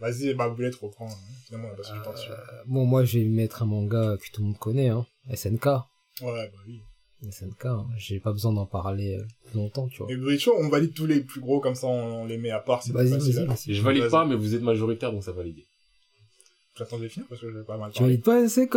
[0.00, 1.06] Vas-y, bah, Boulette reprend.
[1.08, 1.14] hein.
[1.46, 2.30] Finalement, on a pas su du temps dessus.
[2.30, 5.06] Euh, bon, moi, je vais mettre un manga que tout le monde connaît, hein.
[5.34, 5.66] SNK.
[6.22, 6.80] Ouais, bah oui.
[7.32, 7.86] SNK, hein.
[7.96, 9.24] j'ai pas besoin d'en parler euh,
[9.54, 10.12] longtemps, tu vois.
[10.12, 12.60] Et Bricho, on valide tous les plus gros, comme ça, on, on les met à
[12.60, 13.74] part, c'est Vas-y, vas-y, vas-y.
[13.74, 14.10] Je valide Vas-y.
[14.12, 15.58] pas, mais vous êtes majoritaire, donc ça valide.
[16.76, 18.16] J'attends de finir parce que j'ai pas mal Tu parlé.
[18.18, 18.76] valides pas SNK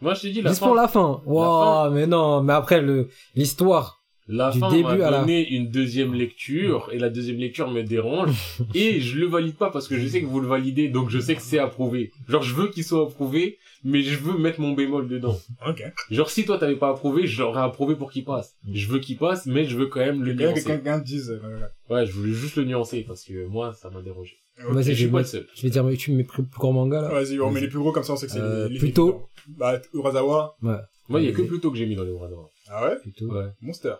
[0.00, 1.22] Moi, je t'ai dit, la Juste fin, pour la fin.
[1.24, 4.02] Waouh, mais non, mais après, le, l'histoire.
[4.28, 7.70] La du fin début m'a à la- donné une deuxième lecture, et la deuxième lecture
[7.70, 8.30] me dérange,
[8.74, 11.18] et je le valide pas parce que je sais que vous le validez, donc je
[11.18, 12.10] sais que c'est approuvé.
[12.28, 15.38] Genre, je veux qu'il soit approuvé, mais je veux mettre mon bémol dedans.
[15.66, 15.82] Ok.
[16.10, 18.56] Genre, si toi t'avais pas approuvé, j'aurais approuvé pour qu'il passe.
[18.72, 20.64] Je veux qu'il passe, mais je veux quand même le que nuancer.
[20.64, 21.70] quelqu'un dise, euh, voilà.
[21.88, 24.34] Ouais, je voulais juste le nuancer, parce que moi, ça m'a dérangé.
[24.70, 25.46] Vas-y, je vais, pas le seul.
[25.54, 27.08] je vais dire, mais tu mets plus, plus grand manga, là.
[27.10, 28.78] Vas-y, on met les plus gros comme ça, on sait que c'est Euh, les, les
[28.80, 29.28] plutôt.
[29.48, 30.56] Bah, Urasawa.
[30.62, 30.76] Ouais,
[31.10, 31.42] Moi, il y a que.
[31.42, 32.48] Pluto que j'ai mis dans les Urasawa.
[32.68, 32.96] Ah ouais?
[33.00, 33.26] plutôt.
[33.26, 33.48] Ouais.
[33.60, 33.92] Monster.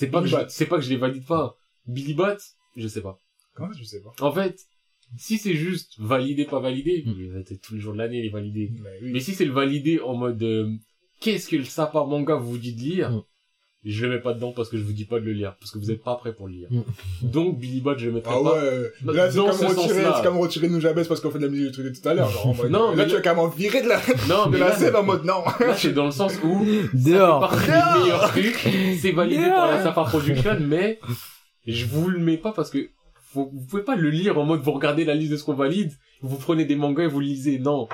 [0.00, 1.56] C'est pas que je, c'est pas que je les valide pas.
[1.86, 2.38] Billy Bat,
[2.76, 3.20] je sais pas.
[3.54, 4.12] Comment ça, je sais pas?
[4.20, 4.58] En fait,
[5.18, 7.14] si c'est juste validé, pas validé, Mm.
[7.18, 8.72] il va être tous les jours de l'année, il est validé.
[8.80, 9.10] Mais oui.
[9.12, 10.70] Mais si c'est le validé en mode, euh,
[11.20, 13.22] qu'est-ce que le sapin manga vous dit de lire, Mm.
[13.84, 15.70] Je le mets pas dedans parce que je vous dis pas de le lire, parce
[15.72, 16.68] que vous êtes pas prêt pour le lire.
[16.70, 16.82] Mm.
[17.22, 18.54] Donc, Billy Bat, je le mettrai Ah pas.
[18.54, 21.50] ouais, là c'est comme ce retirer, c'est comme retirer Nujabes parce qu'on fait de la
[21.50, 23.20] musique du truc de tout à l'heure, genre en mode, Non, là mais tu vas
[23.22, 23.96] carrément virer de la,
[24.28, 25.42] Non, de mais la là, scène en mode non.
[25.60, 27.50] là, c'est dans le sens où, Dehors.
[27.50, 28.68] des Dehors meilleurs trucs,
[29.00, 29.54] c'est validé Dehors.
[29.56, 31.00] par la Sapin Production, mais
[31.66, 32.88] je vous le mets pas parce que
[33.32, 35.54] faut, vous pouvez pas le lire en mode vous regardez la liste de ce qu'on
[35.54, 37.58] valide, vous prenez des mangas et vous le lisez.
[37.60, 37.88] Non,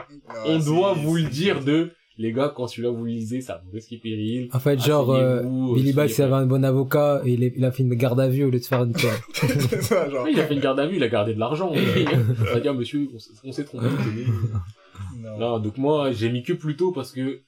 [0.47, 3.41] on Ah, doit c'est- vous le c'est- dire de les gars quand celui-là vous lisez,
[3.41, 4.49] ça vous risque péril.
[4.53, 5.43] En fait, genre, euh,
[5.75, 8.29] Billy s'il avait un bon avocat, et il, est- il a fait une garde à
[8.29, 9.11] vue au lieu de faire une peine.
[9.35, 10.25] c'est ça, genre.
[10.25, 11.73] Ouais, il a fait une garde à vue, il a gardé de l'argent.
[11.75, 13.87] Dit, ah, monsieur, on s'est- on s'est trompé.
[15.19, 15.39] Non.
[15.39, 17.41] Non, donc moi, j'ai mis que Pluto parce que,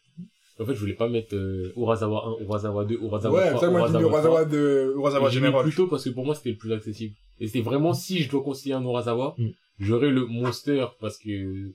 [0.60, 3.66] en fait, je voulais pas mettre euh, Urasawa 1, Urasawa 2, Urasawa Ouais, 3, c'est
[3.66, 4.44] ça, moi j'ai mis Urasawa Urasawa 3.
[4.52, 5.64] de, Urasawa J'ai mis Général.
[5.64, 7.14] Pluto parce que pour moi, c'était le plus accessible.
[7.40, 9.46] Et c'est vraiment, si je dois conseiller un Urasawa, Mm.
[9.78, 11.72] j'aurais le Monster parce que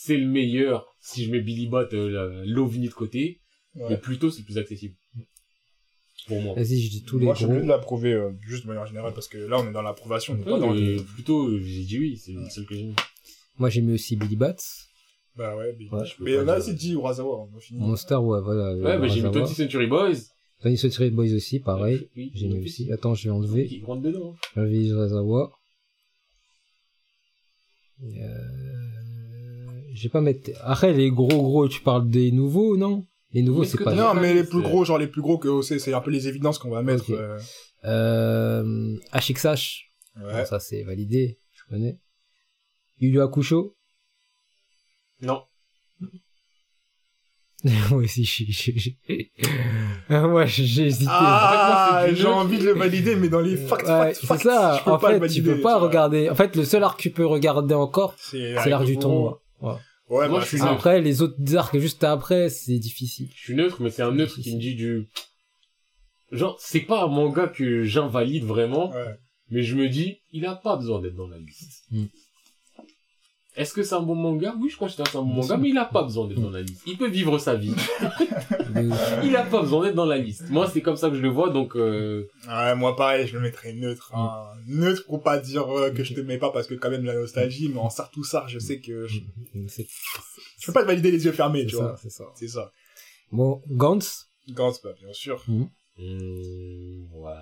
[0.00, 3.40] c'est le meilleur si je mets Billy Bat, euh, l'OVNI de côté.
[3.74, 3.86] Ouais.
[3.90, 4.94] Mais Pluto, c'est le plus accessible.
[6.26, 6.54] Pour moi.
[6.54, 7.56] Vas-y, je dis tous les Moi je suis gros.
[7.60, 10.36] de l'approuver, euh, juste de manière générale, parce que là on est dans l'approbation, on
[10.36, 11.04] n'est pas Ouais, dans.
[11.14, 12.94] Pluto, euh, j'ai dit oui, c'est le seul que j'ai mis.
[13.56, 14.56] Moi, j'ai mis aussi Billy Bat.
[15.36, 16.04] Bah ouais, mais, Ouais.
[16.20, 17.80] mais on a aussi dit Urasawa, on a fini.
[17.80, 18.74] Monster, ouais, voilà.
[18.76, 19.30] Ouais, mais j'ai mis.
[19.32, 20.16] 20 Century Boys.
[20.60, 22.08] Tony Sotieri Boys aussi, pareil.
[22.16, 22.90] Oui, J'ai mis aussi.
[22.92, 23.66] Attends, je vais enlever.
[23.66, 24.32] Qui rentre dedans.
[24.32, 24.36] hein.
[24.56, 25.52] Je vais enlever Urasawa.
[28.02, 28.77] Euh...
[29.98, 30.50] Je vais pas mettre...
[30.62, 33.04] Après, les gros gros, tu parles des nouveaux, non?
[33.32, 33.94] Les nouveaux, c'est pas...
[33.94, 36.28] Non, mais les plus gros, genre les plus gros que OC, c'est un peu les
[36.28, 37.04] évidences qu'on va mettre.
[37.04, 37.10] Ok.
[37.18, 37.38] euh,
[37.84, 38.96] Euh...
[39.12, 39.90] HXH.
[40.16, 40.32] Ouais.
[40.32, 41.38] Bon, ça, c'est validé.
[41.52, 41.98] Je connais.
[43.00, 43.76] Yu Yu Hakusho.
[45.22, 45.42] Non.
[47.92, 48.46] ouais, si, j'ai...
[48.48, 48.98] j'ai- j'ai-
[50.10, 51.04] Ouais, j'ai hésité.
[51.10, 54.42] Ah, moi, j'ai envie de le valider, mais dans les facts, Ouais, facts, c'est facts,
[54.44, 54.76] ça.
[54.78, 55.40] je peux En pas le fait, valider.
[55.50, 56.30] tu peux pas regarder.
[56.30, 59.42] En fait, le seul arc que tu peux regarder encore, C'est c'est l'arc du tournoi.
[59.60, 59.74] Ouais.
[60.08, 60.70] Ouais, Moi, bah, je suis neutre.
[60.72, 63.28] Après, les autres arcs juste après, c'est difficile.
[63.34, 65.08] Je suis neutre, mais c'est un neutre qui me dit du...
[66.32, 69.18] Genre, c'est pas un manga que j'invalide vraiment, Ouais.
[69.50, 71.84] mais je me dis, il a pas besoin d'être dans la liste.
[71.90, 72.04] Mm.
[73.58, 74.54] Est-ce que c'est un bon manga?
[74.60, 76.42] Oui, je considère que c'est un bon manga, mais il a pas besoin d'être Mm.
[76.44, 76.82] dans la liste.
[76.86, 77.74] Il peut vivre sa vie.
[79.24, 80.48] Il a pas besoin d'être dans la liste.
[80.50, 81.74] Moi, c'est comme ça que je le vois, donc...
[81.74, 82.28] Euh...
[82.46, 84.14] Ouais, moi pareil, je le mettrais neutre.
[84.14, 84.46] Hein.
[84.68, 87.14] Neutre pour pas dire euh, que je te mets pas parce que quand même la
[87.14, 89.18] nostalgie, mais en sart tout ça, je sais que je,
[89.66, 89.86] c'est
[90.60, 91.96] je peux pas te valider les yeux fermés, c'est tu ça, vois.
[92.00, 92.24] c'est ça.
[92.36, 92.70] C'est ça.
[93.32, 95.42] Bon, Gantz, Gantz, bah, bien sûr.
[95.48, 97.32] hmm, ouais.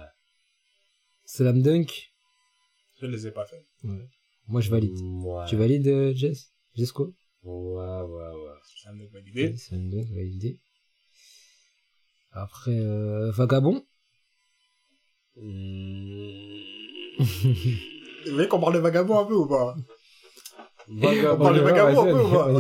[1.26, 2.12] Slam Dunk?
[3.00, 3.66] Je ne les ai pas fait.
[4.48, 4.96] Moi, je valide.
[5.00, 5.44] Ouais.
[5.48, 6.52] Tu valides, euh, Jess?
[6.74, 8.58] Jesco Ouais, ouais, ouais.
[8.82, 9.56] Ça me validé.
[9.56, 10.60] Slam Dunk, validé.
[12.32, 13.84] Après, euh, Vagabond?
[15.36, 15.42] Hmm.
[17.18, 19.76] Vous voulez qu'on parle de Vagabond un peu ou pas?
[20.88, 21.34] Vagabond.
[21.40, 22.52] On parle de Vagabond un peu ou pas?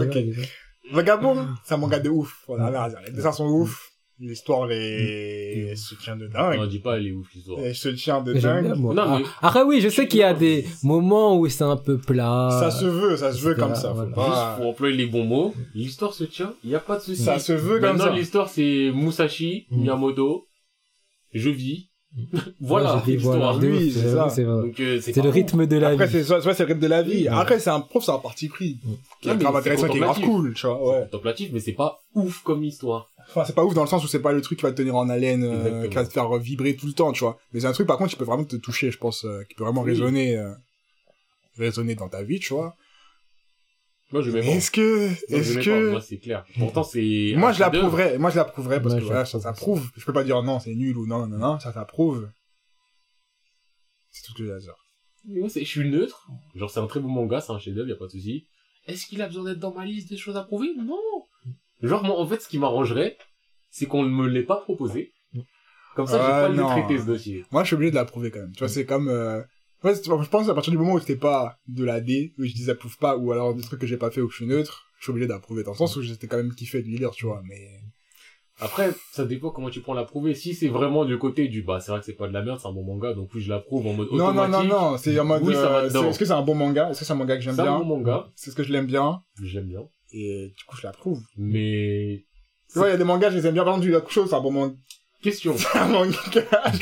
[0.92, 2.44] Vagabond, c'est un manga de ouf.
[2.46, 3.95] Voilà, là, les dessins sont ouf.
[4.18, 5.74] L'histoire les...
[5.76, 6.68] se tient de Non, dingue.
[6.70, 7.58] dis pas, elle est ouf, l'histoire.
[7.60, 8.78] Elle se tient de Mais bien, dingue.
[8.78, 8.94] moi.
[8.94, 11.76] Non, mais- Ah, Après, oui, je sais qu'il y a des moments où c'est un
[11.76, 12.48] peu plat.
[12.58, 13.90] Ça se veut, ça se veut comme ça.
[13.90, 14.12] Faut voilà.
[14.12, 14.24] pas...
[14.24, 17.22] Juste pour employer les bons mots, l'histoire se tient, il y a pas de souci.
[17.22, 18.10] Ça se veut comme Maintenant, ça.
[18.16, 19.80] l'histoire, c'est Musashi, Mm.
[19.82, 20.46] Miyamoto,
[21.34, 21.90] je vis.
[22.60, 23.36] voilà, l'histoire.
[23.58, 24.28] voilà, Oui, ouf, c'est ça.
[24.30, 24.62] c'est euh,
[25.22, 25.34] le ouf.
[25.34, 26.12] rythme de la Après, vie.
[26.12, 27.24] c'est soit c'est le rythme de la vie.
[27.24, 27.28] Ouais.
[27.28, 28.78] Après, c'est un prof, c'est un parti pris.
[29.20, 30.88] Qui est Ouais, mais grave c'est intéressant, qui est grave cool, tu vois.
[31.00, 31.02] Ouais.
[31.10, 33.08] Contemplatif, mais c'est pas ouf comme histoire.
[33.28, 34.76] Enfin, c'est pas ouf dans le sens où c'est pas le truc qui va te
[34.76, 37.38] tenir en haleine, euh, qui va te faire vibrer tout le temps, tu vois.
[37.52, 39.54] Mais c'est un truc, par contre, qui peut vraiment te toucher, je pense, euh, qui
[39.54, 39.90] peut vraiment Oui.
[39.90, 40.52] résonner, euh,
[41.58, 42.76] résonner dans ta vie, tu vois.
[44.12, 44.46] Moi, je mets pas.
[44.46, 45.90] Est-ce que, Moi, est-ce que, pas.
[45.90, 46.46] Moi, c'est clair.
[46.58, 47.34] Pourtant, c'est.
[47.36, 49.90] moi, je l'approuverais, moi, je l'approuverais parce Ouais, que voilà, ça, l'approuve ça prouve.
[49.96, 52.30] Je peux pas dire non, c'est nul ou non, non, non, ça t'approuve.
[54.12, 54.74] C'est tout ce que j'ai à dire.
[55.26, 56.28] Moi, c'est- je suis neutre.
[56.54, 58.46] Genre, c'est un très beau manga, c'est un chef-d'œuvre, y a pas de souci.
[58.86, 60.68] Est-ce qu'il a besoin d'être dans ma liste des choses à prouver?
[60.78, 60.96] Non.
[61.82, 63.16] Genre, moi, en fait, ce qui m'arrangerait,
[63.70, 65.12] c'est qu'on ne me l'ait pas proposé.
[65.94, 66.66] Comme ça, j'ai pas le non.
[66.68, 67.44] traiter ce dossier.
[67.50, 68.52] Moi, je suis obligé de l'approuver quand même.
[68.52, 69.08] Tu vois, c'est comme...
[69.08, 69.42] Euh...
[69.84, 72.52] Ouais, je pense à partir du moment où c'était pas de la D, où je
[72.52, 74.46] dis approuve pas, ou alors des trucs que j'ai pas fait ou que je suis
[74.46, 75.62] neutre, je suis obligé d'approuver.
[75.62, 77.68] Dans le sens où j'étais quand même kiffé de le lire, tu vois, mais...
[78.58, 80.34] Après, ça dépend comment tu prends l'approuver.
[80.34, 82.58] Si c'est vraiment du côté du, bah, c'est vrai que c'est pas de la merde,
[82.58, 84.70] c'est un bon manga, donc oui, je l'approuve en mode Non, non, automatique.
[84.70, 85.42] non, non, c'est en mode...
[85.44, 86.90] Oui, euh, Est-ce que c'est un bon manga?
[86.90, 87.78] Est-ce que c'est un manga que j'aime C'est un bien?
[87.78, 89.82] bon manga, C'est ce que je l'aime bien, j'aime bien.
[90.18, 91.20] Et du coup, je l'approuve.
[91.36, 92.24] Mais,
[92.72, 93.64] Tu vois, il y a des mangas, je les aime bien.
[93.64, 94.74] Par exemple, du Yakusho, c'est un bon manga.
[95.22, 95.54] question.
[95.58, 96.16] C'est un manga,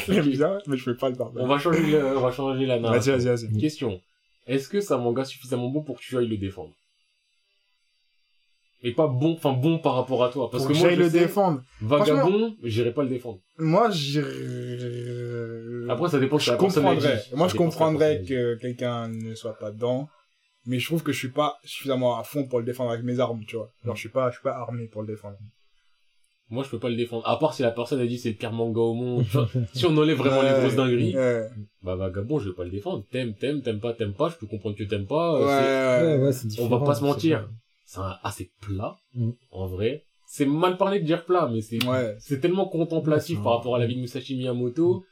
[0.07, 1.43] je l'aime bien, mais je fais pas le bordel.
[1.43, 3.13] On va changer, le- on va changer la Vas-y, narration.
[3.17, 3.59] vas-y, vas-y.
[3.61, 4.01] Question.
[4.47, 6.73] Est-ce que c'est un manga suffisamment bon pour que tu ailles le défendre?
[8.87, 10.51] Et pas bon, enfin bon par rapport à toi.
[10.51, 11.63] Parce Pour que moi, je le sais, défendre.
[11.81, 13.39] Vagabond, j'irai pas le défendre.
[13.57, 14.29] Moi, j'irais...
[15.89, 17.23] Après, ça dépend de je la comprendrais.
[17.35, 20.09] Moi, Ça je la comprendrais que quelqu'un ne soit pas dedans,
[20.67, 23.21] mais je trouve que je suis pas suffisamment à fond pour le défendre avec mes
[23.21, 23.71] armes, tu vois.
[23.85, 25.37] Genre, je suis pas, je suis pas armé pour le défendre.
[26.51, 27.27] Moi, je peux pas le défendre.
[27.27, 29.25] À part si la personne a dit c'est le pire manga au monde.
[29.75, 31.49] Si on enlève vraiment les grosses dingueries, Ouais.
[31.83, 33.05] bah Vagabond, je vais pas le défendre.
[33.11, 34.29] T'aimes, t'aimes, t'aimes pas, t'aimes pas.
[34.29, 35.39] Je peux comprendre que t'aimes pas.
[35.41, 36.33] Ouais, Ouais, ouais.
[36.61, 37.49] On va pas se mentir.
[37.87, 39.31] C'est un- assez plat, Mm.
[39.53, 40.05] en vrai.
[40.27, 42.17] C'est mal parlé de dire plat, mais c'est Ouais.
[42.19, 45.05] c'est tellement contemplatif Ouais, par rapport à la vie de Musashi Miyamoto.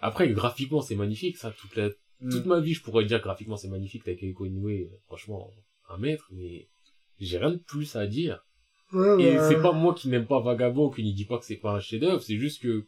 [0.00, 1.50] Après, graphiquement, c'est magnifique, ça.
[1.52, 1.88] Toute, la,
[2.30, 2.48] toute Mm.
[2.48, 4.02] ma vie, je pourrais dire graphiquement, c'est magnifique.
[4.04, 5.50] T'as Keiko Inoue, franchement,
[5.88, 6.68] un maître, mais
[7.18, 8.44] j'ai rien de plus à dire.
[8.92, 9.48] Ouais, Et ouais.
[9.48, 11.80] c'est pas moi qui n'aime pas Vagabond, qui ne dit pas que c'est pas un
[11.80, 12.86] chef-d'œuvre, c'est juste que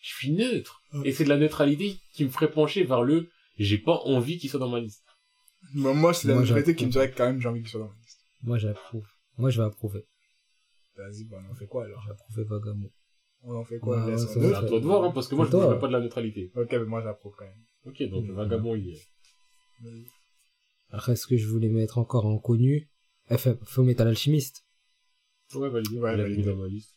[0.00, 0.82] je suis neutre.
[1.04, 3.28] Et c'est de la neutralité qui me ferait pencher vers le
[3.58, 5.04] j'ai pas envie qu'il soit dans ma liste.
[5.74, 6.86] Moi, moi, c'est la Moi, neutralité qui j'approuve.
[6.86, 8.18] me dirait que quand même j'ai envie qu'il soit dans ma liste.
[8.42, 9.06] Moi, j'approuve.
[9.36, 10.06] Moi, je vais approuver.
[10.96, 12.02] Vas-y, bah, on en fait quoi, alors?
[12.06, 12.44] J'ai approuvé
[13.42, 13.56] Vagabond.
[13.56, 13.96] On en fait quoi?
[13.96, 15.74] Ouais, on laisse ouais, C'est à toi de voir, hein, parce que moi je ne
[15.74, 16.50] pas de la neutralité.
[16.54, 17.54] Ok, mais moi, j'approuve quand même.
[17.86, 18.32] Ok, donc Mm.
[18.32, 19.00] Vagabond, il est.
[20.90, 22.90] Après, ce que je voulais mettre encore en connu,
[23.28, 24.64] FF, Full Metal Alchemist.
[25.54, 25.98] Ouais, validé.
[25.98, 26.42] Ouais, validé.
[26.42, 26.94] dans ma liste.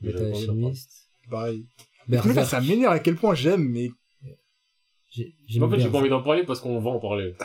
[0.00, 0.26] Mais Metal.
[0.34, 1.10] Alchemist.
[1.30, 1.66] Pareil.
[2.08, 2.48] Mais là, Berserk.
[2.48, 3.90] ça m'énerve à quel point j'aime, mais
[5.10, 7.36] J'ai- En fait, j'ai pas envie d'en parler parce qu'on va en parler.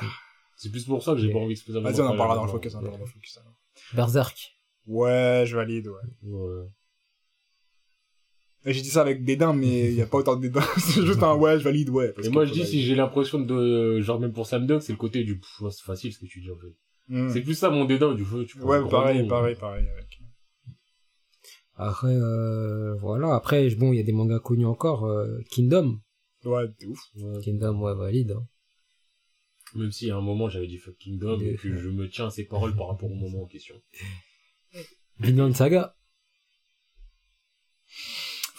[0.58, 2.46] C'est plus pour ça que j'ai pas envie de vas-y, on en parler parlera dans
[2.46, 3.54] le focus, on en parlera dans le focus, alors.
[3.94, 4.56] Berserk.
[4.88, 6.02] Ouais, je valide, ouais.
[6.24, 6.68] Ouais.
[8.66, 10.62] J'ai dit ça avec dédain, mais il y a pas autant de dédain.
[10.78, 12.12] c'est juste un ouais, je valide, ouais.
[12.12, 14.92] parce Et moi, je dis, si j'ai l'impression de, genre, même pour Sam Dunk, c'est
[14.92, 15.40] le côté du,
[15.72, 16.76] c'est facile ce que tu dis, en fait.
[17.08, 17.30] Hmm.
[17.30, 19.28] C'est plus ça, mon dédain, du feu, tu Ouais, grand pareil, nom.
[19.28, 19.88] pareil, pareil.
[19.88, 20.20] Avec...
[21.76, 23.34] Après, euh, voilà.
[23.34, 25.06] Après, bon, il y a des mangas connus encore.
[25.06, 26.00] euh, Kingdom.
[26.44, 27.00] Ouais, t'es ouf.
[27.16, 27.40] Ouais.
[27.42, 28.32] Kingdom, ouais, valide.
[28.32, 28.46] hein.
[29.76, 32.28] Même si à un moment, j'avais dit fuck Kingdom, Des- et que je me tiens
[32.28, 33.76] à ces paroles par rapport au moment en question.
[35.20, 35.96] Vinland Saga.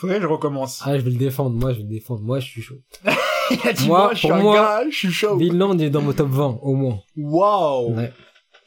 [0.00, 0.81] Faudrait que je recommence.
[0.82, 1.50] Ah, je vais le défendre.
[1.50, 2.23] Moi, je vais le défendre.
[2.23, 2.79] Moi, je suis chaud.
[3.50, 5.37] Il a dit, Moi, moi, je suis un moi- gars, je suis chaud.
[5.37, 7.00] Vinland est dans mon top 20, au moins.
[7.19, 7.94] Waouh.
[7.97, 8.11] Ouais.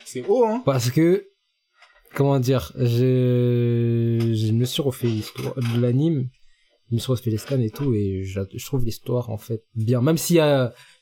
[0.06, 0.62] C'est haut, hein.
[0.64, 1.26] Parce que,
[2.14, 6.28] comment dire, je, je me suis refait l'histoire de l'anime,
[6.90, 9.64] je me suis refait les scans et tout, et je, je trouve l'histoire, en fait,
[9.74, 10.02] bien.
[10.02, 10.38] Même si,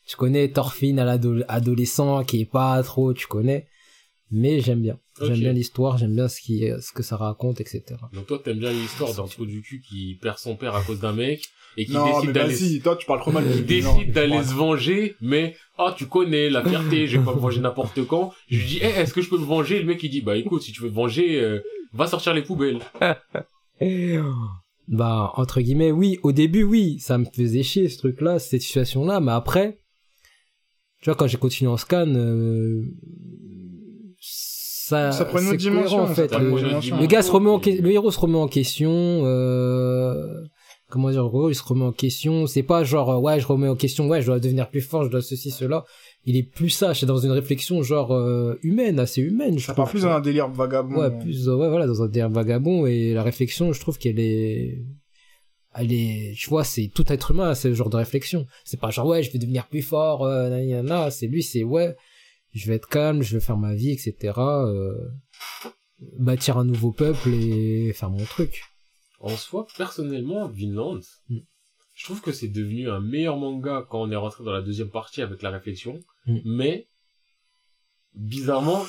[0.08, 3.68] tu connais Thorfinn à l'adolescent, qui est pas trop, tu connais,
[4.32, 4.98] mais j'aime bien.
[5.22, 7.84] J'aime bien l'histoire, j'aime bien ce qui, ce que ça raconte, etc.
[8.14, 11.00] Donc toi, t'aimes bien l'histoire d'un trou du cul qui perd son père à cause
[11.00, 13.44] d'un mec, et qui Non, décide d'aller vas-y, toi, tu parles trop mal.
[13.56, 17.40] il décide d'aller se venger, mais ah tu connais la fierté, je vais pas me
[17.40, 18.34] venger n'importe quand.
[18.50, 19.80] Je lui dis Eh, est-ce que je peux me venger?
[19.80, 21.62] Le mec il dit bah écoute si tu veux te venger, euh,
[21.94, 22.80] va sortir les poubelles.
[24.88, 29.22] Bah, entre guillemets, oui, au début, oui, ça me faisait chier, ce truc-là, cette situation-là,
[29.22, 29.80] mais après,
[31.02, 32.84] tu vois, quand j'ai continué en scan, euh,
[34.92, 36.32] ça, Ça prend une autre dimension, cohérent, en fait.
[36.38, 40.44] Le, le gars se remet en que- le héros se remet en question, euh,
[40.90, 43.70] comment dire, gros, il se remet en question, c'est pas genre, euh, ouais, je remets
[43.70, 45.86] en question, ouais, je dois devenir plus fort, je dois ceci, cela.
[46.26, 49.74] Il est plus ça, c'est dans une réflexion, genre, euh, humaine, assez humaine, je Ça
[49.74, 50.96] part plus dans un délire vagabond.
[51.00, 54.78] Ouais, plus, ouais, voilà, dans un délire vagabond, et la réflexion, je trouve qu'elle est,
[55.74, 58.46] elle est, tu vois, c'est tout être humain, c'est ce genre de réflexion.
[58.66, 61.96] C'est pas genre, ouais, je vais devenir plus fort, euh, c'est lui, c'est, ouais,
[62.54, 64.94] je vais être calme, je vais faire ma vie, etc., euh,
[66.20, 68.64] bâtir un nouveau peuple et faire mon truc.
[69.20, 71.38] En soi, personnellement, Vinland, Mm.
[71.94, 74.90] je trouve que c'est devenu un meilleur manga quand on est rentré dans la deuxième
[74.90, 76.40] partie avec la réflexion, Mm.
[76.46, 76.88] mais
[78.14, 78.84] bizarrement,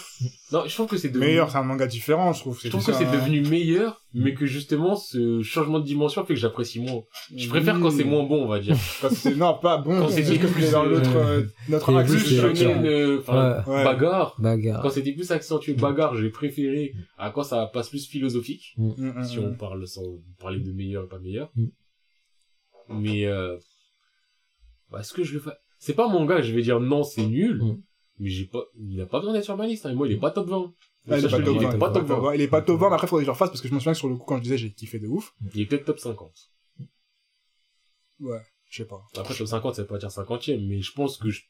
[0.51, 2.61] non, je trouve que c'est devenu Meilleur, c'est un manga différent, je trouve.
[2.61, 6.41] Je trouve que c'est devenu meilleur, mais que justement ce changement de dimension fait que
[6.41, 7.03] j'apprécie moins.
[7.35, 8.77] Je préfère quand c'est moins bon, on va dire.
[9.01, 10.01] Quand c'est, non, pas bon.
[10.01, 13.23] Quand c'est plus, c'est dans l'autre, euh, notre plus, euh,
[13.67, 14.37] bagarre.
[14.39, 14.83] Bagarre.
[14.83, 18.75] Quand c'était plus accentué bagarre, j'ai préféré à quand ça passe plus philosophique.
[18.77, 19.45] Mm, mm, si mm.
[19.45, 20.03] on parle sans
[20.41, 21.51] parler de meilleur et pas meilleur.
[21.55, 21.67] Mm.
[22.89, 23.57] Mais euh,
[24.91, 27.27] bah, est-ce que je le fais C'est pas mon gars, je vais dire non, c'est
[27.27, 27.63] nul.
[28.23, 29.91] Mais j'ai pas, il a pas besoin d'être sur ma liste, hein.
[29.91, 30.73] Et moi, il est pas top 20.
[31.11, 31.75] Ah, il est pas top dis, il 20.
[31.75, 32.35] est pas top 20.
[32.35, 33.75] Il est pas top 20, mais après, faudrait que je le refasse parce que je
[33.75, 35.35] me souviens que sur le coup, quand je disais, j'ai kiffé de ouf.
[35.55, 36.33] Il est peut-être top 50.
[38.21, 39.03] Ouais, je sais pas.
[39.17, 41.43] Après, top 50, ça veut pas dire 50ème, mais je pense que je-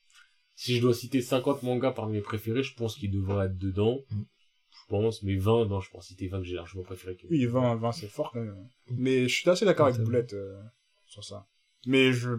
[0.55, 4.00] si je dois citer 50 mangas parmi mes préférés, je pense qu'il devrait être dedans.
[4.11, 4.23] Mm.
[4.71, 7.26] Je pense, mais 20, non, je pense citer 20 que j'ai largement préféré que.
[7.29, 8.57] Oui, 20, 20, c'est fort quand même.
[8.91, 10.59] Mais je suis assez d'accord avec Boulette euh,
[11.07, 11.47] sur ça.
[11.87, 12.31] Mais je,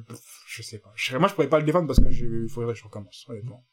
[0.47, 0.91] je sais pas.
[0.95, 3.25] Je, moi, je pourrais pas le défendre parce que je, il faudrait que je recommence.
[3.29, 3.63] honnêtement.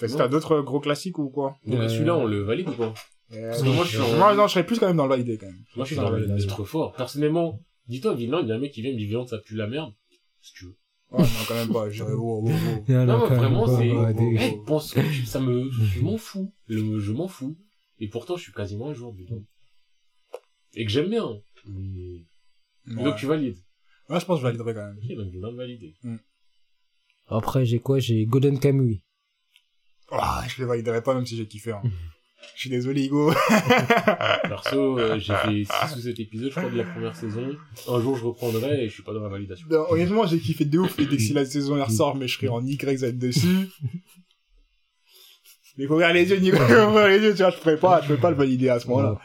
[0.00, 0.16] T'as Non.
[0.16, 1.56] t'as d'autres gros classiques ou quoi?
[1.66, 2.94] Donc, Euh, celui-là, on le valide ou pas?
[3.30, 5.10] Parce que moi, je suis en- Moi, non, je serais plus quand même dans le
[5.10, 5.62] validé quand même.
[5.76, 6.92] Moi, je suis dans le il a d'être fort.
[6.94, 9.54] Personnellement, dis-toi, Vinland, il y a un mec qui vient me dit Vinland, ça pue
[9.54, 9.92] la merde.
[10.40, 10.76] Si tu veux.
[11.12, 11.90] Non, quand même pas.
[11.90, 12.84] Je dirais, wow, wow, wow.
[12.88, 15.00] Il y en a Non, mais quand même vraiment, c'est, ouais, des- Eh, pense que
[15.00, 16.52] tu- ça me, je m'en fous.
[16.66, 17.56] Le- je m'en fous.
[17.98, 19.42] Et pourtant, je suis quasiment un joueur de Vinland.
[20.74, 21.28] Et que j'aime bien.
[21.66, 22.24] Mais...
[22.96, 23.02] Ouais.
[23.04, 23.56] Donc, tu valides.
[24.08, 24.98] Ouais, je pense que je validerais quand même.
[24.98, 25.94] Ok, donc Vinland validé.
[27.26, 27.98] Après, j'ai quoi?
[28.00, 29.02] J'ai Golden Kamuy.
[30.12, 31.72] Ah, je le validerais pas même si j'ai kiffé.
[31.72, 31.82] Hein.
[32.54, 33.32] Je suis désolé, Hugo.
[34.42, 37.56] Perso, euh, j'ai fait 6 ou 7 épisodes, je crois, de la première saison.
[37.88, 39.66] Un jour, je reprendrai et je suis pas dans la validation.
[39.70, 40.98] Non, honnêtement, j'ai kiffé de ouf.
[40.98, 43.68] Et dès que si la saison elle ressort, mais je serai en YZ dessus.
[45.78, 46.56] Mais faut ouvrir les yeux, Nico.
[46.56, 48.80] Faut ouvrir les yeux, tu vois, je pourrais pas, je pourrais pas le valider à
[48.80, 49.18] ce moment-là.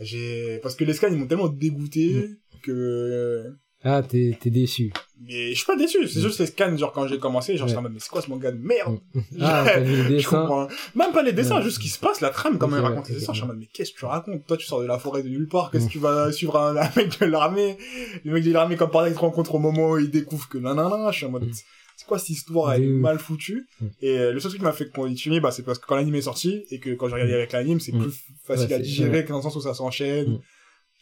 [0.00, 2.30] J'ai, parce que les scans, ils m'ont tellement dégoûté
[2.62, 3.44] que,
[3.84, 4.92] Ah, t'es t'es déçu.
[5.26, 6.06] Mais je suis pas déçu.
[6.08, 7.68] C'est juste les scans, genre, quand j'ai commencé, genre, Ouais.
[7.70, 8.98] j'étais en mode, mais c'est quoi ce manga de merde?
[9.40, 10.68] Ah, vu le Je comprends.
[10.94, 11.62] Même pas les dessins, Ouais.
[11.62, 13.32] juste ce qui se passe, la trame, il ouais, raconte les dessins.
[13.32, 14.46] Je suis en mode, mais qu'est-ce que tu racontes?
[14.46, 15.70] Toi, tu sors de la forêt de nulle part.
[15.70, 17.76] Qu'est-ce que tu vas suivre un, un mec de l'armée?
[18.24, 20.48] Le mec de l'armée, comme par exemple, il te rencontre au moment où il découvre
[20.48, 21.10] que nanana.
[21.12, 21.52] Je suis en mode, Mm.
[21.96, 22.72] c'est quoi cette histoire?
[22.72, 23.66] Elle est mal foutue.
[23.80, 23.86] Mm.
[24.00, 26.14] Et euh, le seul truc qui m'a fait continuer, bah, c'est parce que quand l'anime
[26.16, 28.02] est sorti, et que quand j'ai regardé avec l'anime, c'est Mm.
[28.02, 28.12] plus
[28.44, 30.40] facile à digérer que dans le sens où ça s'enchaîne.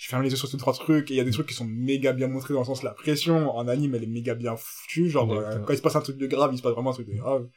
[0.01, 0.03] Mm.
[0.03, 1.55] Je ferme les yeux sur ces trois trucs, et il y a des trucs qui
[1.55, 4.57] sont méga bien montrés dans le sens, la pression en anime, elle est méga bien
[4.57, 5.11] foutue.
[5.11, 6.95] Genre, euh, quand il se passe un truc de grave, il se passe vraiment un
[6.95, 7.49] truc de grave.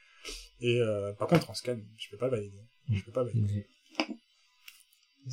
[0.61, 2.59] Et euh, par contre, en scan, je peux pas valider.
[2.91, 3.65] Je peux pas valider.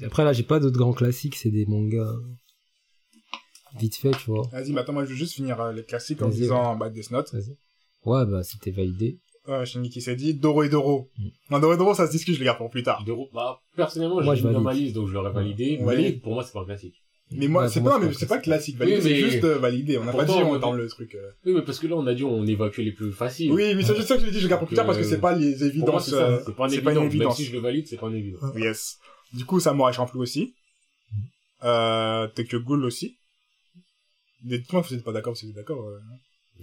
[0.05, 2.15] Après, là, j'ai pas d'autres grands classiques, c'est des mangas.
[3.79, 4.49] Vite fait, tu vois.
[4.53, 7.11] Vas-y, mais attends, moi je veux juste finir euh, les classiques en disant bah, Death
[7.11, 7.33] Note.
[8.05, 9.21] Ouais, bah, c'était validé.
[9.51, 11.11] Ouais, Shingeki s'est dit Doro et Doro.
[11.19, 11.27] Mm.
[11.51, 13.03] Non, Doro et Doro, ça se discute, je les garde pour plus tard.
[13.05, 15.79] De- Bah, personnellement, Moi, j'ai je mis dans ma liste, donc je l'aurais validé.
[15.81, 16.23] On mais valide.
[16.23, 16.95] pour moi, c'est pas un classique.
[17.33, 18.77] Mais moi, Ouais, c'est pas, mais c'est pas classique.
[18.77, 19.99] Validé, Oui, c'est juste euh, validé.
[19.99, 21.15] On n'a pas dit on dans le truc.
[21.15, 21.31] euh.
[21.47, 23.53] Oui, mais parce que là, on a dit, on évacue les plus faciles.
[23.53, 25.05] Oui, mais c'est juste ça que je dis, je garde pour plus tard parce que
[25.05, 26.11] Euh, c'est pas les évidences.
[26.11, 27.15] c'est pas une évidence.
[27.15, 28.43] Même si je le valide, c'est pas une évidence.
[28.57, 28.99] Yes.
[29.33, 30.55] Du coup, Samurai Champloo aussi.
[31.63, 33.17] Euh, Tokyo Ghoul aussi.
[34.43, 35.87] Dites-moi vous êtes pas d'accord, si vous êtes d'accord.
[35.87, 35.99] euh.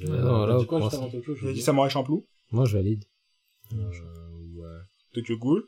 [0.03, 1.61] Euh, non, là, du coup, pour juste avant Tokyo, je dit.
[1.61, 3.03] Samurai Champloo, Moi, je valide.
[3.73, 3.89] Euh,
[4.55, 4.79] ouais.
[5.13, 5.63] Tokyo Ghoul.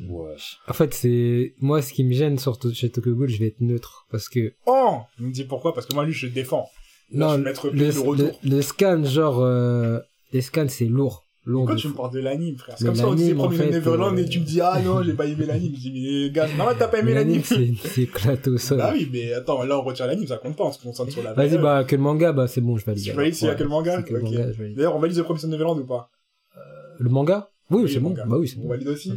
[0.00, 0.36] Ouais.
[0.66, 3.48] En fait, c'est, moi, ce qui me gêne sur To- chez Tokyo Ghoul, je vais
[3.48, 4.06] être neutre.
[4.10, 5.00] Parce que, Oh!
[5.18, 5.74] Il me dit pourquoi?
[5.74, 6.68] Parce que moi, lui, je le défends.
[7.12, 8.40] Là, non, le, le, retour.
[8.42, 9.98] le scan, genre, euh,
[10.32, 11.26] les scans, c'est lourd.
[11.58, 12.74] Pourquoi tu me parles de l'anime, frère?
[12.78, 15.14] C'est comme ça on disait fait, Neverland euh, et tu me dis, ah non, j'ai
[15.14, 15.72] pas aimé l'anime.
[15.74, 15.92] Je dis,
[16.26, 17.42] mais gars, non, t'as pas aimé l'anime.
[17.44, 18.78] C'est, c'est éclaté au sol.
[18.78, 21.22] Bah oui, mais attends, là, on retire l'anime, ça compte pas, on se concentre sur
[21.22, 23.04] la Vas-y, bah, que le manga, bah, c'est bon, je valide.
[23.04, 24.00] Tu valides s'il y a Ouais, que le manga.
[24.76, 26.10] D'ailleurs, on valide The Promised Neverland ou pas?
[26.98, 27.50] Le manga?
[27.70, 28.08] Oui, Oui, c'est le bon.
[28.10, 28.24] manga.
[28.26, 28.68] Bah oui, c'est On bon.
[28.68, 29.12] valide aussi?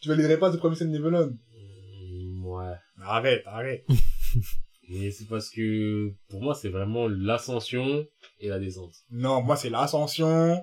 [0.00, 1.32] Tu validerais pas The Promised Neverland?
[1.32, 2.74] Mm, Ouais.
[3.02, 3.84] Arrête, arrête.
[4.88, 8.04] Mais c'est parce que, pour moi, c'est vraiment l'ascension
[8.40, 8.92] et la descente.
[9.12, 10.56] Non, moi, c'est l'ascension.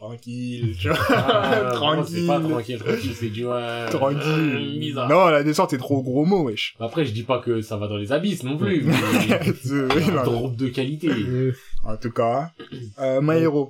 [0.00, 0.98] Tranquille, tu vois.
[1.10, 2.20] Ah, tranquille.
[2.22, 4.78] C'est pas tranquille, tranquille, c'est du, ouais, Tranquille.
[4.80, 5.08] bizarre.
[5.10, 6.74] Non, la descente est trop gros mot, wesh.
[6.80, 8.94] Après, je dis pas que ça va dans les abysses non plus, mais
[9.62, 11.08] C'est- un non, groupe de qualité.
[11.10, 11.52] Euh,
[11.84, 12.50] en tout cas,
[12.98, 13.68] euh, My Hero.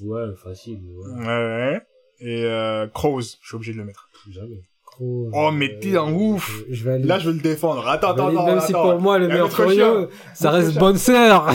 [0.00, 1.20] Ouais, facile, ouais.
[1.20, 1.80] Ouais, ouais.
[2.18, 4.08] Et euh, Crows, je suis obligé de le mettre.
[4.28, 4.62] Jamais.
[4.84, 6.62] gros, Oh, euh, mais t'es un ouf.
[6.68, 7.06] Je valide.
[7.06, 7.86] Là, je vais le défendre.
[7.86, 8.46] Attends, Je attends, attends.
[8.46, 8.90] même si attends.
[8.90, 11.48] pour moi, le meilleur Froyo, ça reste bonne sœur.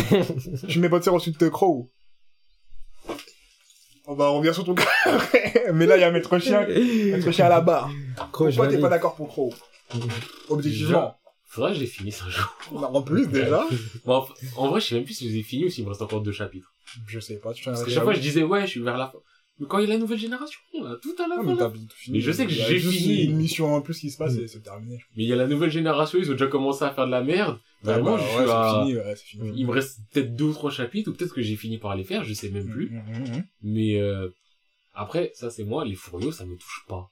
[0.69, 1.89] Tu mets bonne sœur ensuite de Crow.
[4.09, 4.87] On va revenir sur ton cas.
[5.73, 7.91] Mais là, il y a Maître Chien, Maître Chien à la barre.
[8.31, 9.53] Pourquoi t'es pas d'accord pour Crow
[10.49, 11.15] Objectivement.
[11.49, 12.57] Faudrait que je les finisse un jour.
[12.73, 13.65] Non, En plus, déjà.
[14.05, 14.25] Bon,
[14.57, 16.01] en vrai, je sais même plus si je les ai finis ou s'il me reste
[16.01, 16.73] encore deux chapitres.
[17.07, 19.07] Je sais pas, tu Parce que chaque fois, je disais, ouais, je suis vers la
[19.07, 19.19] fin.
[19.59, 21.55] Mais quand il y a la nouvelle génération, là, tout à la Ah, fin, mais
[21.55, 21.57] là.
[21.57, 22.17] t'as tout fini.
[22.17, 23.23] Mais je sais que Il y a j'ai juste fini.
[23.23, 24.41] une mission en plus qui se passe Mm.
[24.43, 24.99] et c'est terminé.
[25.15, 27.23] Mais il y a la nouvelle génération, ils ont déjà commencé à faire de la
[27.23, 27.57] merde.
[27.81, 29.51] Vraiment, Ah bah, je suis ouais, à- c'est fini, ouais, c'est fini.
[29.59, 32.03] Il me reste peut-être deux ou trois chapitres, ou peut-être que j'ai fini par les
[32.03, 32.89] faire, je sais même plus.
[32.91, 33.43] Mhm, mhm.
[33.63, 34.29] Mais euh,
[34.93, 37.09] après, ça c'est moi, les furios, ça me touche pas.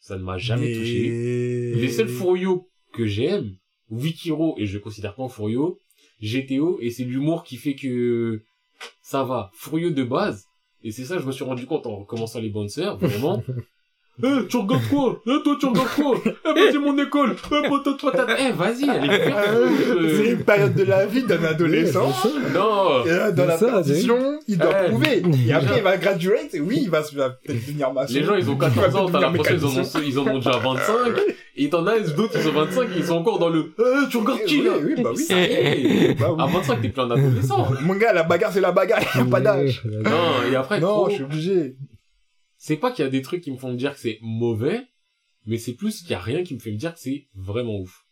[0.00, 1.06] Ça ne m'a jamais touché.
[1.06, 3.54] Et- Les seuls furios que j'aime,
[3.90, 5.78] Wikiro, et je le considère pas en furio,
[6.20, 8.42] GTO, et c'est l'humour qui fait que
[9.02, 9.50] ça va.
[9.54, 10.44] Furio de base,
[10.82, 13.42] et c'est ça je me suis rendu compte en recommençant les bonnes sœurs, vraiment.
[14.22, 15.20] Eh, tu regardes quoi?
[15.26, 16.16] Eh, toi, tu regardes quoi?
[16.24, 18.26] Eh, bah, c'est mon école Eh, bah, toi, toi, t'as...
[18.38, 22.12] Eh, vas-y, elle est Euh, C'est une période de la vie d'un adolescent.
[22.54, 24.88] Non Et là, dans la ça, transition, il doit Eh.
[24.88, 25.22] prouver.
[25.46, 28.12] Et après, il va graduate, et oui, il va, peut-être devenir maçon.
[28.14, 30.26] Les gens, ils ont Il va 14 ans, t'as l'impression qu'ils en ont, ils en
[30.26, 30.94] ont déjà 25.
[31.60, 34.16] Et t'en as d'autres, ils ont 25 et ils sont encore dans le, eh, tu
[34.18, 34.72] regardes qui, Oui, là?
[34.84, 35.22] oui, bah oui.
[35.24, 36.14] Ça y est.
[36.20, 36.42] Bah oui.
[36.42, 37.68] À 25, t'es plus un adolescent.
[37.82, 39.82] Mon gars, la bagarre, c'est la bagarre, il n'y a pas d'âge.
[39.84, 41.76] Non, et après, Non, je suis obligé.
[42.58, 44.82] C'est pas qu'il y a des trucs qui me font me dire que c'est mauvais,
[45.46, 47.78] mais c'est plus qu'il y a rien qui me fait me dire que c'est vraiment
[47.78, 48.04] ouf.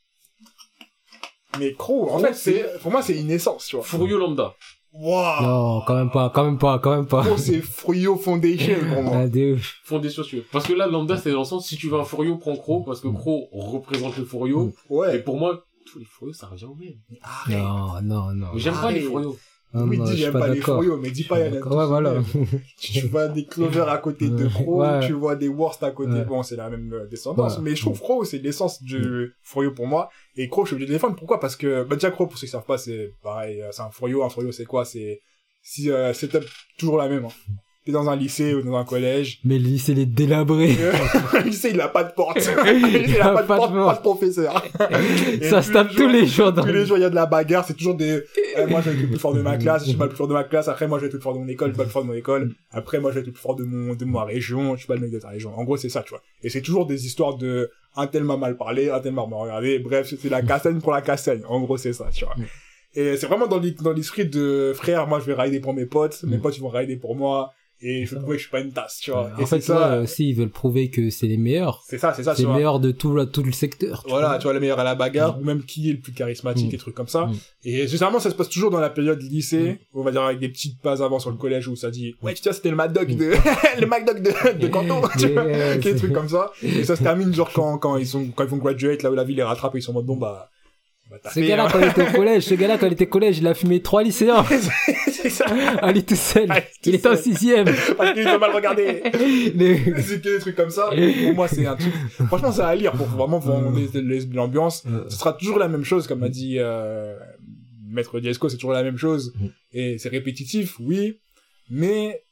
[1.59, 3.85] Mais Crow, en fait, c'est, pour moi, c'est une essence, tu vois.
[3.85, 4.55] Furio Lambda.
[4.93, 5.43] Waouh!
[5.43, 7.23] Non, quand même pas, quand même pas, quand même pas.
[7.23, 9.17] Crow, c'est Frio Foundation pour moi.
[9.23, 10.45] Ah, des chaussures.
[10.53, 12.83] Parce que là, Lambda, c'est dans le sens, si tu veux un Furio, prends Crow,
[12.83, 14.69] parce que Crow représente le Furio.
[14.91, 15.19] Et Ouais.
[15.23, 16.99] pour moi, tous les Furios, ça revient au même.
[17.23, 17.59] Arrête.
[17.59, 18.49] Non, non, non.
[18.57, 19.00] J'aime pas les.
[19.00, 19.37] Furios.
[19.85, 20.61] Oui, non, dis, j'aime pas pas les.
[20.61, 21.61] Furios, mais dis pas, il y a.
[21.66, 22.14] Ouais, voilà.
[22.78, 25.00] Tu vois des Clover à côté de Crow, Ouais.
[25.06, 26.12] tu vois des Worst à côté.
[26.12, 26.25] Ouais.
[26.25, 27.62] Bon, c'est la même euh, descendance, Ouais.
[27.64, 30.09] mais je trouve Crow, c'est l'essence du Furio pour moi.
[30.37, 31.16] Et Crow, je suis obligé de défendre.
[31.16, 31.40] Pourquoi?
[31.40, 33.90] Parce que, bah, déjà, Crow, pour ceux qui savent pas, c'est pareil, euh, c'est un
[33.90, 34.23] Furio.
[34.25, 34.85] Un Furio, c'est quoi?
[34.85, 35.21] C'est,
[35.62, 36.30] si, euh, c'est
[36.78, 37.52] toujours la même, hein.
[37.87, 39.38] T'es dans un lycée ou dans un collège.
[39.45, 40.75] Mais le lycée, il est délabré.
[41.35, 42.37] le lycée, il a pas de porte.
[42.37, 44.64] lycée, il a pas de porte, pas de professeur.
[45.40, 47.11] Et Ça se tape tous les jours dans tous le les jours, il y a
[47.11, 48.25] de la bagarre, c'est toujours des,
[48.59, 50.11] eh, moi, je vais être le plus fort de ma classe, je suis pas le
[50.11, 51.47] plus fort de ma classe, après, moi, je vais être le plus fort de mon
[51.49, 53.26] école, je suis pas le plus fort de mon école, après, moi, je vais être
[53.28, 55.28] le plus fort de mon, de ma région, je suis pas le mec de ta
[55.28, 55.57] région.
[55.57, 56.23] En gros, c'est ça, tu vois.
[56.43, 59.38] Et c'est toujours des histoires de, un tel m'a mal parlé, un tel m'a mal
[59.38, 61.43] regardé, bref, c'est la castagne pour la castagne.
[61.49, 62.35] En gros, c'est ça, tu vois.
[62.95, 66.38] Et c'est vraiment dans l'esprit de, frère, moi, je vais rider pour mes potes, mes
[66.38, 66.40] Mm.
[66.40, 68.73] potes, ils vont rider pour moi, et je veux prouver que je suis pas une
[68.73, 69.30] tasse, tu vois.
[69.37, 71.83] En Et fait, là ça, aussi, ils veulent prouver que c'est les meilleurs.
[71.87, 74.02] c'est ça, c'est ça, C'est les meilleurs de tout, tout le secteur.
[74.04, 74.38] tu Voilà, vois.
[74.38, 75.40] tu vois, le meilleur à la bagarre, Mm.
[75.40, 76.75] ou même qui est le plus charismatique, Mm.
[76.75, 77.26] et trucs comme ça.
[77.26, 77.35] Mm.
[77.64, 79.99] Et généralement, ça se passe toujours dans la période lycée, Mm.
[79.99, 82.35] on va dire avec des petites passes avant sur le collège où ça dit, ouais,
[82.35, 83.16] tu vois, c'était le Mad Dog Mm.
[83.16, 83.33] de,
[83.80, 85.76] le Mad Dog de, de Canton, tu vois.
[85.76, 86.52] Des trucs comme ça.
[86.62, 89.14] Et ça se termine genre quand, quand ils sont, quand ils vont graduate, là où
[89.14, 90.49] la vie les rattrape, et ils sont en mode, bon, bah,
[91.32, 91.68] Ce gars-là, hein.
[91.70, 93.82] quand il était au collège, ce gars-là, quand il était au collège, il a fumé
[93.82, 94.44] trois lycéens.
[95.12, 95.46] c'est ça.
[95.80, 96.49] À lui tout seul.
[96.49, 96.54] Tout
[96.87, 97.66] Il était en sixième.
[97.97, 99.02] Parce qu'ils ont mal regardé.
[99.54, 100.91] Les- c'est que des trucs comme ça.
[100.91, 101.93] Pour moi, c'est un truc,
[102.26, 103.60] franchement, c'est à lire pour vraiment voir
[104.32, 104.84] l'ambiance.
[105.08, 107.17] ce sera toujours la même chose, comme a dit euh,
[107.88, 109.32] Maître Diesco, c'est toujours la même chose.
[109.38, 109.47] Mm.
[109.73, 111.21] Et c'est répétitif, oui,
[111.71, 112.23] mais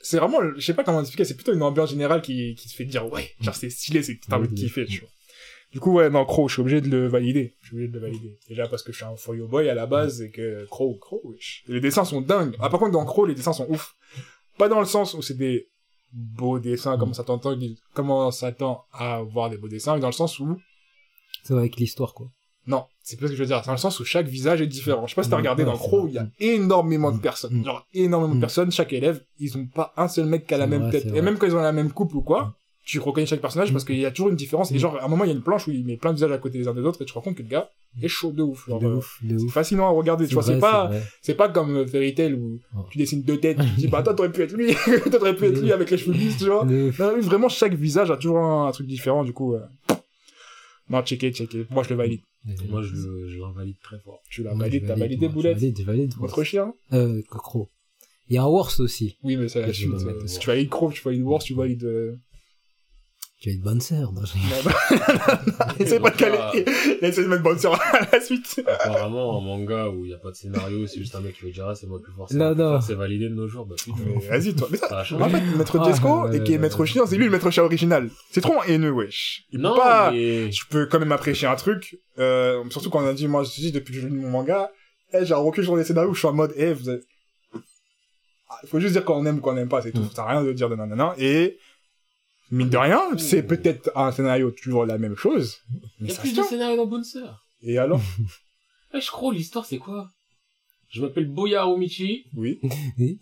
[0.00, 2.74] c'est vraiment, je sais pas comment expliquer, c'est plutôt une ambiance générale qui, qui te
[2.74, 5.08] fait dire, ouais, genre c'est stylé, c'est t'as envie de kiffer, tu vois.
[5.74, 7.56] Du coup, ouais, non, Crow, je suis obligé de le valider.
[7.60, 8.38] Je suis obligé de le valider.
[8.48, 10.96] Déjà parce que je suis un For You Boy à la base et que Crow,
[11.00, 11.64] Crow, wesh.
[11.66, 12.54] Les dessins sont dingues.
[12.60, 13.94] Ah, par contre, dans Crow, les dessins sont ouf.
[14.56, 15.66] Pas dans le sens où c'est des
[16.12, 17.58] beaux dessins, comme ça t'entend,
[17.92, 20.56] comment on s'attend à voir des beaux dessins, mais dans le sens où
[21.42, 22.28] C'est avec l'histoire, quoi.
[22.68, 23.58] non, c'est pas ce que je veux dire.
[23.60, 25.06] C'est dans le sens où chaque visage est différent.
[25.08, 27.20] Je sais pas si t'as Mm, regardé dans Crow, il y a énormément de Mm.
[27.20, 27.58] personnes.
[27.58, 27.64] Mm.
[27.64, 28.42] Genre, énormément de Mm.
[28.42, 28.70] personnes.
[28.70, 31.06] Chaque élève, ils ont pas un seul mec qui a la même vrai, tête.
[31.12, 33.72] Et même quand ils ont la même coupe ou quoi, tu reconnais chaque personnage Mm.
[33.72, 34.70] parce qu'il y a toujours une différence.
[34.70, 34.78] Et Mm.
[34.78, 36.32] genre, à un moment, il y a une planche où il met plein de visages
[36.32, 37.70] à côté des uns des autres et tu te rends compte que le gars
[38.02, 38.68] est chaud de ouf.
[38.68, 39.52] Genre, de euh, ouf, de ouf.
[39.52, 40.26] fascinant à regarder.
[40.28, 40.90] Tu vois, c'est pas,
[41.22, 42.80] c'est pas comme Fairy Tail où Oh.
[42.90, 44.74] tu dessines deux têtes, tu te dis, bah, toi, t'aurais pu être lui,
[45.10, 46.64] t'aurais pu être lui avec les cheveux lisses, tu vois.
[46.64, 49.60] Non, vraiment, chaque visage a toujours un, un truc différent, du coup, euh...
[50.90, 51.66] non, checker, checker.
[51.70, 52.20] Moi, je le valide.
[52.68, 54.20] Moi, je, le- je l'invalide très fort.
[54.28, 55.54] Tu l'as validé, t'as validé, moi, je Boulette?
[55.58, 56.14] Valide, je valide.
[56.18, 56.74] Votre chien?
[56.92, 57.70] Euh, Cocro.
[58.28, 59.16] Il y a un Worst aussi.
[59.22, 62.14] Oui, mais Si au tu valides Crow, tu valides Wars, tu valides, euh...
[63.44, 64.10] Tu as une bonne sœur.
[64.10, 65.74] non, je- non, non.
[65.78, 66.64] Essaye pas de caler.
[67.02, 68.64] Essaye de mettre bonne sœur à la suite.
[68.66, 71.44] Apparemment, un manga où il n'y a pas de scénario, c'est juste un mec qui
[71.44, 72.26] veut dire, ah, c'est moi le plus fort.
[72.32, 72.80] Non, non.
[72.80, 73.98] C'est validé de nos jours, bah putain.
[74.30, 74.66] Vas-y, toi.
[74.70, 76.82] Mais ça, en fait, Maître Ah, Jesco, ouais, et qui est Maître.
[76.86, 78.08] Chien, c'est lui le Maître Chien original.
[78.30, 79.44] C'est trop haineux, wesh.
[79.52, 83.06] Il peut Non, pas, je peux quand même apprécier un truc, euh, surtout quand on
[83.06, 84.70] a dit, moi, je te dis, depuis que je lis mon manga,
[85.12, 87.04] eh, j'ai un recul sur les scénarios où je suis en mode, eh, vous êtes,
[88.48, 90.00] Ah, faut juste dire qu'on aime ou qu'on n'aime pas, c'est tout.
[90.00, 90.10] Mm.
[90.14, 91.14] Ça n'a rien de dire de nanana.
[91.18, 91.58] Et,
[92.54, 96.14] mine de rien, c'est peut-être un scénario toujours la même chose, mais Il y a
[96.14, 96.48] ça plus se de tient.
[96.50, 97.44] scénario dans Bonne Sœur.
[97.62, 98.00] Et alors?
[98.96, 100.08] Eh, je crois, l'histoire, c'est quoi?
[100.88, 102.26] Je m'appelle Boya Omichi.
[102.36, 102.60] Oui.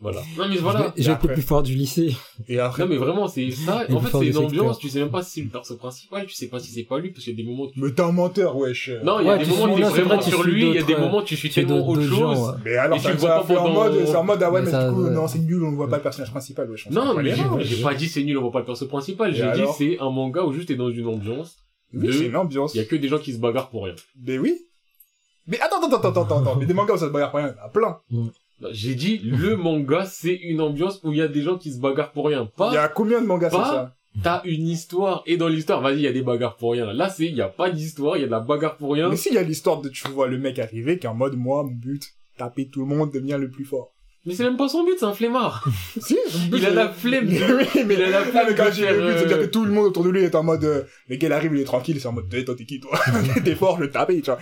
[0.00, 0.20] Voilà.
[0.36, 0.92] Non, mais voilà.
[0.96, 2.16] J'ai été plus fort du lycée.
[2.48, 3.84] Et après, Non, mais vraiment, c'est ça.
[3.90, 6.34] En fait, c'est une ambiance, tu sais même pas si c'est le perso principal, tu
[6.34, 7.80] sais pas si c'est pas lui, parce qu'il y a des moments où tu...
[7.80, 8.90] mais t'es un menteur, wesh.
[9.02, 10.78] Non, il y a Ouais, des moments où t'es c'est vraiment sur lui, il y
[10.78, 12.10] a des euh, moments où tu suis tu tellement autre chose.
[12.16, 12.56] gens, ouais.
[12.64, 15.40] Mais alors, fait en mode, c'est en mode, ah ouais, Mais du coup, non, c'est
[15.40, 16.88] nul, on voit pas le personnage principal, wesh.
[16.90, 17.34] Non, mais
[17.64, 19.34] j'ai pas dit c'est nul, on voit pas le perso principal.
[19.34, 21.56] J'ai dit c'est un manga où juste t'es dans une ambiance.
[21.92, 22.74] Oui, de- c'est une ambiance.
[22.74, 23.94] Il y a que des gens qui se bagarrent pour rien.
[24.24, 24.54] Mais oui.
[25.46, 26.56] Mais attends, attends, attends, attends, attends.
[26.56, 27.98] Mais des mangas où ça se bagarre pas rien, il y en a plein.
[28.60, 31.72] Non, J'ai dit le manga c'est une ambiance où il y a des gens qui
[31.72, 32.50] se bagarrent pour rien.
[32.58, 33.94] Il y a combien de mangas, c'est ça?
[34.22, 36.92] t'as une histoire et dans l'histoire vas-y il y a des bagarres pour rien.
[36.92, 39.08] Là c'est il y a pas d'histoire, il y a de la bagarre pour rien.
[39.08, 41.36] Mais s'il y a l'histoire de, tu vois le mec arriver, qui est en mode,
[41.36, 42.02] moi, mon but,
[42.36, 43.92] taper tout le monde, devenir le plus fort.
[44.28, 45.66] Mais c'est même pas son but, c'est un flemmard.
[46.00, 46.16] Si,
[46.52, 49.18] Il a la flemme Oui, mais il a la flemme mais quand j'ai le but,
[49.18, 51.32] c'est-à-dire que tout le monde autour de lui est en mode, euh, le gars il
[51.32, 52.98] arrive, il est tranquille, c'est en mode, Eh, toi t'es qui toi?
[53.44, 54.38] T'es fort, je vais te taper, tu vois.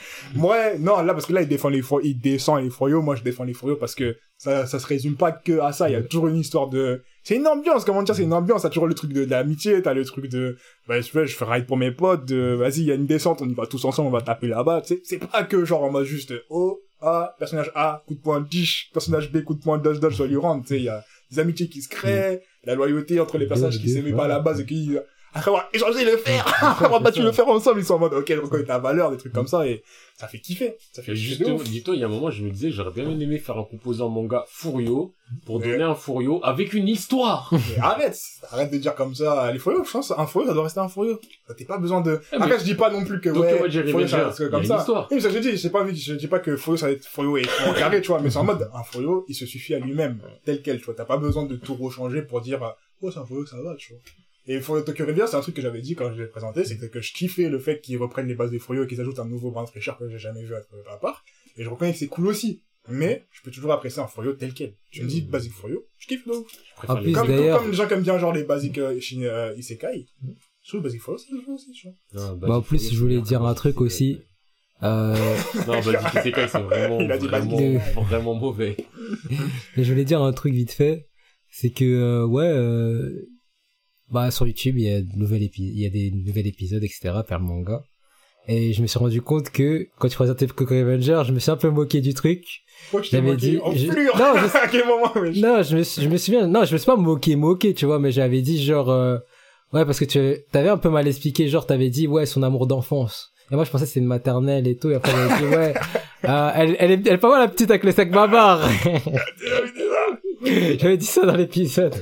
[0.48, 3.22] Ouais, non, là, parce que là, il défend les il descend les froyaux, moi je
[3.22, 5.96] défends les froyaux parce que ça, ça se résume pas que à ça, il y
[5.96, 8.86] a toujours une histoire de, c'est une ambiance, comment dire, c'est une ambiance, t'as toujours
[8.86, 11.66] le truc de, de l'amitié, t'as le truc de, bah, je fais, je fais ride
[11.66, 14.08] pour mes potes, de, vas-y, il y a une descente, on y va tous ensemble,
[14.08, 17.34] on va taper là-bas, tu sais, c'est pas que genre en mode juste, oh, ah,
[17.38, 20.36] personnage A, coup de poing, dish, personnage B, coup de poing, dodge, dodge, ça lui
[20.36, 23.46] rentre, tu sais, il y a des amitiés qui se créent, la loyauté entre les
[23.46, 24.96] personnages qui s'aimaient pas à la base et qui,
[25.36, 28.14] après avoir échangé le fer, après avoir battu le fer ensemble, ils sont en mode,
[28.14, 29.82] ok, je reconnais ta valeur, des trucs comme ça, et
[30.16, 30.76] ça fait kiffer.
[30.92, 33.38] Ça fait justement, dis-toi, il y a un moment, je me disais, j'aurais bien aimé
[33.38, 35.12] faire un composant manga Furio
[35.44, 37.50] pour Mais- donner un Furio avec une histoire.
[37.52, 38.18] Mais arrête,
[38.50, 40.88] arrête de dire comme ça, les furieux, je pense, un furieux, ça doit rester un
[40.88, 41.18] furieux.
[41.46, 44.06] T'as pas besoin de, Ah, mais- après, je dis pas non plus que, ouais, furieux,
[44.08, 44.78] ça reste comme ça.
[44.78, 45.08] histoire.
[45.10, 47.04] Oui, mais ça, je dis, j'ai pas je dis pas que furieux, ça va être
[47.06, 49.78] furieux et carré, tu vois, mais c'est en mode, un furieux, il se suffit à
[49.80, 50.94] lui-même, tel quel, tu vois.
[50.94, 53.92] T'as pas besoin de tout rechanger pour dire, oh, c'est un furieux, ça va, tu
[53.92, 54.00] vois.
[54.48, 56.78] Et Furieux Tokyo Revenger, c'est un truc que j'avais dit quand je l'ai présenté, c'est
[56.90, 59.24] que je kiffais le fait qu'ils reprennent les bases des furieux et qu'ils ajoutent un
[59.24, 60.58] nouveau brin de fraîcheur que j'ai jamais vu à,
[60.92, 61.24] à part.
[61.56, 62.62] Et je reconnais que c'est cool aussi.
[62.88, 64.74] Mais, je peux toujours apprécier un furieux tel quel.
[64.92, 66.46] Tu me dis basique furieux, je kiffe de ouf.
[66.52, 68.78] Je préfère En les- plus, Comme, comme les gens qui aiment bien genre les basiques
[68.78, 70.06] euh, shin- euh, isekai.
[70.62, 72.28] Je trouve basique furieux, c'est le jeu aussi, tu vois.
[72.30, 74.20] Non, Bah, en plus, je voulais dire un truc aussi.
[74.84, 75.16] Euh,
[75.66, 77.80] Non, Basic Isekai, c'est vraiment, Il a dit vraiment, Basic.
[78.08, 78.76] vraiment mauvais.
[79.76, 81.08] Je voulais dire un truc vite fait,
[81.50, 83.26] c'est que euh, ouais, euh,
[84.10, 86.82] bah sur YouTube il y a de nouvel épi- il y a des nouveaux épisodes
[86.84, 87.12] etc.
[87.26, 87.82] par le manga.
[88.48, 91.50] Et je me suis rendu compte que quand tu présentais Coco Revenger, je me suis
[91.50, 92.44] un peu moqué du truc.
[92.92, 95.76] T'es J'avais moqué dit- en je- flure Non, je- À quel moment, wesh Non, je
[95.76, 98.12] me suis, je me souviens, non, je me suis pas moqué, moqué, tu vois, mais
[98.12, 99.18] j'avais dit genre, euh,
[99.72, 100.20] ouais, parce que tu
[100.52, 103.32] t'avais un peu mal expliqué, genre t'avais dit ouais son amour d'enfance.
[103.50, 105.74] Et moi je pensais que c'était une maternelle et tout, et après j'avais dit ouais,
[106.26, 108.68] euh, elle, elle est, elle est pas mal la petite avec le sac babar.
[110.44, 111.94] j'avais dit ça dans l'épisode.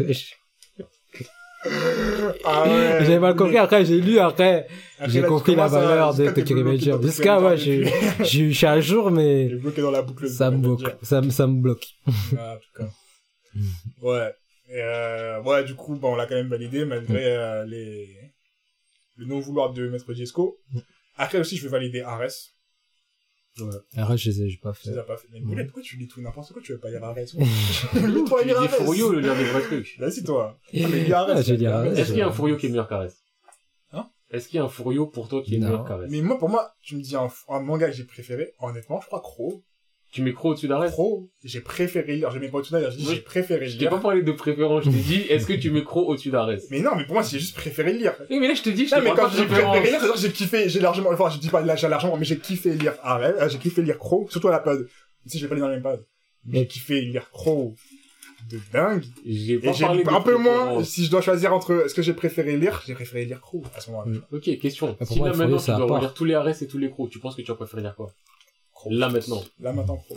[2.45, 2.99] Ah ouais.
[3.01, 4.67] J'avais mal compris, après j'ai lu, après
[4.99, 9.57] Après, j'ai compris la valeur de Tokyo Jusqu'à, Revenger je, suis à jour, mais J'ai
[9.57, 10.25] bloqué dans la boucle.
[10.25, 11.87] de ça me bloque, ça me, ça me bloque.
[12.39, 12.91] Ah, en tout cas.
[14.03, 14.33] Ouais.
[14.69, 18.09] Et euh, ouais, du coup, bon, on l'a quand même validé malgré euh, les
[19.17, 20.59] le non vouloir de Maître Jesco.
[21.17, 22.54] Après aussi, je vais valider Ares.
[23.97, 24.91] Après je les ai, j'ai pas Je fait.
[24.91, 25.29] les ai pas fait.
[25.33, 26.61] Mais Boulet, pourquoi tu lis tout n'importe quoi?
[26.63, 27.43] Tu veux pas lire Ares Lis-toi
[28.43, 28.71] Tu lire dis Ares.
[28.71, 29.97] Furio, le lire des vrais trucs.
[29.99, 30.59] Vas-y, toi.
[30.63, 31.31] Ah, mais lis lis Ares.
[31.37, 33.11] Est-ce qu'il y a un Furio qui est meilleur qu'Ares
[33.93, 34.09] Hein?
[34.31, 36.49] Est-ce qu'il y a un Furio pour toi qui est meilleur qu'Ares Mais moi, pour
[36.49, 39.63] moi, tu me dis un, un manga que j'ai préféré, honnêtement, je crois Crow.
[40.15, 42.31] Tu mets Crow au-dessus d'Ares Crow, j'ai préféré lire.
[42.31, 43.91] J'ai même pas tout j'ai dit j'ai préféré Je t'ai lire.
[43.91, 46.79] pas parlé de préférence, je t'ai dit, est-ce que tu mets Crow au-dessus d'Ares Mais
[46.79, 48.13] non, mais pour moi, c'est juste préféré lire.
[48.31, 50.31] Oui, mais là, je te dis, je Non, mais quand j'ai préféré lire, c'est-à-dire j'ai
[50.31, 53.35] kiffé, j'ai largement, enfin, je dis pas là, j'ai largement, mais j'ai kiffé lire Arrête,
[53.41, 54.89] euh, j'ai kiffé lire Crow, surtout à la période.
[55.27, 56.05] Si j'ai pas lu dans la même période.
[56.49, 56.67] J'ai Ouais.
[56.67, 57.75] kiffé lire Crow
[58.51, 59.03] de dingue.
[59.27, 61.95] J'ai Et pas j'ai parlé de un peu moins, si je dois choisir entre, est-ce
[61.95, 64.13] que j'ai préféré lire, j'ai préféré lire Crow à ce moment-là.
[64.31, 64.95] Ok, question.
[64.95, 67.09] pour Si moi, là maintenant tu dois relire tous les Ares et tous les Crow,
[67.09, 68.13] tu penses que tu vas préférer lire quoi?
[68.85, 68.91] Crow.
[68.93, 69.43] Là maintenant.
[69.61, 70.17] Là maintenant Crow.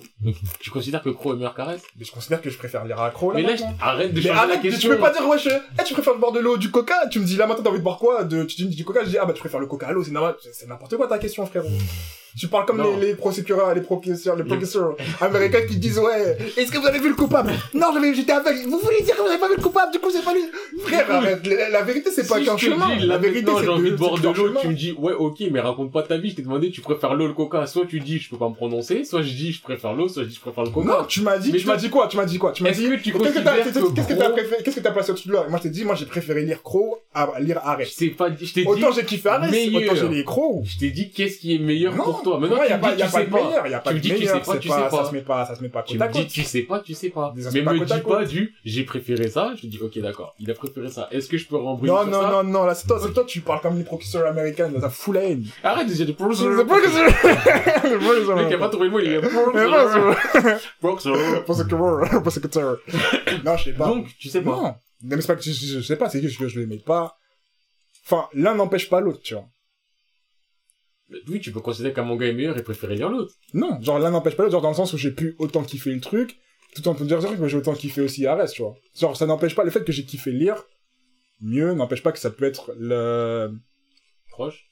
[0.60, 3.12] Tu considères que Crow est meilleur qu'Ares Mais je considère que je préfère lire à
[3.12, 3.73] Crow là Mais là, maintenant.
[3.82, 4.89] arrête de Mais changer la arrête, question.
[4.89, 7.25] tu peux pas dire, wesh, eh, tu préfères boire de l'eau, du coca, tu me
[7.25, 9.10] dis, là, maintenant, t'as envie de boire quoi, de, tu me dis du coca, je
[9.10, 11.08] dis, ah, bah, tu préfères le coca à l'eau, c'est normal, c'est c'est n'importe quoi
[11.08, 11.67] ta question, frérot.
[12.38, 16.71] Tu parles comme les, les procureurs, les procureurs, les procureurs américains qui disent, ouais, est-ce
[16.71, 17.52] que vous avez vu le coupable?
[17.73, 18.60] Non, j'avais, j'étais aveugle.
[18.69, 20.41] Vous voulez dire que vous avez pas vu le coupable, du coup, c'est pas lui.
[20.84, 22.95] Frère, arrête, la, la vérité, c'est pas Si qu'un chemin.
[22.95, 25.38] dis, La vérité, c'est j'ai envie de boire de l'eau, tu me dis, ouais, ok,
[25.52, 28.00] mais raconte pas ta vie, je t'ai demandé, tu préfères l'eau, le coca, soit tu
[28.00, 30.36] dis, je peux pas me prononcer, soit je dis, je préfère l'eau, soit je dis,
[30.36, 30.88] je préfère le coca.
[30.88, 32.71] Non, tu m'as dit, Mais tu m'as dit quoi, tu m'as dit quoi, tu m'as
[32.71, 35.34] dit, qu'est-ce que t'as, préféré, qu'est-ce que t'as placé au-dessus de?
[35.34, 37.86] Moi, je t'ai dit, moi, j'ai préféré lire Crow à lire Arrêt.
[37.86, 39.91] Je sais pas, je t'ai dit, Autant j'ai kiffé Arrêt, meilleur.
[39.93, 40.62] autant j'ai les Crow.
[40.65, 42.39] je t'ai dit qu'est-ce qui est meilleur pour toi.
[42.39, 43.43] Maintenant, moi, tu y a pas, y a de pas.
[43.43, 45.03] meilleur, y a pas de tu sais pas, tu sais pas, pas.
[45.03, 46.93] ça se met pas, ça se met pas Tu me dis, tu sais pas, tu
[46.93, 47.33] sais pas.
[47.35, 50.89] Mais me dis pas du, j'ai préféré ça, je dis, ok, d'accord, il a préféré
[50.89, 51.07] ça.
[51.11, 53.23] Est-ce que je peux Non, sur non, ça non, non, là, c'est toi, c'est toi,
[53.25, 55.45] tu parles comme les professeurs américains, dans ta full haine.
[55.63, 56.49] Arrête dire des professeurs.
[56.49, 60.15] Le mec qui a pas trouvé le mot, il est professeur.
[60.79, 61.15] Professeur.
[63.45, 63.85] Non, je sais pas.
[63.87, 64.51] Donc, tu sais pas.
[64.51, 64.75] non.
[65.03, 67.17] Non, mais c'est pas que je sais pas, c'est juste que je l'aimais pas.
[68.05, 69.45] Enfin, l'un n'empêche pas l'autre, tu vois.
[71.30, 73.34] Oui, tu peux considérer qu'un manga est meilleur et préférer lire l'autre.
[73.54, 75.91] Non, genre l'un n'empêche pas l'autre, genre dans le sens où j'ai pu autant kiffer
[75.93, 76.38] le truc,
[76.76, 78.76] tout en peut dire que j'ai autant kiffé aussi Ares, tu vois.
[79.00, 80.63] Genre, ça n'empêche pas le fait que j'ai kiffé lire,
[81.41, 83.52] mieux, n'empêche pas que ça peut être le,
[84.30, 84.65] Proche?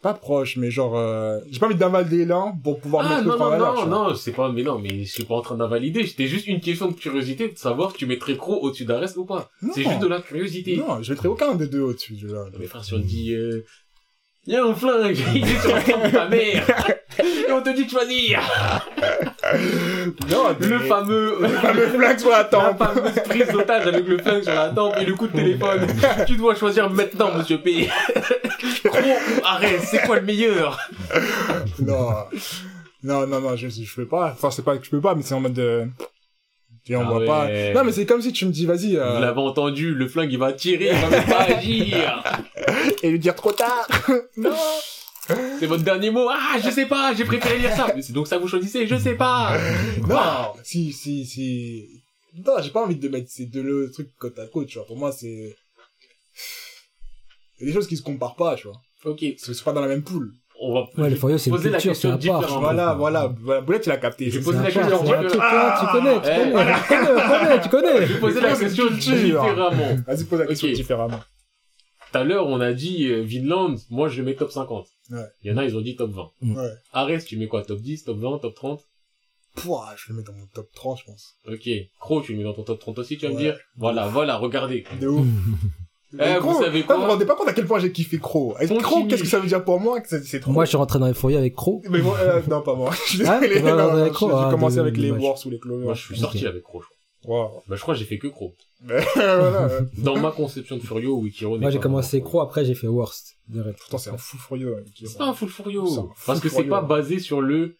[0.00, 1.40] pas proche, mais genre, euh...
[1.50, 4.08] j'ai pas envie d'invalider l'un pour pouvoir Ah, mettre non, en non, valeur, non, vois.
[4.10, 6.06] non, c'est pas, mais non, mais je suis pas en train d'invalider.
[6.06, 9.24] C'était juste une question de curiosité de savoir si tu mettrais Crow au-dessus d'Ares ou
[9.24, 9.50] pas.
[9.60, 9.72] Non.
[9.74, 10.76] C'est juste de la curiosité.
[10.76, 12.48] Non, je mettrai aucun des deux au-dessus, tu vois.
[12.60, 13.64] Mais frère, si on dit, euh,
[14.50, 16.66] Il y a un flingue, il est sur la table de ta mère.
[17.18, 18.40] Et on te dit de choisir.
[20.30, 22.78] Non, Le fameux, le fameux flingue sur la la tempe.
[22.78, 25.86] fameuse prise d'otage avec le flingue sur la tempe et le coup de téléphone.
[26.26, 27.90] Tu dois choisir maintenant, monsieur P.
[28.86, 30.78] Gros ou arrête, c'est quoi le meilleur?
[31.80, 32.08] Non.
[33.02, 34.32] Non, non, non, je, je peux pas.
[34.32, 35.86] Enfin, c'est pas que je peux pas, mais c'est en mode de...
[36.88, 37.26] Tu sais, on Ah voit ouais.
[37.26, 37.78] pas.
[37.78, 40.32] Non, mais c'est comme si tu me dis, vas-y, Vous euh, l'avez entendu, le flingue
[40.32, 42.22] il va tirer, il va même pas agir.
[43.02, 43.86] et lui dire trop tard.
[44.38, 44.54] non.
[45.60, 46.26] C'est votre dernier mot.
[46.30, 47.92] Ah, je sais pas, j'ai préféré lire ça.
[47.94, 49.58] Mais c'est donc ça que vous choisissez, je sais pas.
[50.08, 50.54] Non.
[50.62, 52.00] Si, si, si.
[52.46, 54.86] Non, j'ai pas envie de mettre ces deux le trucs côte à côte, tu vois.
[54.86, 55.54] Pour moi, c'est...
[57.58, 58.80] Il y a des choses qui se comparent pas, tu vois.
[59.04, 60.32] Ok, C'est c'est pas dans la même poule.
[60.60, 62.60] On va Ouais, le Froyo, c'est une poser la culture, question c'est à part.
[62.60, 63.32] Voilà, voilà.
[63.40, 63.60] voilà.
[63.60, 64.30] Boulette, il a capté.
[64.30, 64.62] Je C'est pose ça.
[64.62, 65.28] la question un différemment.
[65.28, 66.78] truc, toi, tu connais, tu Eh, connais, voilà.
[66.80, 68.06] tu connais, tu connais, tu connais.
[68.06, 69.96] Je vais poser la question différemment.
[70.06, 71.20] Vas-y, pose la question différemment.
[72.12, 74.86] Tout à l'heure, on a dit euh, Vinland, moi je le mets top 50.
[75.10, 75.18] Ouais.
[75.42, 76.30] Il y en a, ils ont dit top 20.
[76.54, 76.70] Ouais.
[76.94, 78.80] Ares, tu mets quoi Top 10, top 20, top 30
[79.56, 81.34] Pouah, je le mets dans mon top 30, je pense.
[81.46, 81.68] Ok.
[82.00, 83.42] Crow, tu le mets dans ton top 30 aussi, tu vas me Ouais.
[83.42, 83.58] dire?
[83.76, 84.84] Voilà, voilà, regardez.
[85.00, 85.26] De ouf.
[86.14, 88.54] Eh, vous savez quoi Vous vous rendez pas compte à quel point j'ai kiffé Crow.
[88.82, 90.52] Crow, qu'est-ce que ça veut dire pour moi que c'est c'est trop.
[90.52, 91.82] Moi, je suis rentré dans les foyers avec Crow.
[91.90, 92.90] Mais moi, euh, non, pas moi.
[93.26, 95.84] Ah, J'ai ah, commencé avec les Wars ou les Clovers.
[95.84, 96.96] Moi, je suis sorti avec Crow, je crois.
[97.24, 97.62] Wow.
[97.68, 98.54] Bah, je crois que j'ai fait que Crow.
[99.14, 99.68] Voilà.
[99.98, 103.36] Dans ma conception de Furio, Wikiro n'est Moi, j'ai commencé Crow, après, j'ai fait Worst.
[103.48, 103.78] direct.
[103.80, 104.76] Pourtant, c'est un fou furieux.
[104.78, 105.84] hein, C'est pas un full Furio.
[106.26, 106.88] Parce que full c'est pas Furio.
[106.88, 107.76] basé sur le,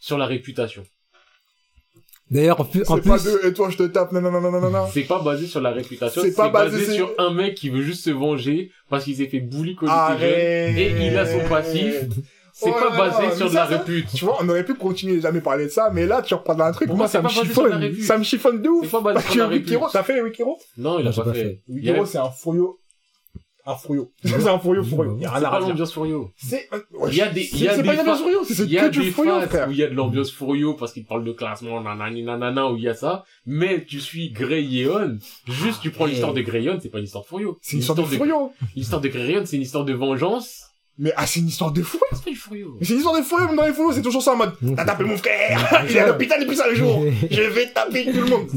[0.00, 0.82] sur la réputation.
[2.30, 4.50] D'ailleurs, en plus, en C'est pas de, et toi, je te tape, non, non, non,
[4.50, 4.86] non, non.
[4.92, 6.20] C'est pas basé sur la réputation.
[6.22, 9.28] C'est pas basé, basé sur un mec qui veut juste se venger parce qu'il s'est
[9.28, 10.78] fait bully quand il était jeune.
[10.78, 12.04] Et il a son passif.
[12.52, 14.08] C'est Oh pas là basé là, sur la ça, répute.
[14.12, 16.56] Tu vois, on aurait pu continuer de jamais parler de ça, mais là, tu reprends
[16.56, 17.94] dans un truc, Pour moi, ça me chiffonne.
[18.02, 18.84] Ça me chiffonne de ouf.
[18.84, 19.78] C'est pas basé sur la répute.
[19.92, 20.58] T'as fait les Wikiro?
[20.76, 21.60] Non, il a pas fait.
[21.68, 22.78] Wikiro, c'est un fouillot.
[23.70, 24.10] Un fouillot.
[24.24, 25.16] C'est un fouillot fouillot.
[25.18, 26.30] Il y a C'est rien à pas l'ambiance Furio.
[26.36, 26.78] C'est, euh,
[27.10, 28.54] Il y a des- c'est- il y a c'est des pas une ambiance fouillot, c'est
[28.54, 29.68] c'est Il y a que du des fouillot, frère.
[29.68, 32.76] où il y a de l'ambiance Furio parce qu'il parle de classement, nanani, nanana, où
[32.78, 33.24] il y a ça.
[33.44, 35.18] Mais tu suis Grey Yeon.
[35.46, 37.58] Juste, tu prends l'histoire de Grey Yeon, c'est pas une histoire de Furio.
[37.60, 38.52] C'est une histoire de fouillot.
[38.74, 40.67] L'histoire de Grey Yeon, c'est une histoire de vengeance.
[40.98, 42.02] Mais, ah, c'est une histoire de fouillot.
[42.24, 42.76] C'est Furio.
[42.80, 45.04] Une histoire de fouillot, même dans les fouillots, c'est toujours ça en mode, t'as tapé
[45.04, 48.48] mon frère, il est à l'hôpital depuis 5 jours, je vais taper tout le monde.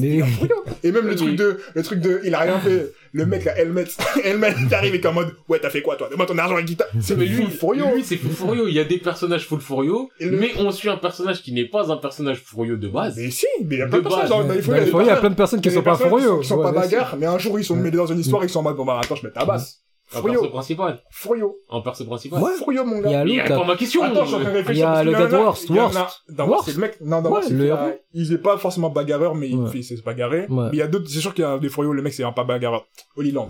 [0.83, 2.91] Et même le truc de, le truc de, il a rien fait.
[3.13, 3.85] Le mec, là, Helmet,
[4.23, 6.07] Helmet, il arrive et qu'en mode, ouais, t'as fait quoi, toi?
[6.07, 6.83] Donne-moi ton argent et quitte.
[7.01, 7.95] C'est Mais lui, full fouillot.
[7.95, 8.67] lui, c'est full Furio.
[8.69, 10.09] Il y a des personnages full Furio.
[10.19, 13.17] Et Mais on suit un personnage qui n'est pas un personnage Furio de base.
[13.17, 15.29] Mais si, mais il y a plein de personnages dans, les il y a plein
[15.29, 16.39] de personnes qui sont pas furieux.
[16.41, 18.59] Qui sont pas bagarres, mais un jour, ils sont mêlés dans une histoire, ils sont
[18.59, 19.81] en mode, bon, bah, attends, je mets ta basse.
[20.13, 21.01] Un perso principal.
[21.11, 21.55] Fouillot.
[21.69, 22.41] Un perso principal.
[22.41, 22.51] Ouais.
[22.57, 23.23] Fouillot, mon Il y gars.
[23.23, 23.63] l'autre, réponds là.
[23.63, 24.03] à ma question.
[24.03, 24.75] Attends, je suis en train de réfléchir.
[24.75, 26.21] Il y a le gars en de Worst, il y en a- Worst.
[26.29, 26.65] Dans Worst, Worst.
[26.65, 29.49] c'est le mec, non, dans Ouais, Worst, c'est le il est pas forcément bagarreur, mais
[29.49, 29.69] il Ouais.
[29.69, 30.47] fait, c'est se bagarrer.
[30.49, 30.65] Ouais.
[30.65, 32.23] Mais il y a d'autres, c'est sûr qu'il y a des furieux, le mec, c'est
[32.23, 32.85] un pas bagarreur.
[33.15, 33.49] Holyland.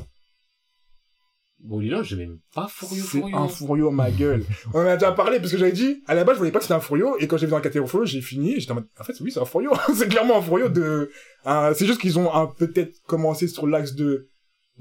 [1.63, 3.38] Bon, Lilan, j'ai même pas Furio C'est Furio.
[3.38, 4.43] un furieux, ma gueule.
[4.74, 6.58] On en a déjà parlé, parce que j'avais dit, à la base, je voyais pas
[6.58, 8.76] que c'était un furieux, et quand j'ai vu dans la catégorie j'ai fini, j'étais en
[8.76, 9.69] mode, en fait, oui, c'est un furieux.
[9.95, 11.12] c'est clairement un furieux de,
[11.45, 14.28] c'est juste qu'ils ont un, peut-être commencé sur l'axe de,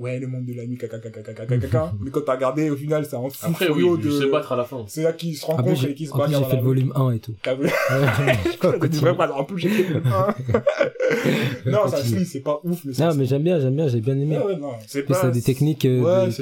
[0.00, 1.92] ouais, le monde de la nuit, caca, caca, caca, caca, caca.
[2.00, 4.56] mais quand t'as regardé, au final, c'est un fou Après, oui, de, se battre à
[4.56, 4.84] la fin.
[4.88, 6.44] c'est là qu'ils se rencontrent et qu'ils se bagarrent.
[6.44, 7.34] j'ai fait le volume 1 et tout.
[9.30, 10.34] En plus, j'ai fait le un.
[11.70, 14.00] Non, ça se lit, c'est pas ouf, mais Non, mais j'aime bien, j'aime bien, j'ai
[14.00, 14.38] bien aimé.
[14.86, 15.30] C'est pas...
[15.30, 16.32] des techniques, euh, des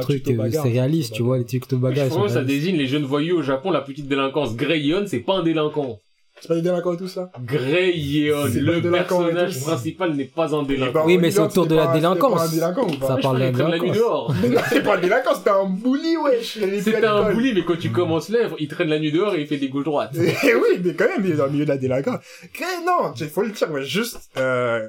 [0.00, 3.04] trucs, euh, c'est tuto réaliste, tu vois, les ils sont Franchement, ça désigne les jeunes
[3.04, 4.56] voyous au Japon, la petite délinquance.
[4.56, 6.00] Grey c'est pas un délinquant.
[6.44, 10.54] C'est pas des délinquants et tout ça Grey Yeon, C'est le personnage principal n'est pas
[10.54, 11.06] un délinquant.
[11.06, 12.34] Oui, mais c'est autour de la délinquance.
[12.38, 13.96] pas un délinquant ou Ça pas Je parle de la nuit délinquance.
[13.96, 14.34] dehors.
[14.42, 16.58] Mais non, c'est pas un délinquant, c'était un bully, wesh.
[16.82, 19.46] C'était un bully, mais quand tu commences lèvres, il traîne la nuit dehors et il
[19.46, 20.12] fait des gauches droites.
[20.46, 22.18] Eh oui, mais quand même, il est dans le milieu de la délinquance.
[22.52, 24.86] Que- Non, il faut le dire, ouais, juste, euh,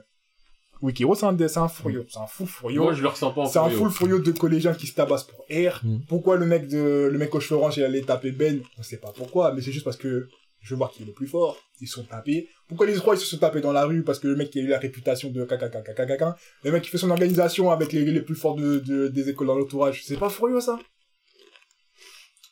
[0.82, 2.82] Wikiro, c'est un, c'est un furieux, c'est un fou furieux.
[2.82, 5.24] Moi, je le ressens pas en C'est un full furieux de collégiens qui se tabassent
[5.24, 5.80] pour R.
[5.86, 6.00] Mm.
[6.10, 8.60] Pourquoi le mec de, le mec au cheveux orange, il allait taper Ben?
[8.78, 10.28] On sait pas pourquoi, mais c'est juste parce que
[10.66, 11.58] je veux voir qui est le plus fort.
[11.80, 12.50] Ils sont tapés.
[12.68, 14.04] Pourquoi les trois, ils se sont tapés dans la rue?
[14.04, 16.98] Parce que le mec qui a eu la réputation de caca, Le mec qui fait
[16.98, 20.04] son organisation avec les, les plus forts de, de- des écoles dans l'entourage.
[20.04, 20.80] C'est pas furieux, ça?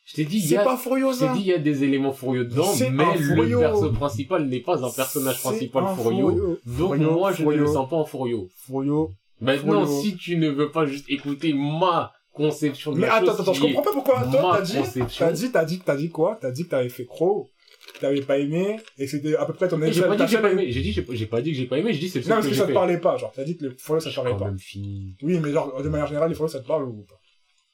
[0.05, 1.57] Je t'ai dit, il y C'est a, pas furieux, je t'ai dit, il y a
[1.57, 3.57] des éléments furieux dedans, mais le furieux.
[3.59, 6.59] perso principal n'est pas un personnage principal furieux.
[6.67, 7.73] Donc, Furieux, moi, je ne le furieux.
[7.73, 8.47] sens pas en furio.
[8.67, 9.07] Furieux.
[9.41, 10.01] Maintenant, Furieux.
[10.01, 13.53] si tu ne veux pas juste écouter ma conception de Mais la attends, chose, attends,
[13.53, 14.21] je qui est comprends pas pourquoi.
[14.23, 14.73] Toi, t'as dit,
[15.17, 16.37] t'as dit, t'as dit, t'as dit quoi?
[16.39, 17.49] T'as dit que t'avais fait Crow,
[18.03, 19.93] t'avais pas aimé, et que c'était à peu près ton avis.
[19.93, 20.71] J'ai pas dit que j'ai pas aimé.
[20.71, 21.93] J'ai dit, j'ai pas dit que j'ai pas aimé.
[21.93, 23.31] J'ai dit, c'est le Non, parce que ça te parlait pas, genre.
[23.35, 24.45] T'as dit que le furieux, ça te parlait pas.
[24.45, 25.15] même fini.
[25.23, 27.19] Oui, mais genre, de manière générale, les furieux, ça te parle ou pas?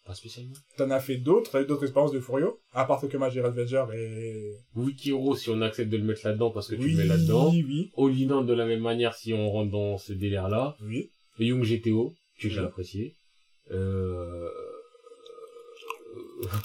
[0.06, 0.54] Pas spécialement.
[0.78, 3.84] T'en as fait d'autres, t'as eu d'autres expériences de Furio, à part que Magic Avenger
[3.96, 4.54] et...
[4.76, 7.52] Wikiro, si on accepte de le mettre là-dedans parce que tu oui, le mets là-dedans.
[7.52, 10.76] oui, Olinan, de la même manière, si on rentre dans ce délire-là.
[10.82, 11.12] oui.
[11.42, 12.66] Et Young GTO, que j'ai Oui.
[12.66, 13.16] apprécié.
[13.72, 14.50] Euh...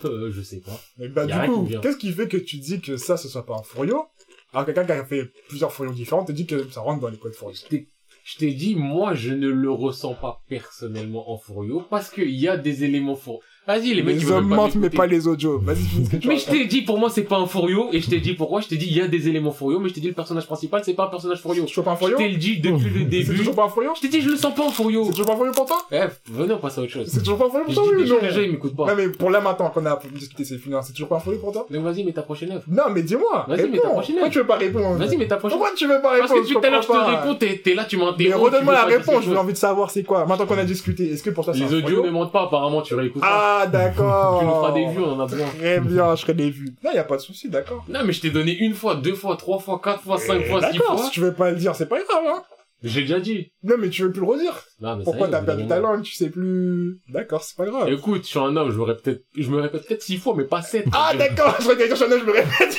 [0.05, 0.81] Euh, je sais pas.
[0.99, 3.55] Mais bah, du coup, qu'est-ce qui fait que tu dis que ça, ce soit pas
[3.57, 4.05] un Furio
[4.53, 7.17] Alors, quelqu'un qui a fait plusieurs Furios différents te dit que ça rentre dans les
[7.19, 7.55] codes Furio.
[7.55, 7.89] Je t'ai-
[8.25, 12.49] je t'ai dit, moi, je ne le ressens pas personnellement en Furio parce qu'il y
[12.49, 13.41] a des éléments Furio.
[13.67, 15.59] Vas-y, les mecs, Les ils veulent hommes pas mentent, mais pas les audios.
[15.61, 17.89] Vas-y, finis ce que tu Mais je t'ai dit, pour moi, c'est pas un Furio,
[17.93, 19.89] et je t'ai dit pourquoi, je t'ai dit, il y a des éléments Furio, mais
[19.89, 21.63] je t'ai dit, le personnage principal, c'est pas un personnage Furio.
[21.63, 23.37] C'est toujours pas un Je Furio t'ai dit depuis le C'est début.
[23.39, 25.05] toujours pas un Furio Je t'ai dit, je le sens pas en Furio.
[25.07, 26.01] C'est toujours pas un Furio pour toi Eh,
[26.31, 27.09] venez, on passe à autre chose.
[27.11, 28.95] C'est toujours pas un Furio Je pour toi, oui non m'écoutent Non, pas.
[28.95, 31.53] mais pour là, maintenant, qu'on a discuté ces films, c'est toujours pas un Furio pour
[31.53, 32.65] toi Donc vas-y, mets ta prochaine œuvre.
[32.69, 33.47] Non, mais dis-moi.
[33.49, 35.87] Vas-y, mais ta prochaine Pourquoi tu veux pas répondre Vas-y, mets ta prochaine Pourquoi tu
[35.87, 37.21] veux pas répondre Parce que tout à l'heure, je te pas.
[37.23, 38.19] réponds, t'es, là, tu m'interromps.
[38.19, 40.27] Mais redonne-moi la pas réponse, j'ai envie de savoir c'est quoi.
[40.27, 42.83] Maintenant qu'on a discuté, est-ce que pour toi c'est Les audios ne mentent pas, apparemment,
[42.83, 43.23] tu réécoutes.
[43.63, 44.41] Ah, d'accord.
[44.41, 45.47] Tu nous feras des vues, on en a besoin.
[45.59, 46.75] Très bien, je ferai des vues.
[46.83, 47.85] Non, y a pas de souci, d'accord.
[47.89, 50.51] Non, mais je t'ai donné une fois, deux fois, trois fois, quatre fois, cinq Eh,
[50.51, 51.05] fois, six D'accord, fois.
[51.07, 52.43] si tu veux pas le dire, c'est pas grave, hein.
[52.83, 53.51] J'ai déjà dit.
[53.63, 54.63] Non, mais tu veux plus le redire.
[54.81, 56.99] Non, mais Pourquoi t'as perdu ta langue, tu sais plus.
[57.09, 57.89] D'accord, c'est pas grave.
[57.91, 60.45] Écoute, je suis un homme, je me répète, je me répète peut-être six fois, mais
[60.45, 60.85] pas sept.
[60.93, 62.79] Ah, Je- d'accord, je regarde sur je me répète.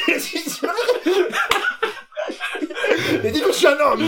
[3.23, 3.99] Et dis que je suis un homme.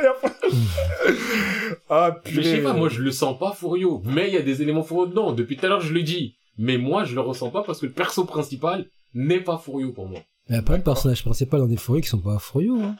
[1.88, 2.36] ah, putain.
[2.36, 4.62] Mais je sais pas, moi je le sens pas Furio, mais il y a des
[4.62, 5.32] éléments Furio dedans.
[5.32, 6.36] Depuis tout à l'heure je le dis.
[6.58, 10.06] Mais moi je le ressens pas parce que le perso principal n'est pas Furio pour
[10.06, 10.20] moi.
[10.48, 12.96] Il y a plein de personnages principaux dans des forêts qui sont pas Furio, hein.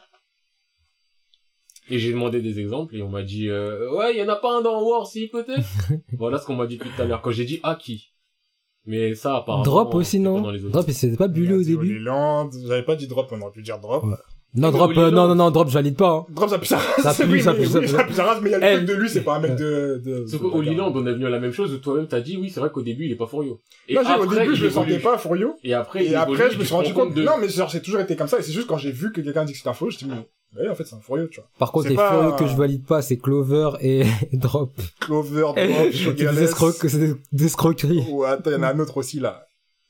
[1.89, 4.37] Et j'ai demandé des exemples et on m'a dit euh, ouais, il y en a
[4.37, 5.67] pas un dans War si peut-être?
[6.17, 8.13] voilà ce qu'on m'a dit depuis tout à l'heure quand j'ai dit Aki.
[8.85, 10.41] Mais ça apparemment Drop aussi, c'est pas non?
[10.41, 10.73] dans les autres.
[10.73, 12.07] Drop, il s'était pas bullé au début.
[12.07, 14.03] Holy J'avais pas dit drop, on aurait pu dire drop.
[14.03, 14.15] Ouais.
[14.53, 16.25] Non, drop, euh, non, non, non, drop, je valide pas, hein.
[16.29, 17.01] Drop, ça pue sa race.
[17.01, 17.91] Ça pue, Oui, ça pue, ça oui, pue.
[17.91, 18.75] ça pue sa race, mais il y a le Eh.
[18.77, 20.59] truc de lui, c'est pas un mec de, de, Sauf qu'au.
[20.61, 22.81] Liland, on est venu à la même chose, toi-même t'as dit, oui, c'est vrai qu'au
[22.81, 23.61] début, il est pas Furio.
[23.87, 25.55] Et Non, j'ai- au après, début, je le sentais pas, Furio.
[25.63, 27.13] Et après, Et après, je me suis rendu compte.
[27.13, 27.23] de...
[27.23, 28.39] Non, mais genre, c'est toujours été comme ça.
[28.39, 29.99] Et c'est juste quand j'ai vu que quelqu'un dit que c'était un Furio, je me
[29.99, 30.25] suis dit,
[30.57, 31.49] mais ouais, en fait, c'est un Furio, tu vois.
[31.57, 34.73] Par contre, les pas- Furio que je valide pas, c'est Clover et Drop.
[34.99, 36.49] Clover, drop, des Sugarless.
[36.49, 38.03] escrocs, c'est des- des escroqueries.
[38.09, 39.45] Ou attends, il y en a un autre aussi, là.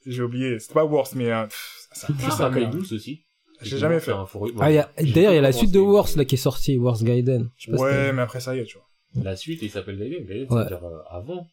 [0.06, 0.60] J'ai oublié.
[0.60, 1.46] C'était pas Worst, mais, euh,
[1.94, 2.72] ça, ça, Ah, ça, merde.
[2.74, 3.22] D'ailleurs, aussi.
[3.62, 4.12] J'ai jamais fait.
[4.60, 6.78] Ah, y a, d'ailleurs, il y a la suite de mais- là, qui est sortie,
[6.78, 7.50] Wars Gaiden.
[7.58, 9.24] Je sais pas si Ouais, mais après, ça y est, tu vois.
[9.24, 10.26] La suite, il s'appelle Gaiden.
[10.26, 10.64] Gaiden, Ouais.
[10.68, 11.48] c'est-à-dire euh, avant.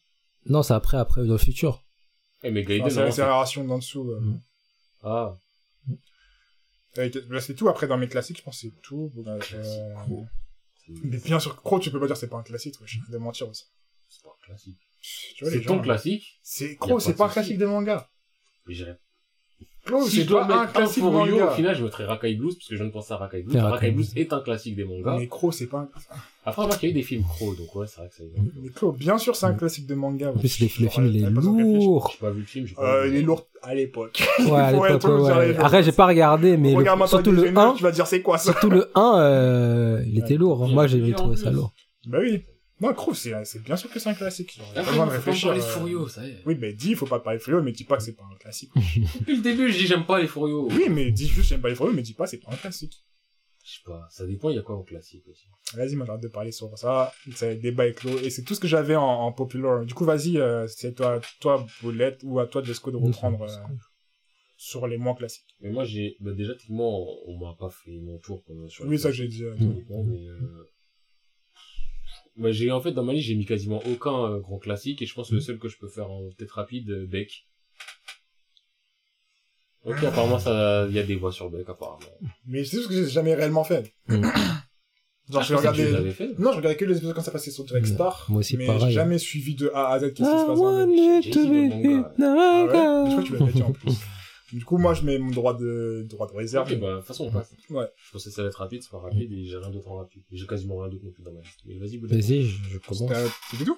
[0.45, 1.83] Non, c'est après, après, dans le futur.
[2.43, 4.09] Eh, mais Enfin, Gaiden, c'est l'accélération d'en dessous.
[4.11, 4.19] euh.
[4.21, 4.41] Mm.
[5.03, 5.35] Ah.
[6.95, 7.69] Là, C'est tout.
[7.69, 9.11] Après, dans mes classiques, je pense que c'est tout.
[9.15, 9.39] Bon, euh,
[11.03, 12.93] Mais bien sûr, Crow, tu peux pas dire que c'est pas un classique, ouais, je
[12.99, 13.65] suis de mentir aussi.
[14.09, 14.77] c'est pas un classique.
[15.01, 16.39] C'est ton classique.
[16.41, 18.09] C'est Crow, pas c'est pas un classique de manga.
[18.65, 18.73] Mais
[19.89, 21.51] Crow, si c'est je dois pas un mettre un classique de Furio, manga.
[21.51, 23.53] au final, je mettrais Rakai Blues, parce que je ne pense à Rakai Blues.
[23.53, 25.17] C'est Rakai Rakai Blues est un classique des mangas.
[25.17, 25.89] Mais Crow, c'est pas un...
[26.45, 28.23] Après, remarque, il y a eu des films Crow, donc ouais, c'est vrai que ça
[28.23, 28.39] y est.
[28.61, 30.29] Mais Crow, bien sûr, c'est un classique de manga.
[30.29, 32.11] En plus, le, le film, il est de lourd.
[32.13, 33.09] J'ai pas vu le film, j'ai pas Euh, vu.
[33.09, 34.23] il est lourd à l'époque.
[34.39, 35.55] Ouais, à l'époque, ouais.
[35.57, 36.73] Après, j'ai pas regardé, mais
[37.07, 40.03] surtout le des 1, jeunes, tu vas dire c'est quoi ça surtout le 1, euh,
[40.07, 40.67] il était lourd.
[40.69, 41.73] Moi, j'ai de trouvé ça lourd.
[42.07, 42.43] Bah oui.
[42.81, 44.53] Non, Crow, c'est c'est bien sûr que c'est un classique.
[44.57, 45.47] J'aurais pas Après, besoin de pas réfléchir.
[45.49, 46.41] parler de euh, Furio, ça y est.
[46.45, 48.37] Oui, mais dis, faut pas parler de Furio, mais dis pas que c'est pas un
[48.37, 48.71] classique.
[48.75, 50.67] Depuis le début, je dis j'aime pas les Furio.
[50.71, 53.03] Oui, mais dis juste j'aime pas les Furio, mais dis pas c'est pas un classique.
[53.65, 55.43] Je sais pas, ça dépend, il y a quoi en classique aussi.
[55.75, 57.11] Vas-y, moi j'arrête de parler sur ça.
[57.35, 58.17] C'est le débat est clos.
[58.19, 59.85] Et c'est tout ce que j'avais en, en popular.
[59.85, 63.47] Du coup, vas-y, euh, c'est toi, toi, Boulette, ou à toi, Jesco, de reprendre euh,
[64.57, 65.45] sur les moins classiques.
[65.59, 68.97] Mais moi, j'ai, bah, déjà, techniquement, on m'a pas fait mon tour comme sur Oui,
[68.97, 69.43] ça que j'ai dit.
[69.43, 69.57] euh, Mm.
[69.57, 70.25] techniquement, mais
[72.39, 75.05] bah, j'ai en fait dans ma liste j'ai mis quasiment aucun euh, grand classique et
[75.05, 77.45] je pense que le seul que je peux faire en peut-être rapide euh, Beck.
[79.85, 81.99] Ok apparemment ça il y a des voix sur Beck apparemment.
[82.45, 83.93] Mais c'est juste que j'ai jamais réellement fait.
[84.07, 84.23] Mm.
[85.31, 86.11] Genre, Ah, je je pensais que tu les regardais.
[86.11, 86.39] fait.
[86.39, 87.93] Non, je regardais que les épisodes quand ça passait sur Direct Mm.
[87.93, 88.25] Star.
[88.29, 88.81] Moi aussi, mais pareil.
[88.85, 90.79] j'ai jamais suivi de A à Z qu'est-ce qui se I passe dans.
[90.79, 90.91] Ah ouais?
[93.05, 93.93] Je crois que tu l'avais dit en plus.
[94.53, 96.71] Du coup, moi, je mets mon droit de, droit de réserve.
[96.71, 97.51] Ok bah de toute façon on passe.
[97.69, 97.85] Ouais.
[97.95, 99.97] Je pensais que ça allait être rapide, c'est pas rapide et j'ai rien d'autre en
[99.97, 100.23] rapide.
[100.31, 101.59] J'ai quasiment rien d'autre non plus dans ma liste.
[101.65, 101.97] Mais vas-y.
[101.97, 103.07] Vas-y, je, je commence.
[103.07, 103.77] C'était c'était tout?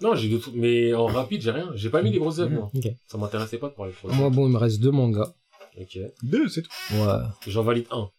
[0.00, 1.70] Non j'ai d'autres mais en rapide j'ai rien.
[1.74, 2.70] J'ai pas mis des grosses œuvres moi.
[2.74, 2.86] Ok.
[3.06, 5.32] Ça m'intéressait pas de parler de Moi, bon, il me reste deux mangas.
[5.80, 5.98] Ok.
[6.22, 6.70] Deux, c'est tout.
[6.92, 7.22] Ouais.
[7.46, 8.10] J'en valide un.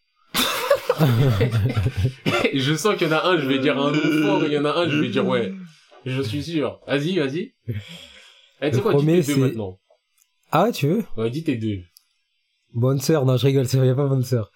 [2.53, 4.53] je sens qu'il y en a un, je vais dire un nom fort, et il
[4.53, 5.53] y en a un, je vais dire ouais.
[6.05, 6.79] Je suis sûr.
[6.88, 7.53] Vas-y, vas-y.
[8.62, 9.79] Eh, tu sais quoi, premier, tes deux c'est- maintenant.
[10.51, 11.79] Ah, tu veux Ouais, dis tes deux.
[12.73, 14.51] Bonne sœur, non, je rigole, c'est y a pas bonne sœur.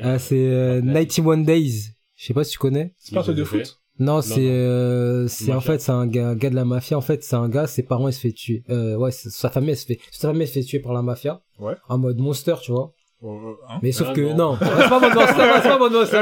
[0.00, 1.90] Ah, c'est euh, 91 Days.
[2.16, 2.94] Je sais pas si tu connais.
[2.98, 3.80] C'est pas un truc de foot?
[4.00, 6.96] Non, c'est euh, en fait c'est un gars, un gars de la mafia.
[6.96, 8.62] En fait, c'est un gars, ses parents ils se fait tuer.
[8.70, 11.02] Euh, ouais, sa famille elle se fait sa famille elle se fait tuer par la
[11.02, 11.42] mafia.
[11.58, 11.74] Ouais.
[11.88, 12.92] En mode monster, tu vois.
[13.20, 14.52] Oh, euh, hein Mais sauf Ah, que non.
[14.52, 16.16] non, c'est pas mode monster, non, c'est pas mode monster,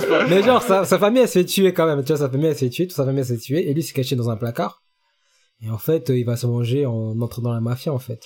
[0.00, 0.26] c'est pas.
[0.28, 2.04] Mais genre sa, sa famille elle se fait tuer quand même.
[2.04, 3.68] Tu vois, sa famille elle se fait tuer, toute sa famille elle se fait tuer
[3.68, 4.80] et lui il s'est caché dans un placard.
[5.62, 8.22] Et en fait, euh, il va se manger en entrant dans la mafia en fait.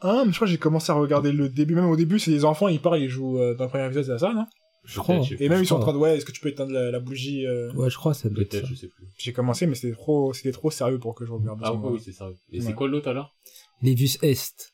[0.00, 1.74] Ah, mais je crois que j'ai commencé à regarder le début.
[1.74, 4.04] Même au début, c'est des enfants, ils parlent, ils jouent euh, dans le premier épisode,
[4.04, 4.46] c'est ça, non?
[4.84, 5.16] Je crois.
[5.16, 6.70] Peut-être, Et même, Je ils sont en train de, ouais, est-ce que tu peux éteindre
[6.72, 7.72] la, la bougie, euh...
[7.72, 8.58] Ouais, je crois que ça doit être ça.
[8.60, 9.04] Peut-être, je sais plus.
[9.18, 11.58] J'ai commencé, mais c'était trop, c'était trop sérieux pour que je regarde.
[11.64, 12.28] Ah, ouais, oui, c'est ça.
[12.52, 12.64] Et Ouais.
[12.64, 13.34] c'est quoi l'autre alors?
[13.82, 14.72] Levius Est.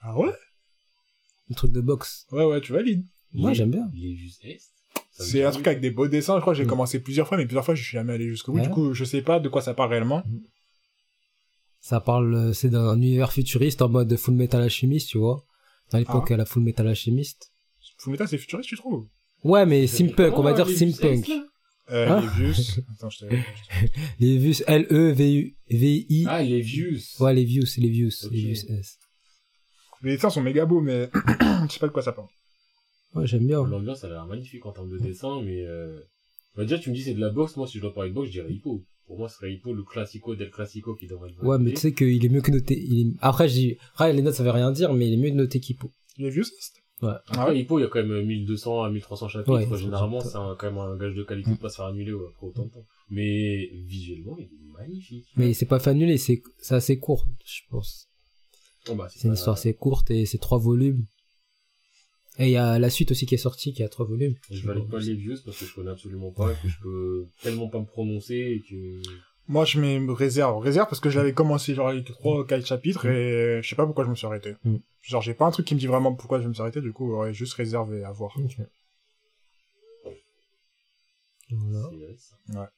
[0.00, 0.32] Ah ouais?
[1.48, 2.26] Le truc de boxe.
[2.32, 3.06] Ouais, ouais, tu valides.
[3.32, 3.88] Moi, j'aime bien.
[3.94, 4.58] Les Vus Est
[5.12, 6.68] C'est un truc avec des beaux dessins, je crois que j'ai Mm.
[6.68, 8.58] commencé plusieurs fois, mais plusieurs fois, je suis jamais allé jusqu'au bout.
[8.58, 8.64] Ouais.
[8.66, 10.22] Du coup, je sais pas de quoi ça parle réellement.
[11.82, 15.44] Ça parle, euh, c'est d'un univers futuriste en mode Full Metal Alchemist, tu vois.
[15.90, 16.34] Dans l'époque, Ah.
[16.34, 17.52] à la Full Metal Alchemist.
[17.98, 19.08] Fullmetal, c'est futuriste, tu trouves?
[19.44, 21.26] Ouais, mais Simpunk, on va dire Oh, les Simpunk.
[21.28, 21.44] là
[21.90, 22.52] Euh, Hein les.
[22.94, 26.24] Attends, je te, E L-E-V-U-V-I.
[26.28, 27.00] Ah, les Views.
[27.18, 28.98] Ouais, les views, les views, les views S.
[30.02, 31.10] Les dessins sont méga beaux, mais
[31.68, 32.28] je sais pas de quoi ça parle.
[33.14, 33.66] Ouais, j'aime bien.
[33.66, 36.00] L'ambiance, elle a l'air magnifique en termes de dessin, mais euh...
[36.56, 37.56] bah, déjà, tu me dis c'est de la boxe.
[37.56, 38.84] Moi, si je dois parler de boxe, je dirais Hippo.
[39.06, 41.80] Pour moi, ce serait Hippo, le classico del classico qui devrait être Ouais, mais tu
[41.80, 42.78] sais qu'il est mieux que noté.
[42.80, 43.12] Il est...
[43.20, 45.60] Après, je dis, après, les notes, ça veut rien dire, mais il est mieux noté
[45.60, 45.90] qu'Hippo.
[46.18, 46.44] Les vieux,
[47.02, 47.08] Ouais.
[47.10, 49.52] Ah Après, ouais Hippo, il y a quand même 1200 à 1300 chapitres.
[49.70, 52.12] Ouais, Généralement, c'est un- quand même un gage de qualité de pas se faire annuler
[52.12, 52.86] ouais, après autant de temps.
[53.10, 55.26] Mais visuellement, il est magnifique.
[55.36, 58.08] Mais c'est pas fait annuler, c'est, c'est assez court, je pense.
[58.88, 61.04] Oh, bah, C'est une pas- histoire assez courte et c'est trois volumes.
[62.38, 64.34] Et il y a la suite aussi qui est sortie, qui a trois volumes.
[64.50, 67.26] Je valide pas les vieux parce que je connais absolument pas et que je peux
[67.42, 69.02] tellement pas me prononcer et que...
[69.48, 70.58] Moi, je mets réserve.
[70.58, 73.76] Réserve parce que je l'avais commencé, genre, avec trois ou quatre chapitres et je sais
[73.76, 74.54] pas pourquoi je me suis arrêté.
[74.64, 74.76] Mm.
[75.02, 76.92] Genre, j'ai pas un truc qui me dit vraiment pourquoi je me suis arrêté, du
[76.92, 78.34] coup, ouais, juste réservé à voir.
[81.50, 81.90] Voilà.
[82.16, 82.70] ça.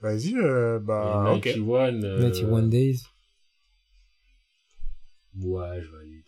[0.00, 1.42] Vas-y, euh, Et bah, ok.
[1.42, 3.02] 91, euh, 91 Days.
[5.40, 6.24] Ouais, je valide,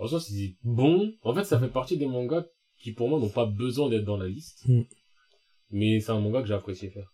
[0.00, 1.14] En soi, c'est bon.
[1.22, 2.46] En fait, ça fait partie des mangas
[2.78, 4.66] qui, pour moi, n'ont pas besoin d'être dans la liste.
[4.66, 4.82] Mm.
[5.72, 7.12] Mais c'est un manga que j'ai apprécié faire.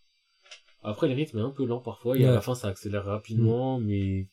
[0.85, 3.81] Après, le rythme est un peu lent parfois, et à la fin, ça accélère rapidement,
[3.81, 4.29] mais...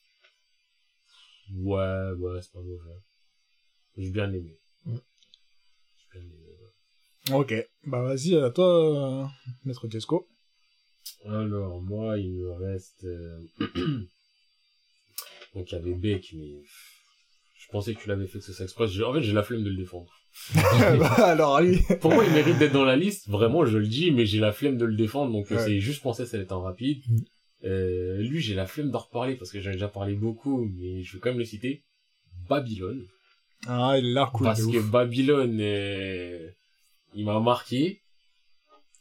[1.51, 3.01] Ouais, ouais, c'est pas mauvais.
[3.97, 4.59] J'ai bien aimé.
[4.85, 4.97] Mm.
[5.97, 7.33] J'ai bien aimé, ouais.
[7.33, 7.69] Ok.
[7.87, 9.27] Bah, vas-y, à toi, euh,
[9.65, 10.29] Maître Jesco.
[11.25, 13.03] Alors, moi, il me reste...
[13.03, 13.39] euh,
[15.55, 16.61] Donc, il y avait Beck, mais...
[17.73, 18.91] Je pensais que tu l'avais fait que ce sexe express.
[18.91, 20.13] J'ai- En fait, j'ai la flemme de le défendre.
[20.99, 21.79] bah, alors, lui.
[22.01, 24.51] Pour moi, il mérite d'être dans la liste, vraiment, je le dis, mais j'ai la
[24.51, 25.57] flemme de le défendre, donc Ouais.
[25.57, 27.01] c'est juste penser ça en rapide.
[27.07, 27.17] Mm.
[27.65, 31.01] Euh, lui, j'ai la flemme d'en reparler parce que j'en ai déjà parlé beaucoup, mais
[31.01, 31.83] je vais quand même le citer.
[32.47, 33.07] Babylone.
[33.65, 34.45] Ah, il a l'air cool.
[34.45, 34.91] parce que ouf.
[34.91, 36.51] Babylone, euh,
[37.15, 38.01] il m'a marqué.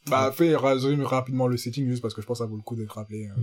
[0.07, 2.63] Bah, fais, résume rapidement le setting, juste parce que je pense que ça vaut le
[2.63, 3.27] coup d'être rappelé.
[3.27, 3.35] hein.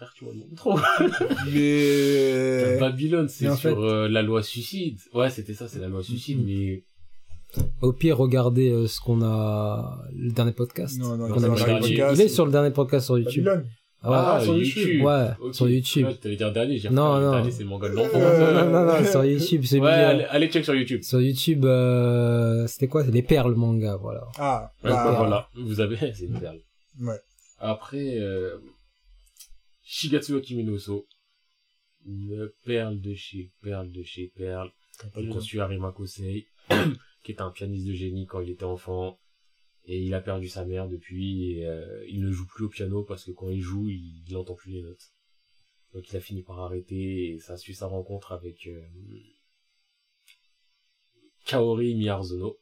[0.00, 0.78] Frère, tu vois le trop.
[1.52, 2.78] Mais...
[2.78, 4.98] Babylone, c'est sur fait- euh, la loi suicide.
[5.12, 6.44] Ouais, c'était ça, c'est la loi suicide, Mm.
[6.46, 6.84] mais
[7.82, 10.98] Au pire, regardez euh, ce qu'on a, le dernier podcast.
[10.98, 12.20] Non, non, Non, il, c'est est podcast.
[12.22, 13.44] Il sur le dernier podcast sur YouTube.
[13.44, 13.68] Babylone.
[14.02, 14.16] Ah ouais.
[14.18, 14.76] Ah, sur YouTube.
[14.86, 15.02] YouTube.
[15.04, 16.06] Ouais, sur YouTube.
[16.06, 17.32] Ouais, t'allais dire dernier, j'ai Non, non.
[17.32, 18.18] dernier, c'est le manga de l'enfant.
[18.18, 21.02] Euh, non, non, non, sur YouTube, celui Ouais, allez, allez check sur YouTube.
[21.02, 23.04] sur YouTube, euh, c'était quoi?
[23.04, 24.22] C'est les perles manga, voilà.
[24.38, 26.60] Ah, Ouais, bah, bah, voilà, vous avez, c'est une perle.
[27.02, 27.18] Ouais.
[27.58, 28.56] Après, euh,
[29.92, 31.08] Shigatsu Akiminoso,
[32.06, 34.70] une perle de chez perle de chez perle,
[35.32, 36.46] conçu Arima Kosei,
[37.24, 39.18] qui est un pianiste de génie quand il était enfant,
[39.86, 43.02] et il a perdu sa mère depuis, et euh, il ne joue plus au piano
[43.02, 45.12] parce que quand il joue, il, il entend plus les notes.
[45.92, 48.86] Donc il a fini par arrêter, et ça suit sa rencontre avec euh,
[51.46, 52.60] Kaori Miyazono,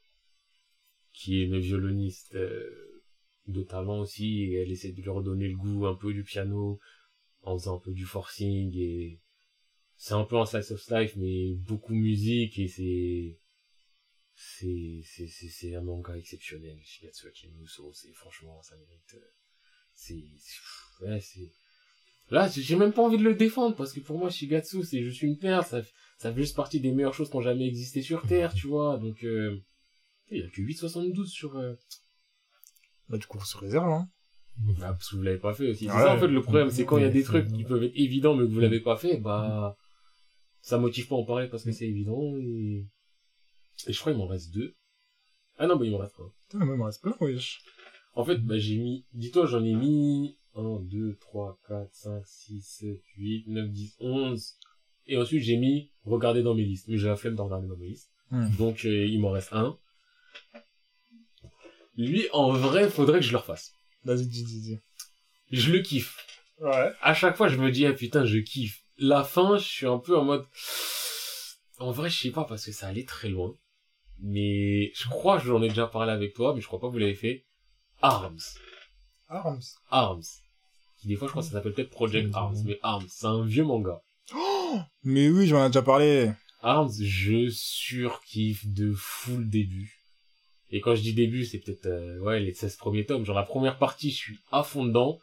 [1.12, 3.02] qui est une violoniste euh,
[3.48, 6.80] de talent aussi, et elle essaie de lui redonner le goût un peu du piano,
[7.42, 9.20] en faisant un peu du forcing, et
[9.96, 13.38] c'est un peu un slice of life, mais beaucoup musique, et c'est...
[14.40, 19.32] C'est, c'est, c'est, c'est un manga exceptionnel, Shigatsu Akiminoso, c'est, franchement, ça mérite, euh,
[19.94, 20.22] c'est,
[21.00, 21.50] ouais, c'est,
[22.30, 25.22] là, j'ai même pas envie de le défendre, parce que pour moi, Shigatsu, c'est juste
[25.22, 25.82] une perle, ça,
[26.18, 28.96] ça fait juste partie des meilleures choses qui ont jamais existé sur Terre, tu vois,
[28.98, 29.60] donc, euh,
[30.30, 31.74] il y a que 8,72 sur, euh,
[33.08, 34.08] Bah, du coup, se réserve, hein.
[34.58, 35.86] Bah, parce que vous l'avez pas fait aussi.
[35.86, 35.98] C'est Ouais.
[36.02, 37.96] ça, en fait, le problème, c'est quand il y a des trucs qui peuvent être
[37.96, 39.76] évidents, mais que vous l'avez pas fait, bah,
[40.60, 42.86] ça motive pas à en parler parce que c'est évident, et...
[43.86, 44.74] et je crois qu'il m'en reste deux.
[45.58, 46.30] Ah non, bah, il m'en reste un.
[46.48, 47.60] Putain, mais il me reste plein, wesh.
[48.14, 52.62] En fait, bah, j'ai mis, dis-toi, j'en ai mis 1, 2, 3, 4, 5, 6,
[52.62, 54.54] 7, 8, 9, 10, 11.
[55.06, 56.88] Et ensuite, j'ai mis regarder dans mes listes.
[56.88, 58.10] Mais j'ai la flemme de regarder dans mes listes.
[58.30, 58.50] Hmm.
[58.56, 59.78] Donc, euh, il m'en reste un.
[61.96, 63.72] Lui, en vrai, faudrait que je le refasse.
[64.04, 64.80] Vas-y, dis, dis, dis.
[65.50, 66.16] Je le kiffe.
[66.60, 66.92] Ouais.
[67.00, 68.82] À chaque fois, je me dis, ah putain, je kiffe.
[68.98, 70.46] La fin, je suis un peu en mode...
[71.78, 73.54] En vrai, je sais pas, parce que ça allait très loin.
[74.20, 76.92] Mais je crois que j'en ai déjà parlé avec toi, mais je crois pas que
[76.92, 77.46] vous l'avez fait.
[78.02, 78.40] Arms.
[79.28, 79.62] Arms.
[79.90, 80.24] Arms.
[81.04, 83.62] Des fois, je crois que ça s'appelle peut-être Project Arms, mais Arms, c'est un vieux
[83.62, 84.02] manga.
[85.04, 86.32] Mais oui, j'en ai déjà parlé.
[86.60, 89.97] Arms, je surkiffe de fou le début.
[90.70, 93.24] Et quand je dis début, c'est peut-être euh, ouais les 16 premiers tomes.
[93.24, 95.18] Genre la première partie, je suis à fond dedans.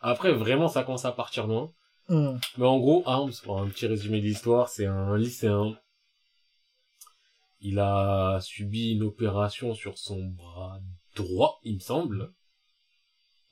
[0.00, 1.72] Après, vraiment, ça commence à partir loin.
[2.08, 2.38] Hmm.
[2.58, 5.76] Mais en gros, Arms, pour un petit résumé de l'histoire, c'est un lycéen.
[7.60, 10.80] Il a subi une opération sur son bras
[11.14, 12.32] droit, il me semble.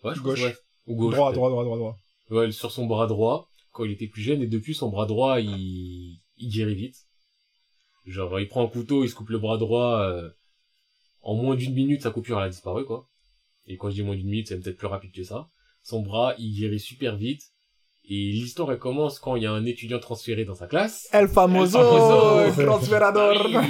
[0.02, 0.40] Ouais, je Gauche.
[0.40, 0.56] Pense, ouais.
[0.86, 1.14] Ou gauche.
[1.14, 1.96] droit, droit, droit, droit, droit.
[2.30, 5.40] Ouais, sur son bras droit, quand il était plus jeune, et depuis son bras droit,
[5.40, 6.96] il, il guérit vite.
[8.06, 10.30] Genre, il prend un couteau, il se coupe le bras droit, euh,
[11.28, 13.06] en moins d'une minute, sa coupure, elle a disparu, quoi.
[13.66, 15.50] Et quand je dis moins d'une minute, c'est peut-être plus rapide que ça.
[15.82, 17.42] Son bras, il guérit super vite.
[18.08, 21.06] Et l'histoire, elle commence quand il y a un étudiant transféré dans sa classe.
[21.12, 22.40] El famoso, El famoso.
[22.60, 23.62] el transferador.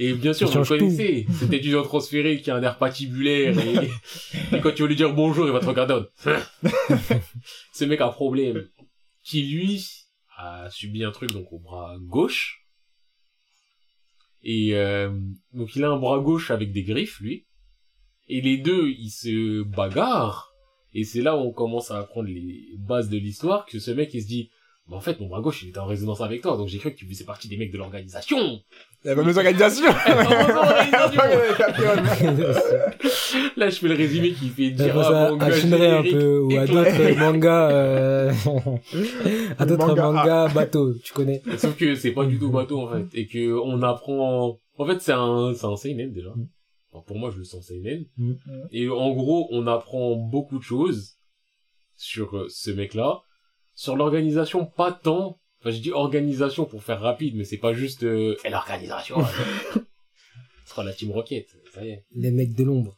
[0.00, 3.90] Et bien sûr, Il vous connaissez, cet étudiant transféré qui a un air patibulaire et,
[4.56, 6.00] et quand tu veux lui dire bonjour, il va te regarder.
[7.72, 8.68] Ce mec a un problème.
[9.22, 9.86] Qui lui
[10.36, 12.67] a subi un truc donc au bras gauche.
[14.50, 15.10] Et euh,
[15.52, 17.44] donc il a un bras gauche avec des griffes, lui.
[18.28, 20.54] Et les deux, ils se bagarrent.
[20.94, 24.14] Et c'est là où on commence à apprendre les bases de l'histoire, que ce mec,
[24.14, 24.50] il se dit,
[24.88, 26.94] bah, en fait, mon bras gauche, il était en résonance avec toi, donc j'ai cru
[26.94, 28.62] que tu faisais partie des mecs de l'organisation.
[29.04, 29.86] La fameuse organisation.
[33.56, 36.50] Là, je fais le résumé qui fait dire à à, à Shinrei un peu, ou
[36.56, 36.98] à éclaté.
[36.98, 38.32] d'autres mangas, euh,
[39.58, 40.02] à d'autres manga.
[40.02, 41.42] mangas bateaux, tu connais.
[41.58, 43.06] Sauf que c'est pas du tout bateau, en fait.
[43.14, 46.30] Et que on apprend, en fait, c'est un, c'est un seinen, déjà.
[46.30, 46.48] Mm.
[46.92, 48.04] Enfin, pour moi, je le sens seinen.
[48.16, 48.32] Mm.
[48.72, 51.18] Et en gros, on apprend beaucoup de choses
[51.96, 53.20] sur euh, ce mec-là.
[53.74, 55.38] Sur l'organisation, pas tant.
[55.60, 59.16] Enfin, je dis organisation pour faire rapide, mais c'est pas juste, euh, et l'organisation.
[59.74, 59.80] ce
[60.70, 62.04] sera la Team Rocket, ça y est.
[62.14, 62.96] Les mecs de l'ombre.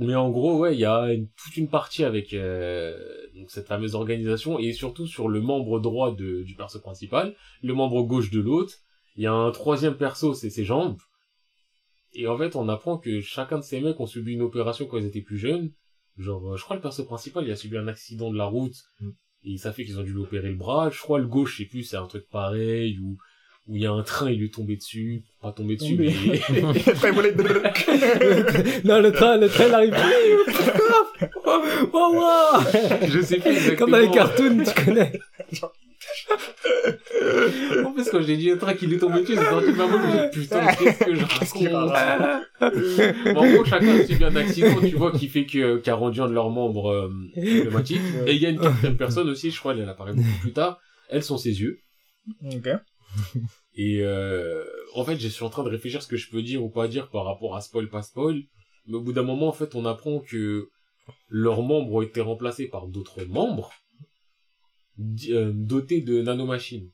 [0.00, 2.96] Mais en gros, ouais, il y a une- toute une partie avec euh,
[3.34, 7.74] donc cette fameuse organisation et surtout sur le membre droit de, du perso principal, le
[7.74, 8.74] membre gauche de l'autre.
[9.16, 10.98] Il y a un troisième perso, c'est ses jambes.
[12.12, 14.98] Et en fait, on apprend que chacun de ces mecs ont subi une opération quand
[14.98, 15.72] ils étaient plus jeunes.
[16.16, 18.76] Genre, euh, je crois le perso principal, il a subi un accident de la route
[19.00, 19.10] Mm.
[19.44, 20.90] Et ça fait qu'ils ont dû lui opérer le bras.
[20.90, 23.18] Je crois le gauche, je sais plus, c'est un truc pareil ou
[23.68, 26.08] où il y a un train, il lui est tombé dessus, pas tombé dessus, mais
[26.86, 27.34] Après, il voulait-
[28.84, 30.38] non, le train, le train, il arrive.
[31.92, 32.60] Oh, wow.
[33.08, 33.76] je sais plus exactement.
[33.78, 35.12] Comme dans les cartoons, tu connais.
[37.84, 39.76] En plus, quand j'ai dit un train qui lui est tombé dessus, c'est sorti de
[39.76, 42.44] ma bouche, j'ai dit, putain, qu'est-ce que je Qu'est-ce qu'il raconte
[43.34, 45.94] Bon, En gros, chacun a subi un accident, tu vois, qui fait que, qui a
[45.94, 48.00] rendu un de leurs membres euh, problématique.
[48.26, 50.78] Et il y a une quatrième personne aussi, je crois, elle apparaît beaucoup plus tard.
[51.10, 51.78] Elles sont ses yeux.
[52.44, 52.68] Ok.
[53.74, 56.64] Et euh, en fait, je suis en train de réfléchir ce que je peux dire
[56.64, 58.42] ou pas dire par rapport à spoil, pas spoil.
[58.86, 60.68] Mais au bout d'un moment, en fait, on apprend que
[61.28, 63.70] leurs membres ont été remplacés par d'autres membres
[65.30, 66.90] euh, dotés de nanomachines.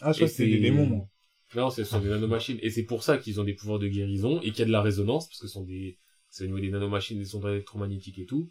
[0.00, 1.08] Ah, je crois Et que c'était des c'est- démons, moi.
[1.56, 2.58] Non, ce sont des nanomachines.
[2.62, 4.70] Et c'est pour ça qu'ils ont des pouvoirs de guérison et qu'il y a de
[4.72, 5.98] la résonance, parce que ce sont des,
[6.30, 8.48] c'est au niveau des nanomachines, des ondes électromagnétiques et tout.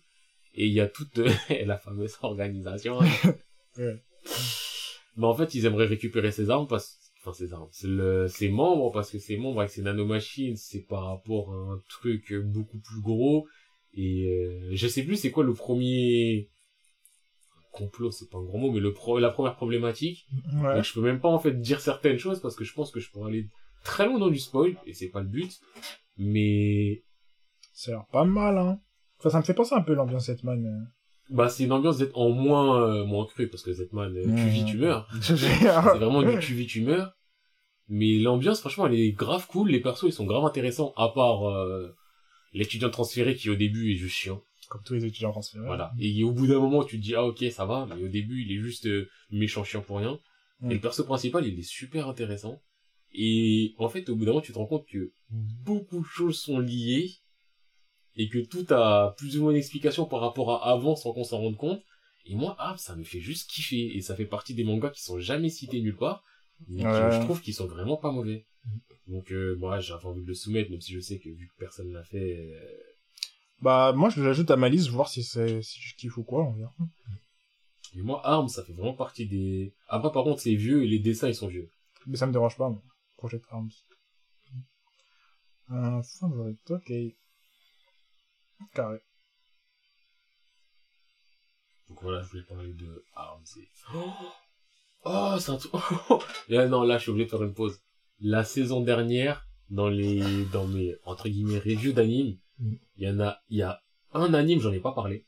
[0.53, 1.17] Et il y a toute
[1.65, 2.99] la fameuse organisation.
[2.99, 4.03] Ouais.
[5.17, 8.91] Mais en fait, ils aimeraient récupérer ces armes parce, enfin, ces armes, le, ces membres,
[8.91, 13.01] parce que ces membres avec ces nanomachines, c'est par rapport à un truc beaucoup plus
[13.01, 13.47] gros.
[13.93, 16.49] Et, euh, je sais plus c'est quoi le premier,
[17.71, 20.27] complot, c'est pas un grand mot, mais le pro, la première problématique.
[20.53, 20.75] Ouais.
[20.75, 22.99] Donc je peux même pas en fait dire certaines choses parce que je pense que
[22.99, 23.47] je pourrais aller
[23.83, 25.59] très loin dans du spoil et c'est pas le but.
[26.17, 27.03] Mais
[27.73, 28.79] Ça a l'air pas mal, hein.
[29.19, 30.91] Enfin, ça me fait penser un peu l'ambiance Hetman.
[31.31, 34.49] Bah c'est une ambiance d'être en moins euh, moins cru parce que Zetman euh, tu
[34.49, 35.07] vis tu meurs.
[35.21, 37.13] C'est vraiment du tu vis tu meurs.
[37.87, 41.49] Mais l'ambiance franchement elle est grave cool, les persos ils sont grave intéressants à part
[41.49, 41.95] euh,
[42.53, 44.41] l'étudiant transféré qui au début est juste chiant.
[44.69, 45.65] Comme tous les étudiants transférés.
[45.65, 45.91] Voilà.
[45.99, 48.43] Et au bout d'un moment tu te dis ah OK, ça va, mais au début
[48.43, 50.19] il est juste euh, méchant chiant pour rien.
[50.59, 50.71] Mm.
[50.71, 52.61] Et le perso principal, il est super intéressant.
[53.13, 56.39] Et en fait, au bout d'un moment, tu te rends compte que beaucoup de choses
[56.39, 57.11] sont liées
[58.15, 61.23] et que tout a plus ou moins une explication par rapport à avant sans qu'on
[61.23, 61.81] s'en rende compte.
[62.25, 63.95] Et moi, ah, ça me fait juste kiffer.
[63.97, 66.23] Et ça fait partie des mangas qui sont jamais cités nulle part,
[66.67, 67.11] mais qui, Ouais.
[67.11, 68.45] je trouve qu'ils sont vraiment pas mauvais.
[69.07, 71.55] Donc, euh, moi, j'avais envie de le soumettre, même si je sais que vu que
[71.57, 72.77] personne l'a fait, euh,
[73.61, 76.43] Bah, moi, je l'ajoute à ma liste, voir si c'est, si je kiffe ou quoi,
[76.43, 76.73] on verra.
[77.95, 79.73] mais moi, Arms, ça fait vraiment partie des...
[79.87, 81.69] Après, par contre, c'est vieux et les dessins, ils sont vieux.
[82.05, 82.81] Mais ça me dérange pas, moi.
[83.17, 83.71] Project Arms.
[85.69, 86.91] Un favorite, ok.
[88.73, 88.99] Carré.
[91.89, 93.67] Donc voilà, je voulais parler de Arms et...
[93.93, 94.11] Oh,
[95.05, 95.73] oh c'est un truc...
[96.49, 97.81] Et là, non, là, je suis obligé de faire une pause.
[98.19, 102.75] La saison dernière, dans les, dans mes, entre guillemets, reviews d'anime, Mm.
[102.97, 103.81] il y en a, il y a
[104.13, 105.25] un anime, j'en ai pas parlé.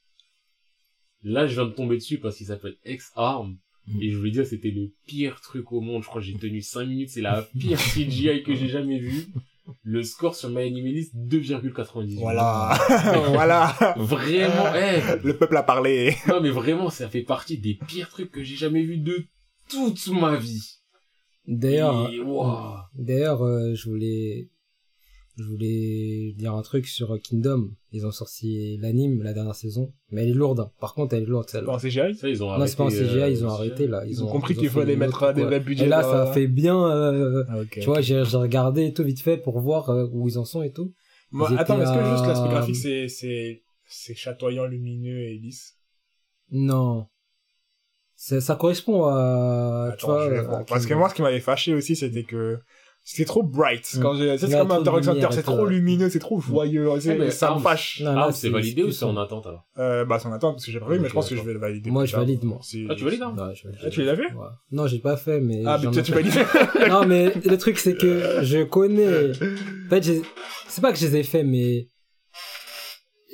[1.24, 3.58] Là, je viens de tomber dessus parce qu'il s'appelle X-Arm.
[4.00, 6.04] Et je voulais dire, c'était le pire truc au monde.
[6.04, 7.10] Je crois que j'ai tenu 5 minutes.
[7.10, 9.26] C'est la pire CGI que j'ai jamais vue.
[9.84, 12.20] Le score sur My Anime List, 2,98.
[12.20, 12.78] Voilà.
[13.30, 13.96] voilà.
[13.98, 15.20] Vraiment, eh.
[15.24, 16.16] Le peuple a parlé.
[16.28, 19.26] Non, mais vraiment, ça fait partie des pires trucs que j'ai jamais vus de
[19.70, 20.80] toute ma vie.
[21.48, 22.10] D'ailleurs,
[22.96, 24.50] d'ailleurs, euh, je voulais,
[25.38, 27.72] je voulais dire un truc sur Kingdom.
[27.92, 30.60] Ils ont sorti l'anime la dernière saison, mais elle est lourde.
[30.60, 30.72] hein.
[30.80, 31.72] Par contre, elle est lourde celle-là.
[31.74, 34.04] En CGI Ça, ils ont Non, c'est pas en CGI, euh, ils ont arrêté là.
[34.06, 36.86] Ils ont compris qu'il fallait mettre des vrais budgets Et là, ça fait bien.
[36.92, 37.70] euh, Ah, ok.
[37.80, 40.46] Tu vois, j'ai j'ai regardé et tout vite fait pour voir euh, où ils en
[40.46, 40.94] sont et tout.
[41.32, 45.80] Moi, attends, étaient est-ce que juste l'aspect graphique, c'est, c'est, c'est chatoyant, lumineux et lisse?
[46.52, 47.08] Non.
[48.16, 49.88] Ça, ça correspond à.
[49.98, 50.64] tu Attends, vois, je vais à.
[50.68, 52.60] Parce que moi, ce qui m'avait fâché aussi, c'était que
[53.06, 53.96] c'était trop bright.
[53.96, 54.02] Mm.
[54.02, 56.90] Quand j'ai, c'est comme Interrogator lumière c'est trop lumineux, c'est trop joyeux.
[57.00, 58.02] c'est- ça me fâche.
[58.02, 60.66] Non, Ah, c'est validé ou c'est en attente alors Euh, bah, c'est en attente, parce
[60.66, 61.90] que j'ai pas vu, mais je pense que je vais le valider.
[61.92, 62.60] Moi, je valide, moi.
[62.90, 63.82] Ah, tu valides, hein Ouais, je valide.
[63.84, 64.34] Ah, tu l'as fait?
[64.72, 65.64] Non, j'ai pas fait, mais.
[65.66, 66.34] Ah, mais ai tu valides.
[66.90, 69.32] non, mais le truc, c'est que je connais.
[69.32, 70.24] En fait,
[70.68, 71.90] c'est pas que je les ai fait, mais.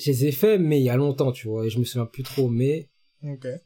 [0.01, 2.05] Je les ai fait, mais il y a longtemps, tu vois, et je me souviens
[2.05, 2.89] plus trop, mais
[3.21, 3.45] ok.
[3.45, 3.59] euh,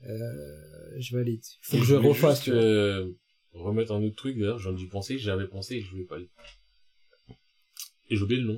[0.98, 1.44] je valide.
[1.62, 2.44] Faut que je refasse.
[2.44, 2.64] juste, tu vois.
[3.54, 6.28] Remettre un autre truc, d'ailleurs, j'en ai pensé, j'avais pensé et je voulais pas le.
[8.10, 8.58] Et j'ai oublié le nom.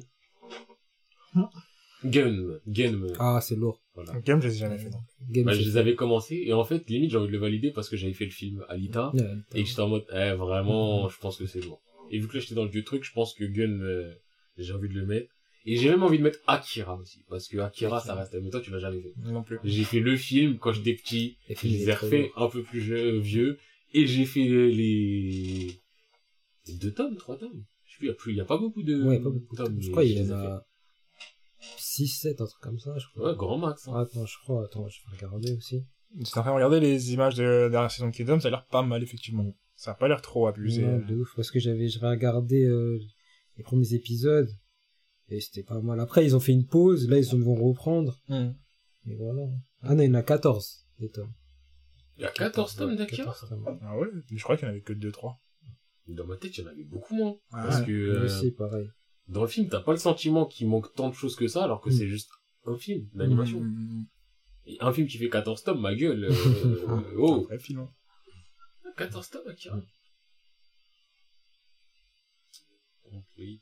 [2.03, 3.81] Gun, Gun, Ah, c'est lourd.
[3.95, 4.19] voilà.
[4.21, 5.01] Game, je les ai jamais fait, donc.
[5.29, 5.77] Game, Bah, je les fait.
[5.79, 8.25] avais commencé et en fait, limite, j'ai envie de le valider parce que j'avais fait
[8.25, 9.21] le film Alita Ouais,
[9.55, 11.77] et que j'étais en mode, eh, vraiment, je pense que c'est bon.
[12.11, 14.13] Et vu que là, j'étais dans le vieux truc, je pense que Gun, euh,
[14.57, 15.31] j'ai envie de le mettre.
[15.67, 18.61] Et j'ai même envie de mettre Akira aussi, parce que Akira, ça reste, mais toi,
[18.61, 19.13] tu l'as jamais fait.
[19.23, 19.57] Non plus.
[19.63, 22.79] J'ai fait le film quand j'étais petit, Et je les ai refait un peu plus
[23.19, 23.57] vieux,
[23.97, 25.81] et j'ai fait les,
[26.67, 27.63] les deux tomes, trois tomes.
[27.85, 29.55] Je sais plus, il y a pas beaucoup de Ouais, pas beaucoup.
[29.55, 29.79] tomes.
[29.81, 30.65] Je crois qu'il je y les en a
[31.77, 33.31] 6, 7, un truc comme ça, je crois.
[33.31, 33.87] Ouais, grand max.
[33.87, 33.93] hein.
[33.95, 35.83] Ah, attends, je crois, attends, je vais regarder aussi.
[36.17, 38.51] J'étais en train de regarder les images de la dernière saison de Kingdom, ça a
[38.51, 39.55] l'air pas mal, effectivement.
[39.75, 40.81] Ça a pas l'air trop abusé.
[40.83, 42.99] Non, de ouf, parce que j'avais, j'avais regardé euh,
[43.57, 44.49] les premiers épisodes,
[45.29, 45.99] et c'était pas mal.
[45.99, 48.51] Après, ils ont fait une pause, là, ils vont reprendre, Hmm.
[49.07, 49.41] et voilà.
[49.81, 51.33] Ah non, il y en a 14, des tomes.
[52.17, 53.25] Il y a 14 tomes d'Akira.
[53.33, 53.79] 14 tomes.
[53.83, 54.07] Ah ouais?
[54.31, 55.35] Je crois qu'il y en avait que 2-3.
[56.07, 57.35] Dans ma tête, il y en avait beaucoup moins.
[57.51, 57.87] Ah Parce ouais.
[57.87, 58.87] que, euh, aussi, pareil.
[59.27, 61.81] dans le film, t'as pas le sentiment qu'il manque tant de choses que ça, alors
[61.81, 61.93] que Mm.
[61.93, 62.29] c'est juste
[62.65, 63.59] un film d'animation.
[63.61, 64.05] Hmm.
[64.67, 67.79] Et un film qui fait 14 tomes, ma gueule, euh, C'est un oh, vrai film,
[67.79, 67.89] hein.
[68.97, 69.75] 14 tomes, Akira.
[69.77, 69.83] Mm.
[73.03, 73.61] Complete,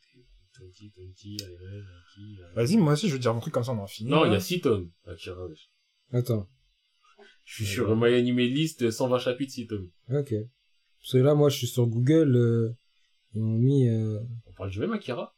[0.59, 3.79] 20, 20, IRL, Aki, Vas-y, moi aussi, je veux dire un truc comme ça, on
[3.79, 4.09] en finit.
[4.09, 5.45] Non, il y a 6 tomes, Akira.
[6.11, 6.47] Attends,
[7.45, 9.89] Je suis sur My Anime List, 120 chapitres, 6 tomes.
[10.09, 10.33] ok.
[10.99, 12.73] Parce que là, moi, je suis sur Google, euh,
[13.33, 13.89] ils m'ont mis...
[13.89, 14.19] Euh...
[14.47, 15.35] On parle du même Akira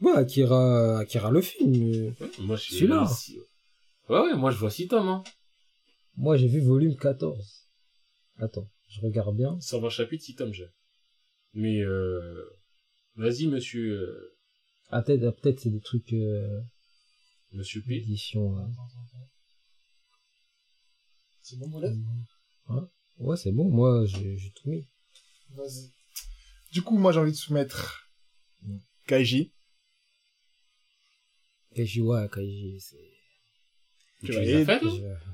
[0.00, 1.72] Ouais, Akira, Akira le film.
[1.74, 2.10] euh.
[2.20, 3.06] Ouais, moi, je suis Celui-là.
[3.08, 3.38] ici.
[4.08, 5.22] Ouais, ouais, moi, je vois 6 tomes, hein.
[6.16, 7.68] Moi, j'ai vu volume 14.
[8.38, 9.56] Attends, je regarde bien.
[9.60, 10.66] 120 chapitres, 6 tomes, j'ai.
[11.54, 12.44] Mais, euh...
[13.14, 14.34] Vas-y, monsieur, euh...
[14.90, 16.60] Ah, peut-être, ah, peut-être c'est des trucs euh,
[17.52, 18.00] Monsieur P.
[18.00, 18.54] d'édition.
[18.54, 18.64] ouais.
[21.48, 21.96] C'est bon, Molette
[22.68, 22.82] Ouais,
[23.20, 24.86] ouais c'est bon, moi, j'ai tout mis.
[25.54, 25.90] Vas-y.
[26.72, 28.10] Du coup, moi, j'ai envie de soumettre
[29.06, 29.54] Kaiji.
[31.74, 32.96] Kaiji, ouais, Kaiji, c'est...
[34.20, 34.90] Tu Tu vas les as y- fait, toi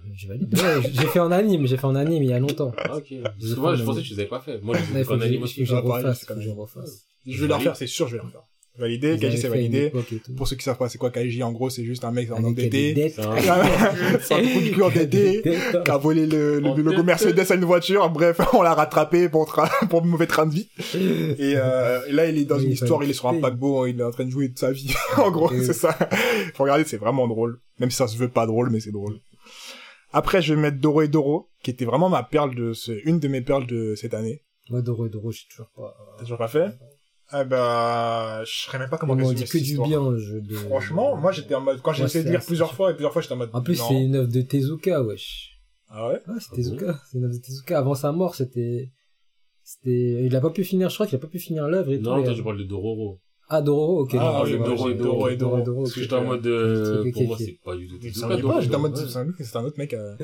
[0.06, 0.54] Je, je valide.
[0.56, 2.70] Ouais, j'ai fait en anime, j'ai fait en anime il y a longtemps.
[2.76, 3.12] Ah, ok.
[3.22, 4.60] Parce que moi, je pensais que tu les avais pas fait.
[4.60, 5.56] Moi, je les ai fait en anime faut aussi.
[5.56, 7.08] que je Ah, refasse, faut que je refasse.
[7.26, 8.46] Je vais le refaire, c'est sûr, je vais le refaire.
[8.76, 9.92] Validé, Kaiji, c'est validé.
[10.36, 12.42] Pour ceux qui savent pas c'est quoi Kaiji, en gros, c'est juste un mec en
[12.42, 12.92] endetté.
[14.20, 15.42] C'est un- trou du cul endetté.
[15.84, 17.02] qui a volé le, le logo.
[17.04, 18.10] Mercedes à une voiture.
[18.10, 20.68] Bref, on l'a rattrapé pour, tra- pour mauvais train de vie.
[21.38, 24.00] Et, euh, et là, il est dans une histoire, il est sur un paquebot, il
[24.00, 24.92] est en train de jouer de sa vie.
[25.18, 25.96] en gros, c'est ça.
[26.54, 27.60] Faut regarder, c'est vraiment drôle.
[27.78, 29.20] Même si ça se veut pas drôle, mais c'est drôle.
[30.12, 33.18] Après, je vais mettre Doro et Doro, qui était vraiment ma perle de ce, une
[33.20, 34.42] de mes perles de cette année.
[34.70, 35.94] Moi, Doro et Doro, j'ai toujours pas...
[36.16, 36.66] T'as toujours pas fait?
[37.36, 39.88] Ah bah, je saurais même pas comment On m'en résumer dit que cette du histoire.
[39.88, 40.54] bien, le jeu de...
[40.54, 42.90] Franchement, moi j'étais en mode, quand j'ai Moi, essayé de c'est lire assez- plusieurs fois,
[42.92, 43.88] et plusieurs fois j'étais en mode, En plus, non.
[43.88, 45.58] c'est une œuvre de Tezuka, wesh.
[45.88, 46.22] Ah ouais?
[46.28, 47.00] Ouais, c'est Tezuka.
[47.10, 47.76] C'est une œuvre de Tezuka.
[47.78, 48.92] Avant sa mort, c'était...
[49.64, 50.24] C'était...
[50.26, 52.16] Il a pas pu finir, je crois qu'il a pas pu finir l'œuvre et Non,
[52.18, 52.22] tout.
[52.22, 53.20] toi, et- je parle de Dororo.
[53.48, 54.14] Ah, Dororo, ok.
[54.18, 55.82] Ah, non, Doro et Doro et Doro.
[55.82, 58.36] Parce que j'étais en mode, euh, pour moi, c'est pas du tout Ça Tezuka, me
[58.36, 60.14] dit Doro, pas, j'étais en mode, c'est un autre- c'est un autre mec, euh,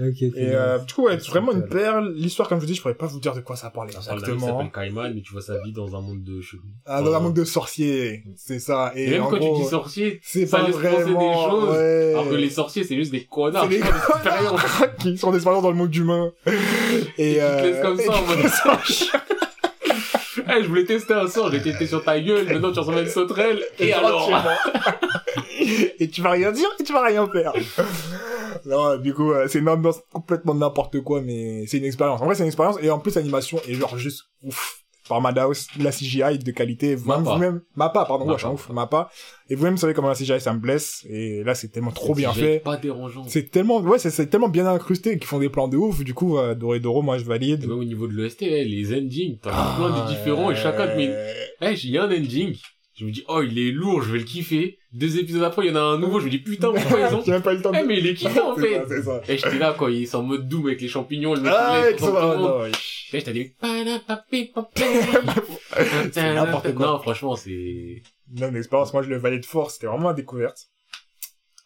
[0.00, 0.22] Ok, ok.
[0.22, 2.12] Et euh, du coup, ouais, C'est vraiment une perle.
[2.14, 4.00] L'histoire, comme je vous dis, je pourrais pas vous dire de quoi ça parlait Ça
[4.00, 4.46] parle exactement.
[4.58, 6.62] s'appelle Kaiman, mais tu vois sa vie dans un monde de chelou.
[6.86, 8.92] Ah, dans un monde de sorciers, c'est ça.
[8.96, 11.76] Et, Et même quand tu dis sorcier, c'est ça pas laisse penser des vraiment, choses,
[11.76, 13.64] alors que les sorciers, c'est juste des connards.
[13.64, 14.62] C'est des qui des expériences.
[14.62, 16.32] connards qui sont d'expérience dans le monde humain.
[17.18, 18.14] Et, euh, comme ça,
[20.50, 22.98] laissent Eh, je voulais tester un sort, j'ai testé sur ta gueule, maintenant tu ressembles
[22.98, 24.30] à une sauterelle, et Et alors?
[25.98, 27.52] et tu vas rien dire et tu vas rien faire.
[28.66, 32.20] non, du coup, euh, c'est une ambiance complètement n'importe quoi, mais c'est une expérience.
[32.20, 34.82] En vrai, c'est une expérience, et en plus, l'animation est genre juste ouf.
[35.10, 37.34] Par Madhouse, la CGI de qualité, vous-même, Mappa.
[37.34, 38.62] vous-même, Mappa, pardon, ouais, je suis un Mappa.
[38.62, 39.10] ouf, Mappa.
[39.50, 42.32] Et vous-même savez comment la CGI, ça me blesse, et là, c'est tellement trop bien
[42.32, 42.58] C'est fait.
[42.60, 43.24] Pas dérangeant.
[43.26, 46.14] C'est tellement, ouais, c'est, c'est tellement bien incrusté qu'ils font des plans de ouf, du
[46.14, 47.64] coup, euh, Doré Doro, moi, je valide.
[47.64, 50.54] Et même au niveau de l'EST, eh, les endings, t'en as plein de différents et
[50.54, 51.12] chacun te met...
[51.60, 52.56] Eh, il y a un ending.
[52.94, 54.76] Je me dis, oh, il est lourd, je vais le kiffer.
[54.92, 57.14] Deux épisodes après, il y en a un nouveau, je me dis, putain, pourquoi ils
[57.14, 57.22] ont...
[57.24, 57.78] J'ai même pas eu le temps de...
[57.80, 58.82] Eh, mais il est kiffant, en fait.
[58.88, 59.20] ça, ça.
[59.28, 61.82] Et j'étais là, quand ils sont en mode doom avec les champignons, le mec Ah,
[63.10, 64.00] sur ah, non.
[65.76, 66.86] Et j'étais dit, C'est n'importe quoi.
[66.86, 68.02] non, franchement, c'est...
[68.28, 70.68] Même l'expérience, moi je le valide fort, c'était vraiment la découverte.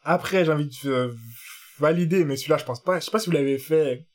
[0.02, 1.14] Après, j'ai envie de euh,
[1.78, 4.06] valider, mais celui-là, je pense pas, je sais pas si vous l'avez fait,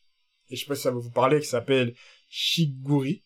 [0.50, 1.94] et je sais pas si ça va vous parler, qui s'appelle
[2.30, 3.24] Shiguri.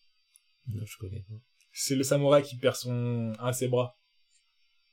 [0.68, 1.34] Non, je connais pas.
[1.72, 3.96] C'est le samouraï qui perd son, un de ses bras.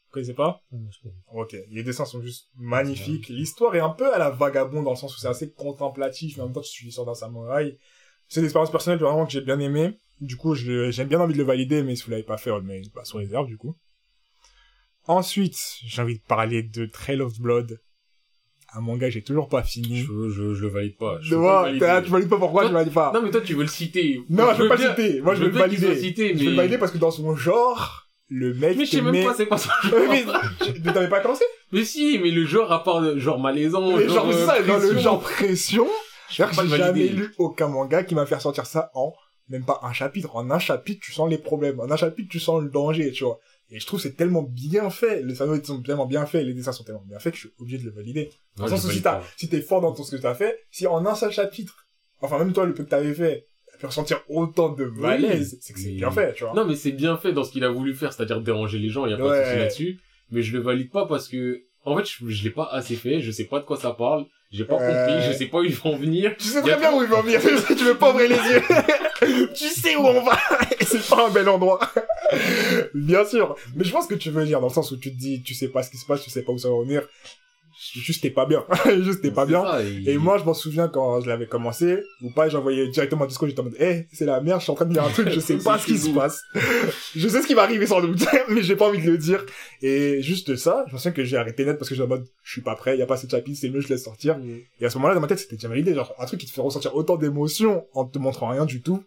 [0.05, 0.61] Vous connaissez pas?
[0.71, 1.55] Non, je connais Ok.
[1.69, 3.29] Les dessins sont juste magnifiques.
[3.29, 6.43] L'histoire est un peu à la vagabond dans le sens où c'est assez contemplatif, mais
[6.43, 7.77] en même temps, tu suis l'histoire d'un samouraï.
[8.31, 9.97] C'est une expérience personnelle vraiment que j'ai bien aimé.
[10.21, 12.49] Du coup, je- j'ai bien envie de le valider, mais si vous l'avez pas fait,
[12.49, 13.75] on le met bah, sous réserve, du coup.
[15.07, 17.79] Ensuite, j'ai envie de parler de Trail of Blood.
[18.73, 20.03] Un manga que j'ai toujours pas fini.
[20.03, 21.17] Je, je, je le valide pas.
[21.21, 23.11] Je vois, pas le tu valides pas pourquoi Toi- tu valides pas.
[23.13, 24.21] Non, mais toi, tu veux le citer.
[24.29, 25.21] Non, je veux pas le citer.
[25.21, 25.95] Moi, je veux le valider.
[25.99, 26.43] cité, Je mais...
[26.45, 29.25] veux le valider parce que dans son genre, le mec Mais je sais même met-
[29.25, 29.69] pas c'est quoi son
[30.09, 30.41] mais, genre.
[30.63, 31.43] tu- mais t'avais pas commencé?
[31.73, 34.61] Mais si, mais le genre à part de- genre malaisant, Mais genre, genre, euh, ça,
[34.61, 35.87] dans le pression, genre pression.
[36.31, 39.13] J'ai jamais lu aucun manga qui m'a fait ressortir ça en
[39.49, 40.35] même pas un chapitre.
[40.35, 41.79] En un chapitre, tu sens les problèmes.
[41.81, 43.37] En un chapitre, tu sens le danger, tu vois.
[43.69, 45.21] Et je trouve que c'est tellement bien fait.
[45.23, 47.55] Les scénarios sont tellement bien faits, les dessins sont tellement bien faits que je suis
[47.59, 48.29] obligé de le valider.
[48.59, 51.05] Ouais, sens si t'as, si t'es fort dans tout ce que t'as fait, si en
[51.05, 51.85] un seul chapitre,
[52.21, 55.73] enfin même toi le peu que t'avais fait, t'as pu ressentir autant de malaise, c'est
[55.73, 56.53] que c'est mais- bien fait, tu vois.
[56.53, 59.05] Non, mais c'est bien fait dans ce qu'il a voulu faire, c'est-à-dire déranger les gens,
[59.05, 59.43] il y a pas de Ouais.
[59.45, 59.99] souci là-dessus.
[60.31, 63.19] Mais je le valide pas parce que, en fait, je, je l'ai pas assez fait,
[63.21, 65.73] je sais pas de quoi ça parle, j'ai pas compris, je sais pas où ils
[65.73, 66.35] vont venir.
[66.37, 69.49] Tu sais très bien où il va en venir, tu veux pas ouvrir les yeux.
[69.55, 70.37] tu sais où on va,
[70.79, 71.79] et c'est pas un bel endroit.
[72.93, 73.55] bien sûr.
[73.75, 75.53] Mais je pense que tu veux dire, dans le sens où tu te dis, tu
[75.53, 77.07] sais pas ce qui se passe, tu sais pas où ça va en venir.
[77.93, 78.65] Juste t'es pas bien.
[79.01, 79.63] Juste t'es pas bien.
[79.63, 83.27] ça, Et moi, je m'en souviens quand je l'avais commencé, ou pas, j'envoyais directement un
[83.27, 85.09] discours, j'étais en mode, eh, c'est la merde, je suis en train de dire un
[85.09, 86.41] truc, je sais pas ce qui se passe.
[87.15, 89.45] je sais ce qui va arriver sans doute, mais j'ai pas envie de le dire.
[89.81, 92.25] Et juste ça, je me souviens que j'ai arrêté net parce que j'étais en mode,
[92.43, 94.39] je suis pas prêt, y a pas assez de chapitres, c'est mieux, je laisse sortir.
[94.79, 96.51] Et à ce moment-là, dans ma tête, c'était déjà validé, genre, un truc qui te
[96.51, 99.03] fait ressentir autant d'émotions en te montrant rien du tout.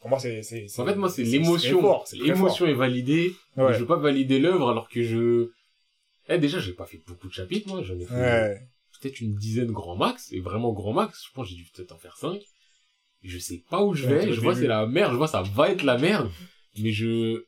[0.00, 2.02] Pour moi, c'est, c'est, En fait, moi, c'est l'émotion.
[2.12, 3.32] L'émotion est validée.
[3.56, 3.74] Ouais.
[3.74, 5.50] Je veux pas valider l'œuvre alors que je...
[6.28, 7.82] Eh, déjà, j'ai pas fait beaucoup de chapitres, moi.
[7.82, 8.58] J'en ai fait Ouais.
[9.00, 10.28] peut-être une dizaine grand max.
[10.32, 12.40] Et vraiment grand max, je pense que j'ai dû peut-être en faire cinq.
[13.22, 14.32] Et je sais pas où je vais.
[14.32, 15.12] je vois c'est la merde.
[15.12, 16.30] Je vois ça va être la merde.
[16.80, 17.42] Mais je...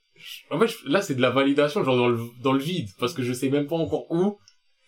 [0.50, 2.88] En fait, là, c'est de la validation, genre dans le, dans le vide.
[2.98, 4.38] Parce que je sais même pas encore où.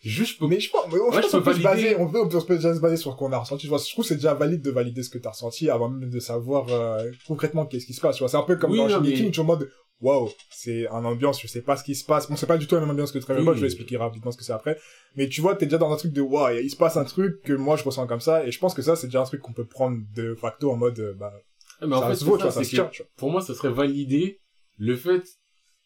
[0.03, 0.49] Juste, je peux...
[0.49, 1.62] Mais je pense, mais on, Ouais, pense je peut se valider.
[1.93, 3.66] baser, on peut, on peut déjà se baser sur ce qu'on a ressenti.
[3.66, 5.88] Je, vois, je trouve que c'est déjà valide de valider ce que t'as ressenti avant
[5.88, 8.16] même de savoir euh, concrètement qu'est-ce qui se passe.
[8.16, 9.70] Tu vois, c'est un peu comme Oui, dans Shingeki, mais- tu es en mode,
[10.03, 12.28] waouh, c'est un ambiance, je sais pas ce qui se passe.
[12.28, 13.55] Bon, c'est pas du tout la même ambiance que Dragon Oui.
[13.55, 14.76] Je vais expliquer rapidement ce que c'est après.
[15.16, 17.40] Mais tu vois, t'es déjà dans un truc de, waouh, il se passe un truc
[17.42, 19.40] que moi je ressens comme ça, et je pense que ça, c'est déjà un truc
[19.40, 21.32] qu'on peut prendre de facto en mode, euh, bah,
[21.80, 23.03] Ah, mais en ça fait, se vaut, c'est tu vois, ça, ça se tient, tu
[23.03, 23.11] vois.
[23.16, 24.40] pour moi, ça serait valider
[24.78, 25.22] le fait,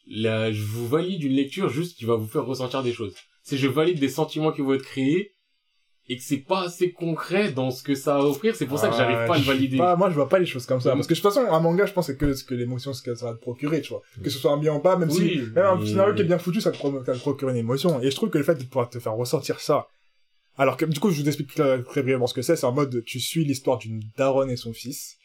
[0.06, 3.14] là, je vous valide une lecture juste qui va vous faire ressentir des choses.
[3.42, 5.32] C'est je valide des sentiments qui vont être créés
[6.08, 8.54] et que c'est pas assez concret dans ce que ça a à offrir.
[8.54, 9.76] C'est pour ça que j'arrive Ah, pas à le valider.
[9.76, 10.94] pas, moi, je vois pas les choses comme ça.
[10.94, 10.98] Mm.
[10.98, 13.02] Parce que de toute façon, un manga, je pense, c'est que, ce que l'émotion, ce
[13.02, 14.02] que ça va te procurer, tu vois.
[14.22, 16.38] Que ce soit un bien ou pas, même si, même un scénario qui est bien
[16.38, 18.00] foutu, ça te, ça te procure une émotion.
[18.00, 19.88] Et je trouve que le fait de pouvoir te faire ressentir ça,
[20.56, 22.56] alors que, du coup, je vous explique très, brièvement ce que c'est.
[22.56, 25.16] C'est en mode, tu suis l'histoire d'une daronne et son fils.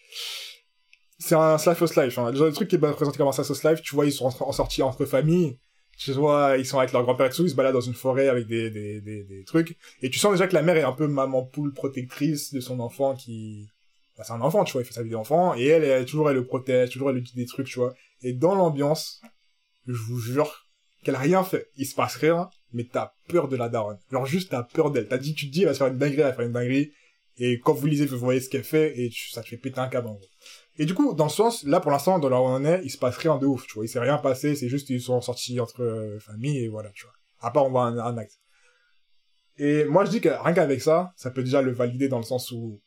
[1.20, 2.32] C'est un slash of life, hein.
[2.32, 4.12] Le genre de truc qui est présenté comme un slash of life, tu vois, ils
[4.12, 5.58] sont en, en sortie entre familles.
[5.98, 8.28] Tu vois, ils sont avec leur grand-père et tout, ils se baladent dans une forêt
[8.28, 9.78] avec des, des, des, des trucs.
[10.02, 12.80] Et tu sens déjà que la mère est un peu maman poule protectrice de son
[12.80, 13.68] enfant qui,
[14.18, 16.30] bah, c'est un enfant, tu vois, il fait sa vie d'enfant, et elle, elle, toujours,
[16.30, 17.94] elle le protège, toujours, elle lui dit des trucs, tu vois.
[18.24, 19.22] Et dans l'ambiance,
[19.86, 20.66] je vous jure
[21.04, 21.68] qu'elle a rien fait.
[21.78, 24.00] Il se passe rien, mais t'as peur de la daronne.
[24.12, 25.08] Genre, juste, t'as peur d'elle.
[25.08, 26.54] T'as dit, tu te dis, elle va se faire une dinguerie, elle va faire une
[26.54, 26.92] dinguerie.
[27.38, 29.80] Et quand vous lisez, vous voyez ce qu'elle fait, et tu- ça te fait péter
[29.80, 30.28] un câble, en gros.
[30.78, 32.82] Et du coup, dans ce sens, là, pour l'instant, dans là où on en est,
[32.84, 33.86] il se passe rien de ouf, tu vois.
[33.86, 37.04] Il s'est rien passé, c'est juste, ils sont sortis entre euh, familles, et voilà, tu
[37.04, 37.14] vois.
[37.40, 38.40] À part, on voit un, un acte.
[39.58, 42.24] Et moi, je dis que rien qu'avec ça, ça peut déjà le valider dans le
[42.24, 42.82] sens où,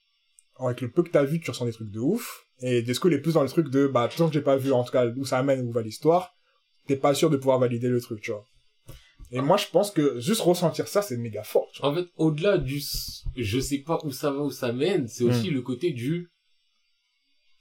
[0.59, 2.47] avec le peu que t'as vu, tu ressens des trucs de ouf.
[2.61, 4.73] Et Desco, il est plus dans le truc de, bah, tant que j'ai pas vu,
[4.73, 6.35] en tout cas, d'où ça amène, où va l'histoire,
[6.87, 8.45] t'es pas sûr de pouvoir valider le truc, tu vois.
[9.31, 11.91] Et moi, je pense que juste ressentir ça, c'est méga fort, tu vois.
[11.91, 12.81] En fait, au-delà du
[13.37, 15.55] je sais pas où ça va, où ça mène, c'est aussi Hmm.
[15.55, 16.31] le côté du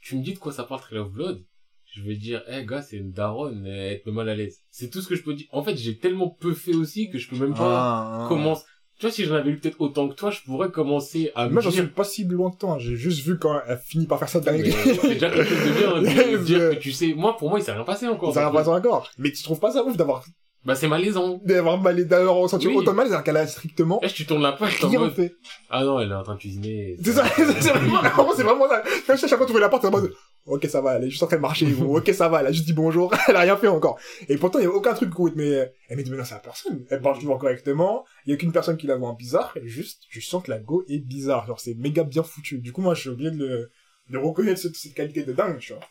[0.03, 1.43] tu me dis de quoi ça parle Trail of Blood,
[1.95, 4.59] je vais dire, eh gars, c'est une daronne, elle te met mal à l'aise.
[4.71, 5.45] C'est tout ce que je peux dire.
[5.51, 8.63] En fait, j'ai tellement peu fait aussi que je peux même pas Ah, commencer.
[8.99, 11.53] tu vois, si j'en avais lu peut-être autant que toi, je pourrais commencer à me
[11.53, 12.73] Moi, j'en suis pas si loin que toi.
[12.73, 12.79] hein.
[12.79, 14.65] J'ai juste vu quand elle finit par faire ça de dingue.
[15.01, 16.01] c'est déjà quelque chose de bien,
[16.31, 18.33] de dire que tu sais, moi, pour moi, il s'est rien passé encore.
[18.33, 19.11] Ça n'a Donc, pas encore.
[19.19, 20.25] Mais tu trouves pas ça ouf d'avoir,
[20.65, 21.41] Bah, c'est malaisant.
[21.43, 22.75] d'avoir mal, d'avoir ressenti Oui.
[22.75, 25.35] autant de mal alors qu'elle a strictement Là, tu tournes la en mode, fait.
[25.69, 26.95] ah non, elle est en train de cuisiner.
[27.03, 28.81] C'est ça, c'est vraiment, c'est vraiment ça.
[29.05, 30.13] Quand je chaque fois trouver la porte, en mode,
[30.45, 32.47] ok, ça va, elle est juste en train de marcher, ou ok, ça va, elle
[32.47, 33.99] a juste dit bonjour, elle a rien fait encore.
[34.29, 36.41] Et pourtant, il y a aucun truc où, mais, elle met de menace à la
[36.41, 36.85] personne.
[36.89, 39.67] Elle parle toujours correctement, il y a qu'une personne qui la voit en bizarre, et
[39.67, 41.45] juste, je sens que la go est bizarre.
[41.45, 42.59] Genre, c'est méga bien foutu.
[42.59, 43.71] Du coup, moi, je suis obligé de le,
[44.09, 45.81] de reconnaître cette, cette qualité de dingue, tu vois.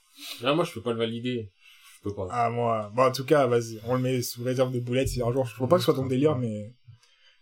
[0.44, 1.50] Ah, moi, je peux pas le valider.
[2.04, 2.28] Je peux pas.
[2.30, 5.22] Ah, moi, bon, en tout cas, vas-y, on le met sous réserve de boulettes si
[5.22, 6.72] un jour, je vois pas que ce soit ton délire, mais,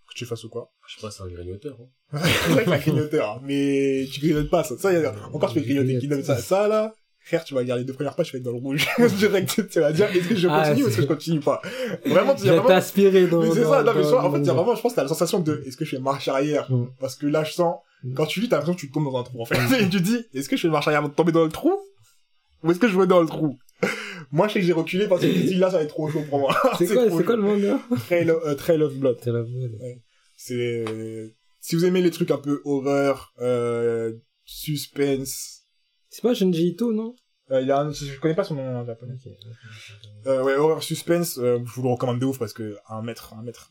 [0.09, 0.71] que tu fasses ou quoi?
[0.87, 1.79] Je sais pas, c'est un grignoteur.
[2.13, 2.21] Hein.
[2.45, 3.41] c'est vrai que la grignoteur, hein.
[3.45, 4.77] mais tu grignotes pas ça.
[4.77, 5.15] Ça, y a...
[5.33, 6.37] encore tu fais grignoter qui donne ça.
[6.37, 8.59] Ça, là, frère, tu vas lire les deux premières pages, tu vas être dans le
[8.59, 8.87] rouge.
[9.19, 11.63] Direct, tu vas dire, est-ce que je Ah, continue ou est-ce que je continue pas?
[12.05, 13.41] Vraiment, tu vais vraiment, t'aspirer dans.
[13.41, 15.41] mais c'est ça, non, mais soit, en fait, vraiment, je pense, que t'as la sensation
[15.41, 16.71] de, est-ce que je fais marche arrière?
[16.71, 16.89] Mm.
[16.99, 18.15] Parce que là, je sens, Mm.
[18.15, 19.57] quand tu lis, t'as l'impression que tu tombes dans un trou, en fait.
[19.81, 21.51] Et tu te dis, est-ce que je fais marche arrière avant de tomber dans le
[21.51, 21.73] trou?
[22.63, 23.59] Ou est-ce que je vais dans le trou?
[24.33, 26.39] Moi, je sais que j'ai reculé parce que là, ça va être trop chaud pour
[26.39, 26.57] moi.
[26.79, 27.81] C'est quoi, c'est quoi le manga?
[28.07, 29.19] Trail of, euh, Trail of Blood.
[29.23, 29.79] C'est la bonne.
[30.37, 30.85] C'est
[31.61, 34.13] si vous aimez les trucs un peu horreur, euh,
[34.45, 35.67] suspense.
[36.09, 37.15] C'est pas Junji Ito, non?
[37.51, 39.15] Euh, il y a un, je connais pas son nom en japonais.
[40.27, 43.35] Euh, ouais, horreur suspense, euh, je vous le recommande de ouf parce que un mètre,
[43.35, 43.71] un mètre.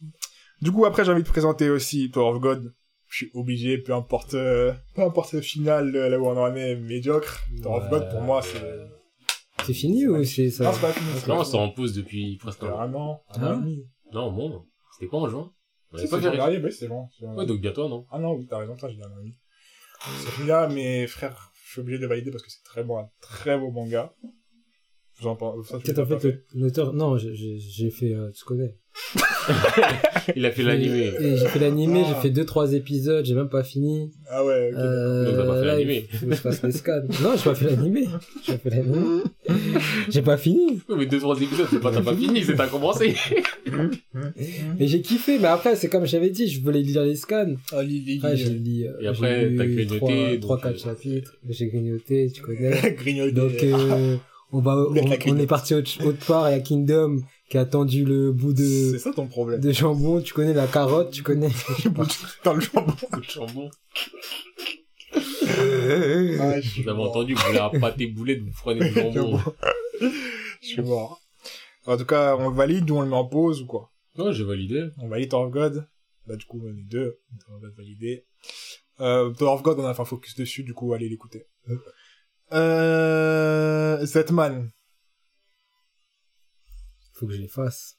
[0.61, 2.73] Du coup, après, j'ai envie de présenter aussi Tower of God.
[3.07, 6.53] Je suis obligé, peu importe, euh, peu importe le final, euh, là où on en
[6.55, 7.41] est, médiocre.
[7.63, 8.61] Tower of God, pour moi, c'est...
[9.69, 11.09] C'est fini ou c'est ça Non, c'est pas fini.
[11.27, 12.79] Non, c'est en pause depuis presque un an.
[12.79, 13.49] un an, un Ah.
[13.49, 13.85] an et demi.
[14.13, 14.65] Non, bon.
[14.93, 15.51] C'était pas en juin.
[15.91, 16.31] Pas c'est vérifié.
[16.37, 17.07] dernier, bah, c'est bon.
[17.17, 17.35] c'est bon.
[17.35, 18.05] Ouais, donc bientôt, non?
[18.11, 19.35] Ah non, oui, t'as raison, toi, j'ai dit un an et demi.
[20.25, 23.57] Celui-là, mes frères, je suis obligé de valider parce que c'est très bon, un très
[23.59, 24.13] beau manga.
[25.21, 26.93] Peut-être en pas fait, l'auteur.
[26.93, 28.13] Non, j'ai fait.
[28.13, 28.77] euh, tu connais.
[30.35, 31.11] Il a fait l'animé.
[31.19, 32.07] Et J'ai fait l'animé, Ah.
[32.13, 34.11] j'ai fait deux trois épisodes, j'ai même pas fini.
[34.29, 34.77] Ah ouais, ok.
[34.77, 36.07] Euh, Donc, t'as pas fait l'animé.
[36.11, 37.01] faut que je fasse les scans.
[37.23, 38.07] Non, j'ai pas fait l'animé.
[38.45, 39.21] J'ai pas fait l'animé.
[40.09, 40.81] J'ai pas fini.
[40.89, 43.15] Oui, mais deux, trois épisodes, c'est pas, t'as pas fini, c'est t'as commencé.
[44.79, 45.39] Mais j'ai kiffé.
[45.39, 47.55] Mais après, c'est comme j'avais dit, je voulais lire les scans.
[47.71, 48.85] Ah, lis, lis, Après, j'ai lu.
[48.85, 51.33] euh, Et après, t'as grignoté, trois- quatre euh, chapitres.
[51.49, 52.95] J'ai grignoté, tu connais.
[52.97, 53.31] grignoter.
[53.31, 54.17] Donc, euh,
[54.51, 58.31] on va, on, est parti autre, autre part et à Kingdom qui a attendu le
[58.31, 59.59] bout de, C'est ça ton problème.
[59.59, 60.21] de jambon.
[60.21, 61.49] Tu connais la carotte, tu connais.
[62.43, 62.93] Dans le jambon.
[63.23, 63.69] Chambon.
[65.13, 69.39] Ah, je Vous avez entendu, vous voulez un pâté boulette, vous prenez du jambon.
[69.99, 70.07] Je
[70.67, 71.19] suis mort.
[71.85, 73.91] En tout cas, on valide ou on le met en pause ou quoi?
[74.17, 74.89] Non, j'ai validé.
[74.99, 75.87] On valide Tower of God.
[76.27, 77.17] Bah, du coup, les deux.
[77.45, 78.25] Tower of God validé.
[78.99, 81.47] Euh, Tower of God, on a fait un focus dessus, du coup, allez l'écouter.
[82.51, 84.69] Euh, Zetman.
[87.19, 87.97] Faut que je les fasse.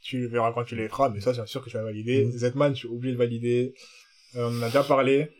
[0.00, 2.30] Tu verras quand tu les feras, mais ça, c'est sûr que tu vas valider.
[2.30, 3.74] Zetman, je suis obligé de valider.
[4.36, 5.30] Euh, on en a déjà parlé.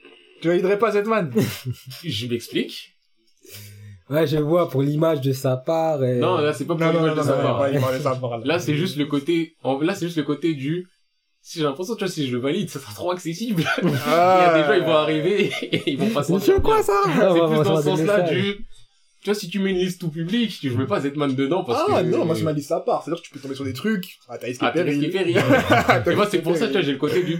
[0.42, 1.30] Tu validerais pas Zetman?
[2.04, 2.94] Je m'explique.
[4.10, 6.02] Ouais, je vois pour l'image de sa part.
[6.02, 6.18] Et...
[6.18, 7.58] Non, là, c'est pas pour l'image de sa part.
[7.58, 9.78] pas l'image de sa part, Là, c'est juste le côté, en...
[9.80, 10.88] là, c'est juste le côté du,
[11.42, 13.64] si j'ai l'impression, tu vois, si je le valide, ça sera trop accessible.
[13.82, 16.38] Il y Ah, a des gens, ils vont arriver et ils vont pas se C'est
[16.38, 16.98] sentir quoi ça?
[17.04, 18.66] Ah, C'est plus dans ce sens-là du,
[19.22, 21.64] tu vois, si tu mets une liste tout public, tu, je mets pas Zetman dedans
[21.64, 22.08] parce Ah que...
[22.08, 23.02] non, moi c'est ma liste à part.
[23.02, 24.18] C'est-à-dire que tu peux tomber sur des trucs.
[24.28, 25.08] Ah, t'as Ah, escapé t'as Perry.
[25.10, 25.32] Perry.
[26.12, 27.38] Et moi, c'est pour ça, tu vois, j'ai le côté du,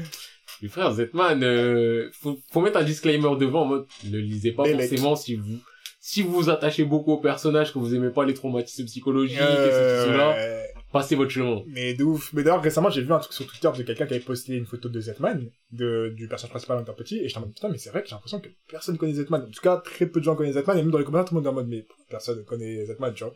[0.61, 4.65] du frère Zetman, euh, faut, faut mettre un disclaimer devant en mode, ne lisez pas
[4.65, 5.59] forcément si vous,
[6.01, 9.43] si vous vous attachez beaucoup au personnage, que vous aimez pas les traumatismes psychologiques et
[9.43, 10.65] Euh, ceci, cela, ouais.
[10.93, 11.63] Passez votre chemin.
[11.67, 12.33] Mais de ouf.
[12.33, 14.67] Mais d'ailleurs, récemment, j'ai vu un truc sur Twitter de quelqu'un qui avait posté une
[14.67, 17.79] photo de Zetman, de, du personnage principal en petit, et j'étais en mode, putain, mais
[17.79, 19.43] c'est vrai que j'ai l'impression que personne connaît Zetman.
[19.43, 21.35] En tout cas, très peu de gens connaissent Zetman, et même dans les commentaires, tout
[21.35, 23.35] le monde est en mode, mais personne connaît Zetman, tu vois.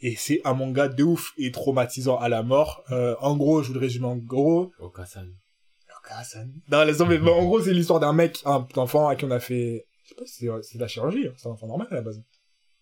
[0.00, 2.84] Et c'est un manga de ouf et traumatisant à la mort.
[2.90, 4.72] Euh, en gros, je vous le résume en gros.
[4.78, 6.48] Okasan.
[6.70, 7.18] Non, laisse tomber.
[7.18, 10.10] Bon, en gros, c'est l'histoire d'un mec, un enfant à qui on a fait, je
[10.10, 11.32] sais pas si c'est, c'est de la chirurgie, hein.
[11.36, 12.22] c'est un enfant normal à la base.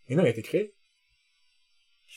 [0.09, 0.75] Et non, il a été créé.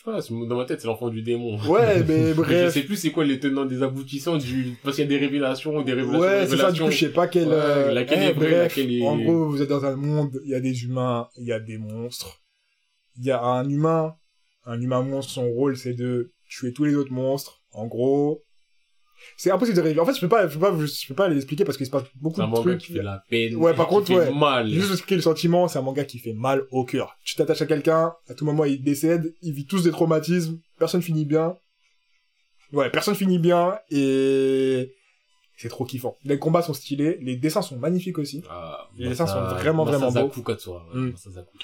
[0.05, 1.57] Je sais pas, dans ma tête, c'est l'enfant du démon.
[1.67, 2.73] Ouais, mais Mais je bref.
[2.73, 5.81] sais plus c'est quoi les tenants des aboutissants du, parce qu'il y a des révélations,
[5.81, 8.25] des révélations, Ouais, c'est ça, du coup, je sais pas quelle, Ouais, euh, laquelle eh,
[8.27, 10.59] est vraie, bref, laquelle est- en gros, vous êtes dans un monde, il y a
[10.59, 12.41] des humains, il y a des monstres.
[13.17, 14.15] Il y a un humain,
[14.65, 17.63] un humain monstre, son rôle, c'est de tuer tous les autres monstres.
[17.71, 18.43] En gros,
[19.35, 19.99] c'est impossible de.
[19.99, 21.85] En fait, je peux pas, je peux pas, je peux pas les expliquer parce qu'il
[21.85, 22.81] se passe beaucoup C'est un de manga trucs.
[22.81, 23.55] qui fait la peine.
[23.55, 24.31] Ouais, par contre, ouais.
[24.33, 24.69] mal.
[24.69, 27.17] Juste expliquer le sentiment, c'est un manga qui fait mal au cœur.
[27.23, 31.01] Tu t'attaches à quelqu'un, à tout moment il décède, il vit tous des traumatismes, personne
[31.01, 31.55] finit bien.
[32.73, 34.93] Ouais, personne finit bien et
[35.57, 36.15] c'est trop kiffant.
[36.25, 38.43] Les combats sont stylés, les dessins sont magnifiques aussi.
[38.49, 41.11] Ah, Les dessins sont vraiment, vraiment Katsura, ouais, Mm.
[41.11, 41.57] Masazaku.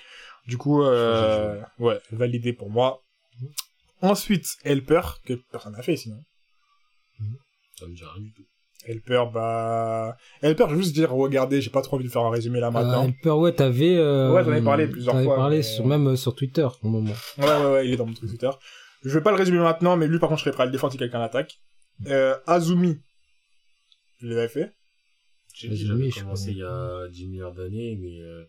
[0.48, 3.02] Du coup, euh, ouais, validé pour moi.
[4.02, 6.18] Ensuite, Helper, que personne n'a fait sinon.
[7.80, 8.44] Ça me dit rien du tout.
[8.86, 10.18] Helper, bah...
[10.42, 12.68] Helper, je veux juste dire, regardez, j'ai pas trop envie de faire un résumé là
[12.68, 13.06] Euh, maintenant.
[13.06, 13.96] Helper, ouais, t'avais...
[13.98, 16.68] Euh, Ouais, j'en ai parlé plusieurs avais fois, parlé mais- sur, même euh, sur Twitter,
[16.82, 17.14] au moment.
[17.38, 18.50] Ouais, ouais, ouais, il est dans mon truc Twitter.
[19.04, 20.72] Je vais pas le résumer maintenant, mais lui, par contre, je serais prêt à le
[20.74, 21.60] défendre si quelqu'un l'attaque.
[22.08, 23.00] Euh, Azumi.
[24.20, 24.74] Je l'avais fait.
[25.54, 28.44] J'ai je commencé il y a 10 milliards d'années, mais euh,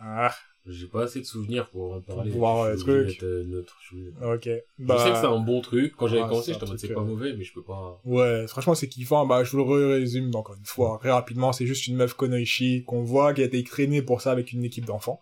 [0.00, 0.34] Ah,
[0.66, 2.30] j'ai pas assez de souvenirs pour en parler.
[2.30, 3.22] voir, Je le obligé truc.
[3.24, 3.76] euh, neutre.
[3.82, 4.44] Je, suis- ok.
[4.44, 5.94] je Bah, sais que c'est un bon truc.
[5.96, 8.00] Quand j'avais Ah, commencé, j'étais en mode c'est pas euh, mauvais, mais je peux pas.
[8.04, 9.26] Ouais, franchement, c'est kiffant.
[9.26, 11.52] Bah, je vous le résume encore une fois, très rapidement.
[11.52, 14.64] C'est juste une meuf Konoichi qu'on voit qui a été traînée pour ça avec une
[14.64, 15.20] équipe d'enfants.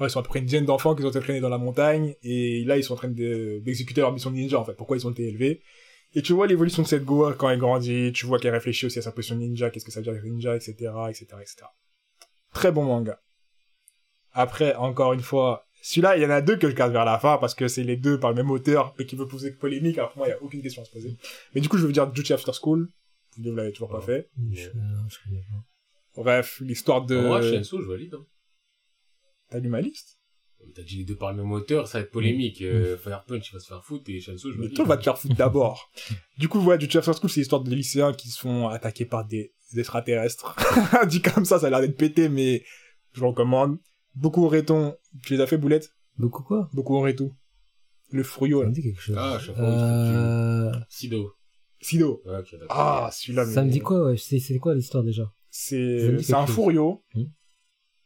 [0.00, 1.58] Ouais, ils sont à peu près une dizaine d'enfants qui ont été traînés dans la
[1.58, 4.72] montagne et là, ils sont en train de- d'exécuter leur mission de ninja, en fait.
[4.74, 5.60] Pourquoi ils ont été élevés?
[6.14, 8.98] Et tu vois l'évolution de cette Goa quand elle grandit, tu vois qu'elle réfléchit aussi
[8.98, 10.72] à sa position ninja, qu'est-ce que ça veut dire ninja, etc.,
[11.08, 11.56] etc., etc.
[12.52, 13.18] Très bon manga.
[14.34, 17.18] Après, encore une fois, celui-là, il y en a deux que je garde vers la
[17.18, 19.98] fin parce que c'est les deux par le même auteur mais qui veut poser polémique.
[19.98, 21.16] Alors pour moi, il n'y a aucune question à se poser.
[21.54, 22.88] Mais du coup, je veux dire Duty After School.
[23.38, 24.28] Vous ne l'avez toujours pas fait.
[24.52, 24.72] Je, euh.
[26.16, 27.16] Bref, l'histoire de...
[27.16, 28.14] Moi, Shensu, je valide.
[28.14, 28.26] Hein.
[29.50, 30.18] T'as lu ma liste?
[30.60, 32.60] Mais T'as dit les deux par le même auteur, ça va être polémique.
[32.62, 34.76] Euh, Fire Punch, il va se faire foutre et Shensu, je Mais valide.
[34.76, 35.90] toi, va te faire foutre d'abord.
[36.38, 39.24] du coup, ouais, Duty After School, c'est l'histoire de lycéens qui se font attaquer par
[39.24, 40.54] des extraterrestres.
[41.08, 42.62] Dit comme ça, ça a l'air d'être pété, mais
[43.14, 43.78] je recommande.
[44.14, 44.96] Beaucoup Réton.
[45.24, 47.32] Tu les as fait, Boulette Beaucoup quoi Beaucoup Réton.
[48.10, 48.68] Le fruyo, Ça là.
[48.70, 49.16] me dit quelque chose.
[49.18, 50.72] Ah, à chaque fois, euh...
[50.88, 51.32] Sido.
[51.80, 52.22] Sido.
[52.26, 52.66] Ouais, ok, d'accord.
[52.70, 53.46] Ah, celui-là.
[53.46, 55.22] Ça mais- me dit quoi ouais C'est c'est quoi l'histoire déjà?
[55.50, 56.54] Ça me C'est dit c'est un quelque chose.
[56.54, 57.02] Furio.
[57.14, 57.24] Hmm.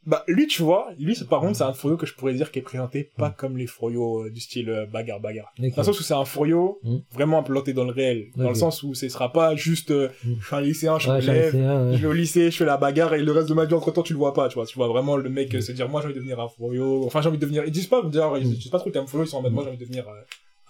[0.07, 2.61] Bah lui tu vois, lui par contre c'est un Furio que je pourrais dire qui
[2.61, 5.53] est présenté pas comme les Furio euh, du style euh, bagarre bagarre.
[5.59, 6.99] Dans le sens où c'est un Furio Hmm.
[7.13, 10.09] vraiment implanté dans le réel, dans le sens où ce sera pas juste euh,
[10.41, 11.97] je suis un lycéen, je Ouais, me j'en lève, sais un, ouais.
[11.97, 13.91] je vais au lycée, je fais la bagarre et le reste de ma vie entre
[13.91, 16.01] temps tu le vois pas, tu vois, tu vois vraiment le mec se dire moi
[16.01, 18.39] j'ai envie de devenir un Furio, enfin j'ai envie de devenir, ils disent pas d'ailleurs
[18.39, 20.05] ils disent pas trop terme Furio, ils sont en mode moi j'ai envie de devenir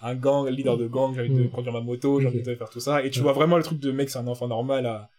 [0.01, 2.69] un gang, leader de gang, j'ai envie de conduire ma moto, j'ai envie de faire
[2.69, 3.03] tout ça.
[3.03, 5.09] Et tu vois vraiment le truc de mec c'est un enfant normal à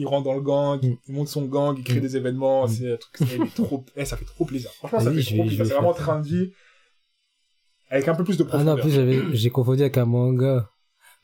[0.00, 0.96] il rentre dans le gang, Mm.
[1.08, 2.02] il monte son gang, il crée Mm.
[2.02, 2.68] des événements, Mm.
[2.68, 4.70] c'est un truc, ça fait trop, eh, ça fait trop plaisir.
[4.78, 5.66] Franchement, ça Vas-y, fait trop plaisir.
[5.66, 6.02] C'est vraiment ça.
[6.02, 6.52] trendy.
[7.90, 8.80] Avec un peu plus de Ah non, en profondeur.
[8.84, 10.70] plus j'avais j'ai confondu avec un manga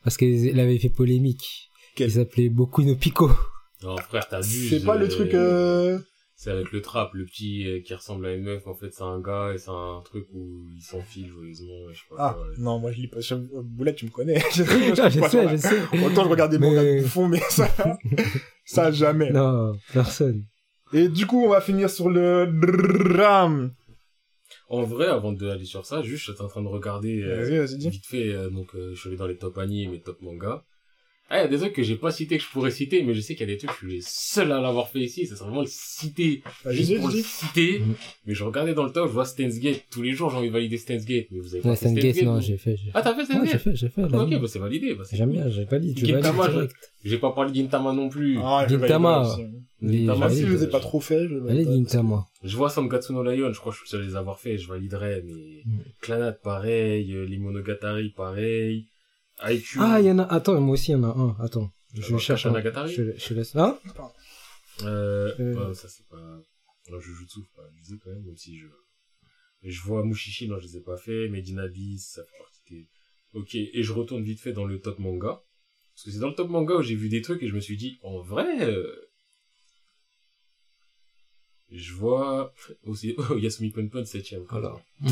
[0.03, 1.69] parce qu'il avait fait polémique.
[1.95, 3.29] Quel Il s'appelait Boku no Pico.
[3.83, 4.69] Non, frère, t'as vu.
[4.69, 5.99] c'est pas le truc, euh...
[6.39, 9.01] C'est avec le trap, le petit euh, qui ressemble à une meuf, en fait, c'est
[9.01, 12.45] un gars et c'est un truc où il s'enfile joyeusement, je sais pas Ah, quoi.
[12.59, 13.19] non, moi je lis pas.
[13.21, 13.33] Je-
[13.63, 14.39] Boulette, tu me connais.
[14.53, 14.61] je,
[15.01, 15.81] Ah, sais, sur je la- sais.
[16.05, 17.67] Autant je regarde des Mais- mangas de fond, mais ça,
[18.65, 19.31] ça jamais.
[19.31, 20.45] Non, personne.
[20.93, 22.45] Et du coup, on va finir sur le
[23.13, 23.73] drame.
[24.69, 28.29] En vrai, avant d'aller sur ça, juste, j'étais en train de regarder euh, vite fait,
[28.29, 30.63] euh, donc euh, je suis allé dans les top animes et top manga.
[31.29, 33.13] Ah, il y a des trucs que j'ai pas cités que je pourrais citer, mais
[33.13, 34.99] je sais qu'il y a des trucs que je suis le seul à l'avoir fait
[35.01, 37.23] ici, ça serait vraiment le citer, Vas-y, juste pour le dis.
[37.23, 37.79] citer.
[37.79, 37.93] Mhm.
[38.27, 40.47] Mais je regardais dans le top, je vois Stance Gate, tous les jours j'ai envie
[40.47, 42.77] de valider Stance Gate, mais vous avez pas Ouais, fait Gate, non, vous j'ai fait.
[42.77, 44.01] j'ai Ah, t'as fait Ouais, j'ai fait, j'ai fait.
[44.03, 44.17] Ah.
[44.23, 45.37] Ok, bah c'est validé, bah c'est J'aime cool.
[45.39, 45.93] bien, j'ai pas dit.
[45.97, 46.67] Je Gintama, je-.
[47.09, 48.37] J'ai pas parlé de Gintama non plus.
[48.41, 49.35] Ah, Gintama.
[49.81, 51.89] Mais Gintama, si je les ai pas trop fait, je vais Allez, valider.
[51.89, 52.25] Gintama.
[52.43, 54.57] Je vois Sangatsu no Lion, je crois que je suis seul à les avoir fait,
[54.57, 55.33] je validerais, mais
[55.65, 55.79] Mm.
[55.99, 58.85] Clanat pareil, euh, les Monogatari pareil,
[59.41, 59.77] IQ.
[59.79, 60.23] Ah, il y en a.
[60.23, 61.35] Attends, moi aussi, il y en a un.
[61.43, 61.71] Attends.
[61.93, 62.49] Je Alors, cherche un.
[62.53, 63.55] Katanagatari Je, je laisse.
[63.55, 63.77] Hein
[64.83, 65.69] Euh, Euh.
[65.69, 66.39] ouais, ça c'est pas,
[66.89, 68.67] non, Jujutsu, faut pas abuser quand même, même si je,
[69.63, 72.61] et je vois Mushishi, non, je les ai pas fait, Medina Bis, ça fait partie
[72.69, 72.87] des,
[73.33, 75.41] ok, et je retourne vite fait dans le top manga,
[75.95, 77.59] parce que c'est dans le top manga où j'ai vu des trucs et je me
[77.59, 79.09] suis dit, en vrai, euh,
[81.71, 84.43] je vois aussi, oh, Yasumi Ponpon, septième.
[84.49, 84.75] Voilà.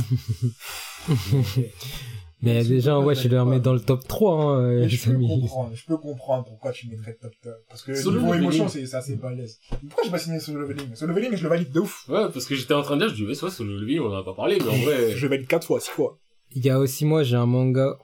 [2.41, 5.17] Mais déjà, ouais, je le remets dans le top 3, hein, euh, Mais je peux
[5.17, 7.53] comprendre, je peux comprendre pourquoi tu mettrais top top.
[7.69, 8.43] Parce que Solo niveau leveling.
[8.51, 9.59] émotion, c'est c'est assez balèze.
[9.88, 10.93] Pourquoi j'ai pas signé Solo Leveling?
[10.95, 12.07] Solo Leveling, je le valide de ouf.
[12.09, 13.77] Ouais, parce que j'étais en train de dire, je dis, ouais, c'est vrai, sur le
[13.79, 15.89] level, on en a pas parlé, mais en vrai, Je le valide 4 fois, 6
[15.91, 16.19] fois.
[16.51, 17.97] Il y a aussi, moi, j'ai un manga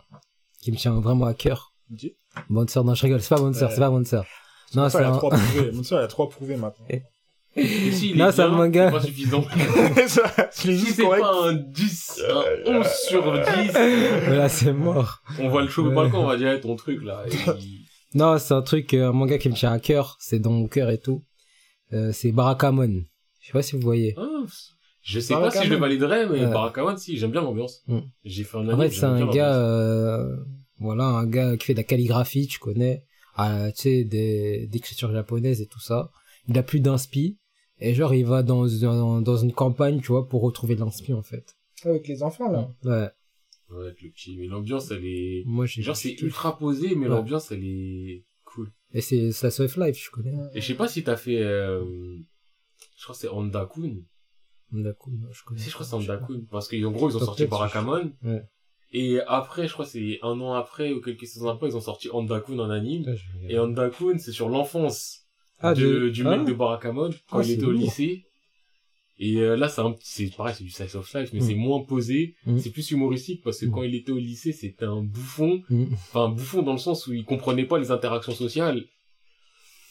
[0.61, 1.73] qui me tient vraiment à cœur.
[1.91, 2.09] Ok.
[2.49, 3.75] Bonne sœur, non, je rigole, c'est pas bonne sœur, Ouais.
[3.75, 4.25] c'est pas bonne sœur.
[4.73, 5.17] Non, Mon c'est soeur, il a un...
[5.17, 5.71] 3 prouvés.
[5.73, 6.86] Mon soeur, il a 3 prouvés maintenant.
[6.89, 7.01] et
[7.56, 8.86] si il Non, est c'est un manga.
[8.91, 9.43] c'est pas suffisant.
[10.08, 12.43] Ça, si c'est pas un 10, un
[12.80, 13.72] 11 sur 10,
[14.26, 15.22] Voilà, c'est mort.
[15.39, 15.95] on voit le show au Ouais.
[15.95, 17.24] balcon, on va dire, ton truc, là.
[17.28, 17.82] Et il-
[18.14, 20.18] Non, c'est un truc, euh, un manga qui me tient à cœur.
[20.20, 21.24] C'est dans mon cœur et tout.
[21.93, 23.04] Euh, c'est Barakamon.
[23.39, 24.16] Je sais pas si vous voyez.
[24.18, 24.28] Ah,
[25.02, 25.80] je sais pas si je le Barakamon.
[25.82, 26.52] validerais, mais Ouais.
[26.52, 27.82] Barakawan, si, j'aime bien l'ambiance.
[27.88, 27.99] Mm.
[28.26, 30.36] J'ai fait un En anime, fait, c'est un gars, euh,
[30.80, 33.04] voilà, un gars qui fait de la calligraphie, tu connais,
[33.38, 36.12] ah, tu sais, des, d'écriture japonaise et tout ça.
[36.49, 37.38] Il a plus d'inspi.
[37.82, 41.13] Et genre, il va dans, dans, dans une campagne, tu vois, pour retrouver de l'inspi,
[41.13, 41.57] en fait.
[41.84, 42.71] Avec les enfants, là.
[42.84, 43.09] Ouais.
[43.75, 47.07] Ouais, avec le petit, mais l'ambiance, elle est, Moi, j'ai, genre, c'est ultra posé, mais
[47.07, 47.15] Ouais.
[47.15, 48.71] l'ambiance, elle est cool.
[48.93, 50.36] Et c'est Slice of Life, je connais.
[50.53, 51.84] Et je sais pas si t'as fait, euh,
[52.97, 53.95] je crois que c'est Ondakun.
[54.71, 55.59] D'accord, je connais.
[55.59, 56.13] Si, je crois que c'est pas.
[56.15, 56.41] Ondakun.
[56.51, 58.11] Parce qu'en gros, ils ont sorti je- Barakamon.
[58.23, 58.43] Ouais.
[58.93, 61.82] Et après, je crois que c'est un an après ou quelques saisons après, ils ont
[61.82, 63.05] sorti Andakun en anime.
[63.05, 63.82] Ouais, je vais Et regarder.
[63.82, 65.20] Andakun, c'est sur l'enfance
[65.62, 66.38] Ah, de- du ah.
[66.38, 67.82] mec de Barakamon quand Ah, il était au lourd.
[67.82, 68.26] lycée.
[69.24, 69.95] Et euh, là, c'est un
[70.36, 71.43] pareil, c'est du slice of life, mais Mm.
[71.47, 72.34] c'est moins posé.
[72.47, 72.57] Mm.
[72.57, 73.72] C'est plus humoristique parce que Mm.
[73.72, 75.62] quand il était au lycée, c'était un bouffon.
[75.93, 78.84] Enfin, un bouffon dans le sens où il comprenait pas les interactions sociales.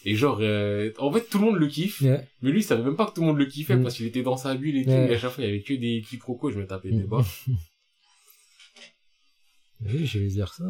[0.05, 2.01] Et genre, euh, en fait, tout le monde le kiffe.
[2.03, 4.23] Mais lui, il savait même pas que tout le monde le kiffait parce qu'il était
[4.23, 4.91] dans sa bulle et tout.
[4.91, 7.23] Et à chaque fois, il y avait que des quiproquos, je me tapais des bas.
[9.83, 10.65] Oui, je vais dire ça.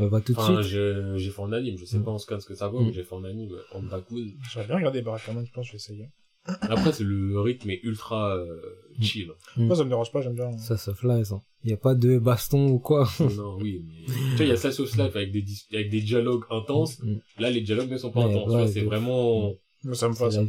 [0.00, 0.72] On va tout de Enfin, suite.
[1.16, 2.04] j'ai fait en anime, je sais Mm.
[2.04, 2.86] pas en scan ce que ça vaut, Mm.
[2.86, 4.16] mais j'ai fait en anime, euh, en Bakun.
[4.52, 6.08] J'aurais bien regardé Barakamon, je pense que je vais essayer.
[6.62, 8.60] Après, c'est le rythme est ultra euh,
[8.98, 9.02] Mm.
[9.02, 9.30] chill.
[9.56, 9.66] Mm.
[9.66, 10.56] Moi, ça me dérange pas, j'aime bien.
[10.58, 11.42] Ça sauf là, ça.
[11.64, 13.06] Il y a pas de baston ou quoi.
[13.36, 14.06] non, oui, mais...
[14.06, 16.98] Tu vois, il y a Slice of Life avec des, dis- avec des dialogues intenses.
[17.02, 17.16] Mm.
[17.38, 18.46] Là, les dialogues ne sont pas intenses.
[18.48, 19.52] ouais, Tu vois, c'est vraiment...
[19.84, 20.46] Mais ça me C'est va, ça me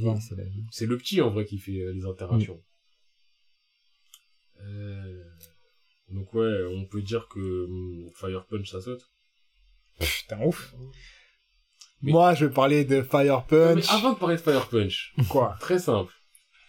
[0.72, 2.60] c'est le petit, en vrai, qui fait euh, les interactions.
[4.62, 5.24] Euh,
[6.10, 7.68] Donc ouais, on peut dire que
[8.14, 9.08] Fire Punch, ça saute.
[10.02, 10.74] Putain, ouf.
[12.02, 13.90] Mais- Moi, je vais parler de Fire Mais Punch.
[13.92, 15.56] avant de parler de Fire Punch, Quoi?
[15.60, 16.12] très simple.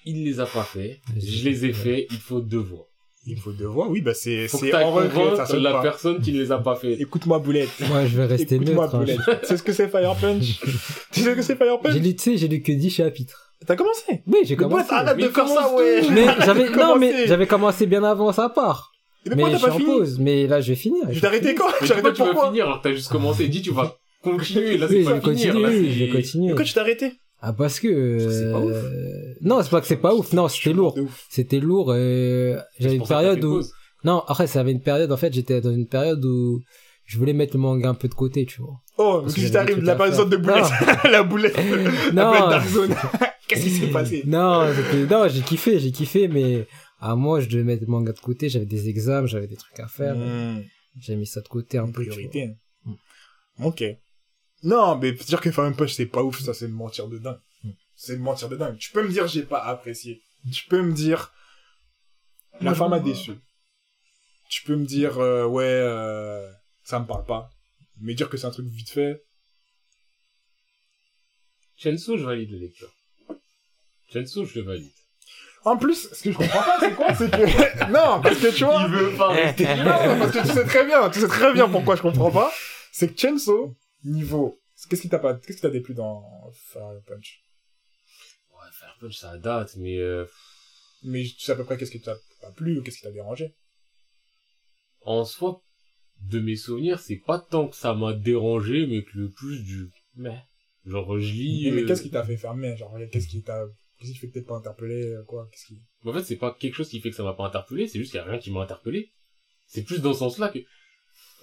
[0.05, 1.01] Il les a pas fait.
[1.16, 2.07] Je les ai fait.
[2.11, 2.89] Il faut deux voix.
[3.24, 5.83] Il faut deux voix, oui, bah c'est c'est en regret, ça la pas.
[5.83, 6.95] personne qui ne les a pas fait.
[6.95, 7.70] Écoute-moi, Boulette.
[7.89, 8.97] Moi, je vais rester Écoute-moi, neutre.
[8.97, 8.99] hein.
[8.99, 9.20] Boulette.
[9.43, 10.61] Tu sais ce que c'est Fire Punch?
[11.12, 12.91] Tu sais ce que c'est Fire J'ai Punch lu, tu sais, j'ai lu que 10
[12.91, 13.53] chapitres.
[13.64, 14.24] T'as commencé?
[14.26, 14.93] Oui, j'ai Mais Boulette, commencé.
[14.93, 16.03] arrête Mais de faire ça, ouais.
[16.11, 16.99] Mais j'avais, non, Commencé.
[16.99, 18.91] mais j'avais commencé bien avant sa part.
[19.27, 20.18] Mais Mais pourquoi je t'as suis pas en fini pause.
[20.18, 21.05] Mais là, je vais finir.
[21.11, 23.62] Je t'ai arrêté quand J'ai pourquoi arrêté tu vas pourquoi finir t'as juste commencé Dis,
[23.62, 24.77] tu vas continuer.
[24.79, 25.53] Là, c'est Oui, je pas vais finir.
[25.53, 26.49] continuer, Là, oui, je vais continuer.
[26.49, 28.73] Pourquoi tu t'es arrêté Ah, parce que, C'est pas ouf.
[28.73, 30.33] euh, non, c'est pas que c'est pas ouf.
[30.33, 30.97] Non, c'était lourd.
[31.29, 33.62] C'était lourd, euh, j'avais une période où,
[34.05, 36.61] non, après, ça avait une période, en fait, j'étais dans une période où
[37.05, 38.75] je voulais mettre le manga un peu de côté, tu vois.
[38.99, 40.64] Oh, Parce que t'arrives de la zone de boulette.
[41.11, 41.57] La boulette.
[42.12, 42.29] La Non.
[42.31, 42.95] boulette Dark Zone.
[43.49, 44.66] Qu'est-ce qui s'est passé Non,
[45.11, 46.66] non, j'ai kiffé, j'ai kiffé, mais
[47.03, 49.78] à moi, je devais mettre le manga de côté, j'avais des examens, j'avais des trucs
[49.80, 50.62] à faire, Hmm,
[51.00, 52.03] j'ai mis ça de côté un peu.
[52.05, 52.44] priorité.
[52.44, 52.57] hein.
[53.59, 53.64] Mm.
[53.66, 53.84] Ok.
[54.62, 57.40] Non, mais dire que Fire Punch c'est pas ouf, ça c'est me mentir de dingue.
[57.64, 57.70] Mm.
[57.96, 58.78] C'est me mentir de dingue.
[58.78, 60.22] Tu peux me dire j'ai pas apprécié.
[60.53, 61.32] Tu peux me dire
[62.61, 63.32] la Moi, fin je m'a déçu.
[64.48, 66.48] Tu peux me dire euh, ouais euh,
[66.84, 67.50] ça me parle pas.
[68.00, 69.22] Mais dire que c'est un truc vite fait.
[71.76, 72.92] Chensu, je valide la lecture.
[74.12, 74.92] Chensu, je le valide.
[75.64, 78.64] En plus, ce que je comprends pas, c'est quoi C'est que non, parce que tu
[78.64, 79.64] vois, Il veut pas rester.
[79.64, 82.52] Non, parce que tu sais très bien, tu sais très bien pourquoi je comprends pas.
[82.90, 87.42] C'est que Chenso, niveau, qu'est-ce qui t'a pas, qu'est-ce qui t'a déplu dans Fire Punch?
[88.50, 90.26] Ouais, Fire Punch, ça date, mais euh,
[91.04, 93.12] Mais tu sais à peu près qu'est-ce qui t'a pas plu ou qu'est-ce qui t'a
[93.12, 93.54] dérangé?
[95.04, 95.62] en soi,
[96.20, 99.90] de mes souvenirs, c'est pas tant que ça m'a dérangé, mais que le plus du...
[100.14, 100.38] Mais...
[100.84, 101.70] Genre, je lis...
[101.72, 102.76] Mais euh, qu'est-ce qui t'a fait fermer?
[102.76, 103.64] Genre, qu'est-ce qui t'a,
[104.03, 105.48] qu'est-ce qui fait que t'es pas interpellé euh, Quoi?
[105.50, 107.86] Qu'est-ce qui En fait, c'est pas quelque chose qui fait que ça m'a pas interpellé,
[107.86, 109.11] c'est juste qu'il y a rien qui m'a interpellé.
[109.66, 110.59] C'est plus dans ce sens-là que...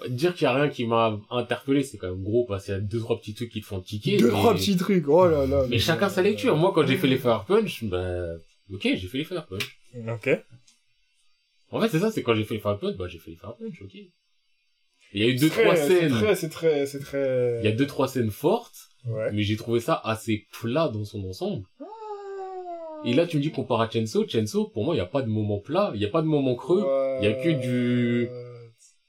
[0.08, 2.78] Dire qu'il y a rien qui m'a interpellé, c'est quand même gros, parce qu'il y
[2.78, 4.18] a deux, trois petits trucs qui te font tiquer.
[4.18, 4.32] Deux mais...
[4.32, 5.08] trois petits trucs.
[5.10, 5.66] Oh là là.
[5.70, 6.56] Mais chacun sa lecture.
[6.56, 8.40] Moi, quand j'ai fait les Fire Punch, ben...
[8.72, 9.78] Ok, j'ai fait les Fire Punch.
[10.08, 10.30] Ok.
[11.72, 13.38] En fait, c'est ça, c'est quand j'ai fait les Fire Punch, bah j'ai fait les
[13.38, 13.94] Fire Punch, ok.
[15.14, 16.10] Il y a eu deux, C'est trois très- scènes...
[16.10, 17.60] C'est très, c'est très, c'est très.
[17.62, 19.32] Il y a deux, trois scènes fortes, Ouais.
[19.34, 21.66] mais j'ai trouvé ça assez plat dans son ensemble.
[23.06, 24.28] Et là, tu me dis qu'on part à Chenso.
[24.28, 26.28] Chenso, pour moi, il n'y a pas de moment plat, il n'y a pas de
[26.28, 26.84] moment creux,
[27.20, 28.30] il y a que du-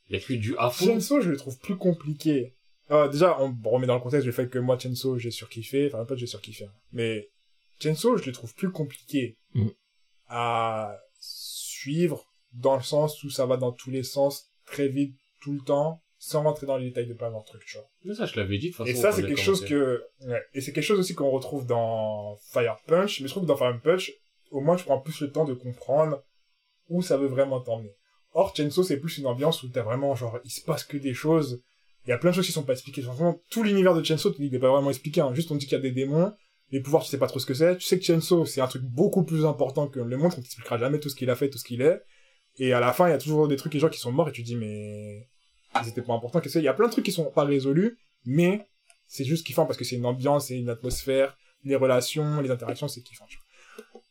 [0.09, 0.87] il y a que du à fond.
[0.87, 2.55] Chenso, je le trouve plus compliqué.
[2.89, 5.87] Ah, déjà, on remet dans le contexte le fait que moi, Chenso, j'ai surkiffé.
[5.87, 6.65] Enfin, pas que j'ai surkiffé.
[6.65, 6.73] hein.
[6.93, 7.29] Mais
[7.81, 9.69] Chenso, je le trouve plus compliqué Mm.
[10.29, 15.53] à suivre dans le sens où ça va dans tous les sens très vite, tout
[15.53, 17.89] le temps, sans rentrer dans les détails de plein de trucs, tu vois.
[18.05, 18.91] Mais ça, je l'avais dit de toute façon.
[18.91, 20.43] Et ça, c'est quelque chose que, ouais.
[20.53, 23.23] Et c'est quelque chose aussi qu'on retrouve dans Fire Punch.
[23.23, 24.13] Mais je trouve que dans Fire Punch,
[24.51, 26.23] au moins, tu prends plus le temps de comprendre
[26.91, 27.97] où ça veut vraiment t'emmener.
[28.35, 31.15] Or, Chenso, c'est plus une ambiance où t'as vraiment, genre, il se passe que des
[31.15, 31.63] choses.
[32.05, 33.01] Il y a plein de choses qui sont pas expliquées.
[33.01, 35.33] Franchement, tout l'univers de Chenso, il est pas vraiment expliqué, hein.
[35.33, 36.35] Juste, on dit qu'il y a des démons.
[36.71, 37.79] Les pouvoirs, tu sais pas trop ce que c'est.
[37.79, 40.33] Tu sais que Chenso, c'est un truc beaucoup plus important que le monde.
[40.37, 42.03] On t'expliquera jamais tout ce qu'il a fait, tout ce qu'il est.
[42.59, 44.29] Et à la fin, il y a toujours des trucs, les gens qui sont morts,
[44.29, 45.29] et tu dis, mais,
[45.83, 46.41] ils étaient pas importants.
[46.41, 48.67] Qu'est-ce que c'est Il y a plein de trucs qui sont pas résolus, mais
[49.07, 52.89] c'est juste kiffant parce que c'est une ambiance, c'est une atmosphère, les relations, les interactions,
[52.89, 53.27] c'est kiffant.
[53.27, 54.03] tu vois.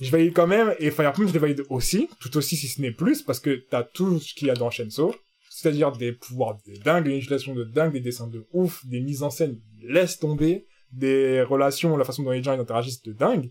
[0.00, 2.80] Je valide quand même, et Fire Punch, je les valide aussi, tout aussi si ce
[2.80, 5.14] n'est plus, parce que t'as tout ce qu'il y a dans Shenso,
[5.50, 9.22] c'est-à-dire des pouvoirs de dingue, des législations de dingue, des dessins de ouf, des mises
[9.22, 13.50] en scène, laisse tomber, des relations, la façon dont les gens interagissent de dingue,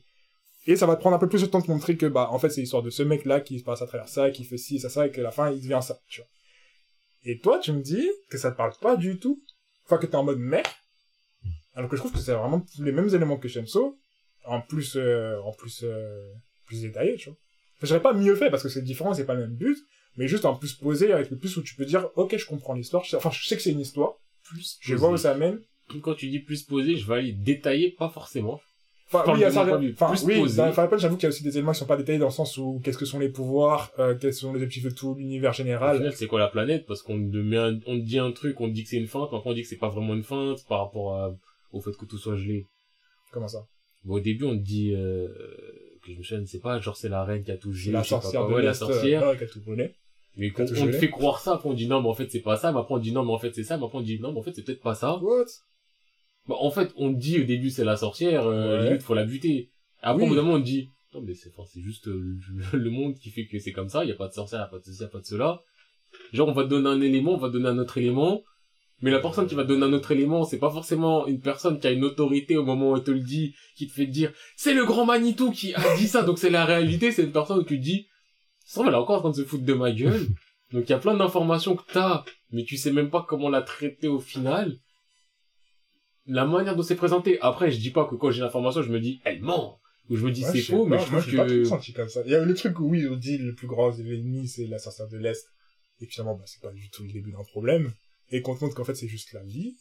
[0.65, 2.39] et ça va te prendre un peu plus de temps de montrer que, bah, en
[2.39, 4.79] fait, c'est l'histoire de ce mec-là qui se passe à travers ça, qui fait ci,
[4.79, 6.29] ça, ça, et qu'à la fin, il devient ça, tu vois.
[7.23, 9.41] Et toi, tu me dis que ça te parle pas du tout.
[9.85, 10.67] Enfin, que t'es en mode mec.
[11.73, 13.97] Alors que je trouve que c'est vraiment les mêmes éléments que Shenso.
[14.45, 16.31] En plus, euh, en plus, euh,
[16.65, 17.37] plus détaillé, tu vois.
[17.77, 19.77] Enfin, je dirais pas mieux fait parce que c'est différent, c'est pas le même but.
[20.15, 22.73] mais juste un plus posé avec le plus où tu peux dire ok je comprends
[22.73, 25.61] l'histoire enfin je sais que c'est une histoire Plus je vois où ça mène
[26.01, 28.59] Quand tu dis plus posé, je vais aller détailler, pas forcément.
[29.11, 31.79] Enfin, oui, ça, enfin, oui, dans Fire j'avoue qu'il y a aussi des éléments qui
[31.79, 34.53] sont pas détaillés dans le sens où qu'est-ce que sont les pouvoirs, euh, quels sont
[34.53, 35.97] les objectifs de tout l'univers Au général.
[35.97, 36.85] final, c'est quoi la planète?
[36.85, 39.49] Parce qu'on un- on dit un truc, on dit que c'est une feinte, mais après
[39.49, 41.35] on dit que c'est pas vraiment une feinte par rapport à-
[41.73, 42.67] au fait que tout soit gelé.
[43.31, 43.65] Comment ça?
[44.05, 45.27] Bon, au début, on dit euh,
[46.05, 48.03] que je me souviens, c'est pas genre c'est la reine qui a tout gelé, la
[48.03, 49.23] sorcière de ouais, la sorcière.
[49.23, 49.95] euh, qui a tout volé.
[50.37, 52.39] Mais tout on te fait croire ça, après on dit non, mais en fait c'est
[52.41, 54.01] pas ça, mais après on dit non, mais en fait c'est ça, mais après on
[54.01, 55.17] dit non, mais en fait c'est peut-être pas ça.
[55.17, 55.45] What?
[56.49, 58.87] Bah, en fait, on dit au début c'est la sorcière, euh, Ouais.
[58.87, 59.69] limite faut la buter.
[60.01, 60.25] Après, Oui.
[60.25, 62.37] au bout d'un moment, on dit non, mais c'est enfin, c'est juste euh,
[62.73, 64.59] le, le monde qui fait que c'est comme ça, il y a pas de sorcière,
[64.59, 65.61] y a pas de ceci, y a pas de cela.
[66.33, 68.43] Genre on va te donner un élément, on va te donner un autre élément.
[69.01, 71.79] Mais la personne qui va te donner un autre élément, c'est pas forcément une personne
[71.79, 74.33] qui a une autorité au moment où elle te le dit, qui te fait dire,
[74.57, 77.59] c'est le grand Manitou qui a dit ça, donc c'est la réalité, c'est une personne
[77.59, 78.07] où tu te dis,
[78.65, 80.27] ça elle est encore en train de se foutre de ma gueule.
[80.73, 83.63] Donc il y a plein d'informations que t'as, mais tu sais même pas comment la
[83.63, 84.75] traiter au final.
[86.29, 87.39] La manière dont c'est présenté.
[87.41, 89.79] Après, je dis pas que quand j'ai l'information, je me dis, elle ment.
[90.09, 91.63] Ou je me dis, Ouais, c'est faux, pas, mais je trouve pas que...
[91.63, 92.21] senti comme ça.
[92.25, 94.67] Il y a eu le truc où, oui, on dit le plus grand ennemi, c'est
[94.67, 95.47] la sorcière de l'Est.
[96.01, 97.91] Et finalement, bah, c'est pas du tout le début d'un problème.
[98.29, 99.75] Et qu'on te montre qu'en fait, c'est juste la vie.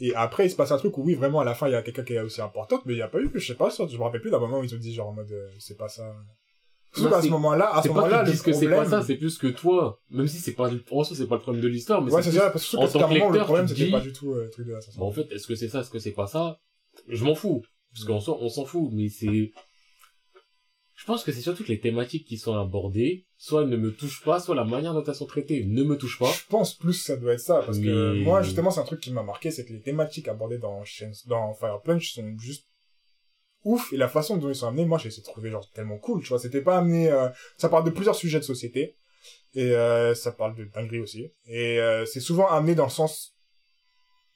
[0.00, 1.74] Et après, il se passe un truc où, oui, vraiment, à la fin, il y
[1.76, 3.70] a quelqu'un qui est aussi importante, mais il y a pas eu, je sais pas,
[3.70, 5.48] ça, je me rappelle plus d'un moment où ils ont dit, genre, en mode, euh,
[5.58, 6.12] c'est pas ça.
[6.94, 8.70] Ce moment-là, à ce moment-là, le que c'est problème.
[8.74, 10.00] pas ça, c'est plus que toi.
[10.10, 12.30] Même si c'est pas, en soi, c'est pas le problème de l'histoire, mais Ouais, c'est
[12.30, 13.86] c'est plus- ça, parce que en tant que moment, le lecteur, problème, tu te c'était
[13.86, 15.80] dis- pas du tout, le truc de la Bah, en fait, est-ce que c'est ça,
[15.80, 16.60] est-ce que c'est pas ça?
[17.08, 17.62] Je m'en fous.
[17.92, 19.52] Parce qu'en soi, on s'en fout, mais c'est,
[20.94, 24.22] je pense que c'est surtout que les thématiques qui sont abordées, soit ne me touchent
[24.24, 26.30] pas, soit la manière dont elles sont traitées ne me touche pas.
[26.32, 29.00] Je pense plus que ça doit être ça, parce que moi, justement, c'est un truc
[29.00, 30.82] qui m'a marqué, c'est que les thématiques abordées dans,
[31.26, 32.66] dans Fire Punch sont juste
[33.64, 35.98] ouf, et la façon dont ils sont amenés, moi, j'ai essayé de trouver genre tellement
[35.98, 38.96] cool, tu vois, c'était pas amené, euh, ça parle de plusieurs sujets de société,
[39.54, 43.34] et euh, ça parle de dinguerie aussi, et euh, c'est souvent amené dans le sens,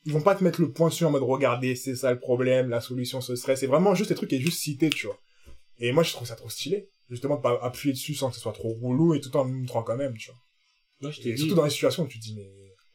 [0.04, 2.68] ils vont pas te mettre le point dessus en mode, regardez, c'est ça le problème,
[2.68, 5.18] la solution ce serait, c'est vraiment juste des trucs qui est juste cité, tu vois.
[5.78, 8.40] Et moi, je trouve ça trop stylé, justement, de pas appuyer dessus sans que ce
[8.40, 10.40] soit trop roulou, et tout en montrant quand même, tu vois.
[11.00, 12.50] Moi, je Et dit, surtout dans les situations où tu te dis, mais...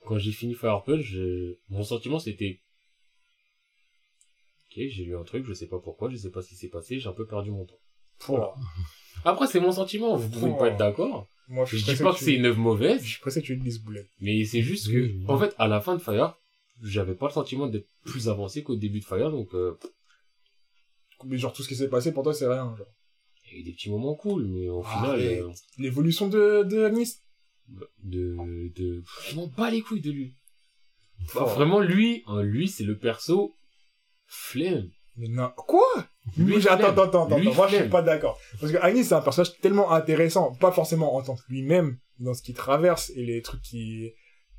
[0.06, 2.62] quand j'ai fini Fire Punch, j'ai- mon sentiment c'était,
[4.90, 6.99] j'ai lu un truc, je sais pas pourquoi, je sais pas ce qui s'est passé,
[6.99, 7.80] j'ai un peu perdu mon temps.
[8.28, 8.54] Voilà.
[9.26, 10.58] Après, c'est mon sentiment, vous pouvez Oh.
[10.58, 11.28] pas être d'accord.
[11.49, 13.56] Moi, Je suis dis pas que c'est une œuvre mauvaise, Je suis pressé que tu
[13.56, 14.10] lises Boulette.
[14.20, 15.26] mais c'est juste que, Oui, oui.
[15.28, 16.38] en fait, à la fin de Fire,
[16.82, 19.78] j'avais pas le sentiment d'être plus avancé qu'au début de Fire, donc, euh,
[21.26, 22.88] Mais genre, tout ce qui s'est passé, pour toi, c'est rien, genre.
[23.45, 25.49] il y a eu des petits moments cool, mais au Ah, final, euh,
[25.80, 27.14] L'évolution de, de Agnis.
[28.04, 28.36] de,
[28.76, 30.36] de, je m'en bats les couilles de lui.
[31.36, 31.45] Oh.
[31.45, 33.56] Vraiment, lui, hein, lui, c'est le perso
[34.28, 34.90] flemme.
[35.18, 35.49] Mais non.
[35.56, 35.82] Quoi?
[36.38, 37.40] Lui, attends, attends, attends, attends.
[37.40, 38.38] Moi, je suis pas d'accord.
[38.60, 40.54] Parce que Agnis, c'est un personnage tellement intéressant.
[40.60, 44.12] Pas forcément en tant que lui-même, dans ce qu'il traverse et les trucs qui,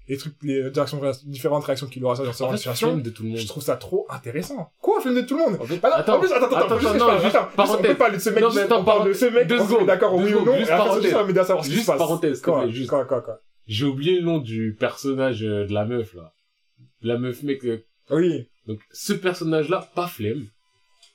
[0.08, 2.88] les trucs, les directions, différentes réactions qu'il aura dans fait, situation.
[2.88, 3.38] flemme de tout le monde.
[3.38, 4.72] Je trouve ça trop intéressant.
[4.80, 5.58] Quoi, film de tout le monde?
[5.82, 8.54] Attends, en plus, attends, attends, attends, attends, on peut parler de ce mec, Non, mais
[8.54, 10.72] juste, attends, on parle de ce mec, on secondes, d'accord, oui ou non, juste et
[10.72, 11.10] après, parenthèse.
[11.12, 11.98] ça, ça m'aider à savoir ce qui Juste se passe.
[11.98, 12.90] parenthèse, s'il te Quoi, plaît, juste.
[12.90, 13.40] quoi, quoi, quoi?
[13.66, 16.32] J'ai oublié le nom du personnage euh, de la meuf, là.
[17.02, 18.48] La meuf, mec, euh, Oui.
[18.68, 20.46] Donc, ce personnage-là, pas flemme.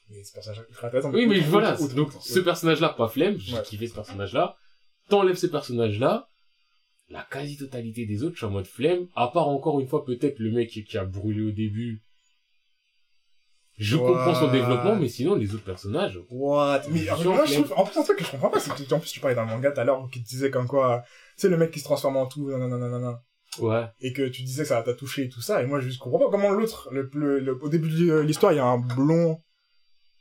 [0.10, 1.12] Mais ce personnage très intéressant.
[1.12, 1.78] Oui, mais voilà.
[1.96, 3.38] Donc, ce personnage-là, pas flemme.
[3.38, 3.62] J'ai Ouais.
[3.64, 4.56] kiffé ce personnage-là.
[5.08, 6.28] T'enlèves ce personnage-là.
[7.10, 9.08] La quasi-totalité des autres, je suis en mode flemme.
[9.16, 12.02] À part encore une fois, peut-être le mec qui a brûlé au début.
[13.78, 16.20] Je comprends son développement, mais sinon, les autres personnages.
[16.30, 16.82] What?
[16.90, 18.94] Mais moi, en je trouve, en plus, un truc que je comprends pas, c'est que,
[18.94, 21.04] en plus, tu parlais dans le manga tout à l'heure, qui te disait comme quoi,
[21.38, 23.22] c'est le mec qui se transforme en tout, nanana, nanana,
[23.60, 23.86] Ouais.
[24.02, 26.20] et que tu disais que ça t'a touché et tout ça, et moi, je comprends
[26.20, 29.40] pas comment l'autre, le, le, le- au début de l'histoire, il y a un blond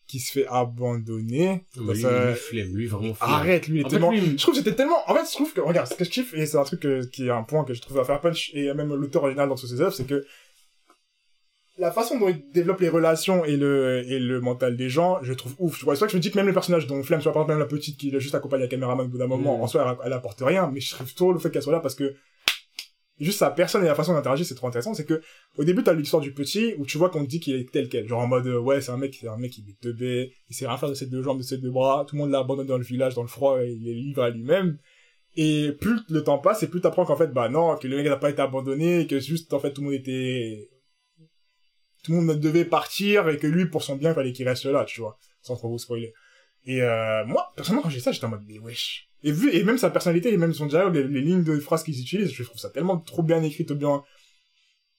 [0.08, 1.64] qui se fait abandonner.
[1.76, 2.74] Lui, Ça- lui, flemme.
[2.76, 3.30] Lui, vraiment flemme.
[3.30, 5.32] Arrête, lui, il est fait, tellement, lui, je trouve que c'était tellement, en fait, je
[5.32, 7.44] trouve que, regarde, ce que je kiffe, et c'est un truc que- qui est un
[7.44, 9.94] point que je trouve à faire punch, et même l'auteur original dans toutes ses œuvres,
[9.94, 10.24] c'est que,
[11.78, 15.32] la façon dont il développe les relations et le, et le mental des gens, je
[15.32, 15.78] trouve ouf.
[15.78, 17.24] Tu vois, c'est ça que je me dis que même le personnage dont Flemme, tu
[17.24, 19.56] vois, par exemple, même la petite qui juste accompagne la caméraman au bout d'un moment,
[19.56, 19.62] Mm.
[19.62, 21.80] en soi, elle, elle apporte rien, mais je trouve trop le fait qu'elle soit là
[21.80, 22.14] parce que,
[23.20, 24.94] juste sa personne et la façon d'interagir, c'est trop intéressant.
[24.94, 25.20] C'est que,
[25.56, 27.88] au début, t'as l'histoire du petit, où tu vois qu'on te dit qu'il est tel
[27.88, 28.06] quel.
[28.08, 30.54] Genre en mode, euh, ouais, c'est un mec, c'est un mec, il est teubé, il
[30.56, 32.66] sait rien faire de ses deux jambes, de ses deux bras, tout le monde l'abandonne
[32.66, 34.78] dans le village, dans le froid, et il est livré à lui-même.
[35.36, 38.06] Et plus le temps passe, et plus t'apprends qu'en fait, bah non, que le mec
[38.06, 40.68] n'a pas été abandonné, que juste, en fait, tout le monde était,
[42.02, 44.84] tout le monde devait partir, et que lui, pour son bien, fallait qu'il reste là,
[44.84, 46.12] tu vois, sans trop vous spoiler.
[46.64, 49.11] Et euh, moi, personnellement, quand j'ai ça, j'étais en mode, mais wesh.
[49.24, 51.82] Et vu, et même sa personnalité, et même son dialogue, les, les lignes de phrases
[51.84, 54.02] qu'ils utilisent, je trouve ça tellement trop bien écrit, trop bien.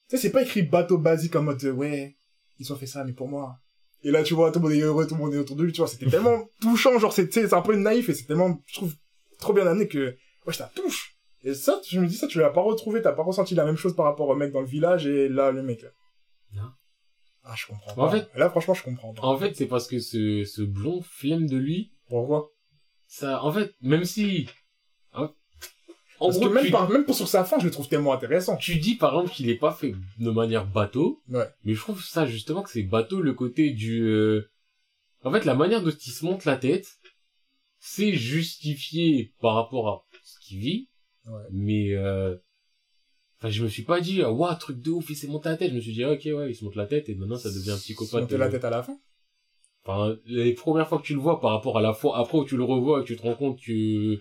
[0.10, 2.16] Tu sais, c'est pas écrit bateau basique en mode, euh, ouais,
[2.60, 3.58] ils ont fait ça, mais pour moi.
[4.04, 5.64] Et là, tu vois, tout le monde est heureux, tout le monde est autour de
[5.64, 8.62] lui, tu vois, c'était tellement touchant, genre, c'est, c'est un peu naïf, et c'est tellement,
[8.68, 8.94] je trouve,
[9.40, 11.18] trop bien amené que, ouais, ça touche.
[11.46, 13.76] Et ça, je me dis ça, tu l'as pas retrouvé, t'as pas ressenti la même
[13.76, 15.90] chose par rapport au mec dans le village et là, le mec là.
[16.54, 16.70] Non.
[17.44, 18.12] Ah, je comprends En pas.
[18.12, 19.22] fait- là, franchement, je comprends pas.
[19.24, 22.53] En fait, c'est parce que ce, ce blond flemme de lui, Pourquoi?
[23.16, 24.48] Ça, en fait, même si,
[25.14, 25.32] hein,
[26.20, 27.88] en Parce gros, que même, tu, par, même pour sur sa fin, je le trouve
[27.88, 28.58] tellement intéressant.
[28.58, 31.46] tu dis par exemple qu'il est pas fait de manière bateau, Ouais.
[31.64, 34.50] mais je trouve ça justement que c'est bateau le côté du, euh,
[35.24, 36.88] en fait, la manière dont il se monte la tête,
[37.78, 40.90] c'est justifié par rapport à ce qu'il vit,
[41.28, 41.44] Ouais.
[41.52, 42.36] mais euh,
[43.40, 45.70] enfin je me suis pas dit waouh truc de ouf il s'est monté la tête
[45.72, 47.50] je me suis dit ah, ok ouais il se monte la tête et maintenant ça
[47.50, 48.98] devient un psychopathe Monter la tête à la fin.
[49.86, 52.46] Enfin les premières fois que tu le vois par rapport à la fois après où
[52.46, 54.20] tu le revois et que tu te rends compte que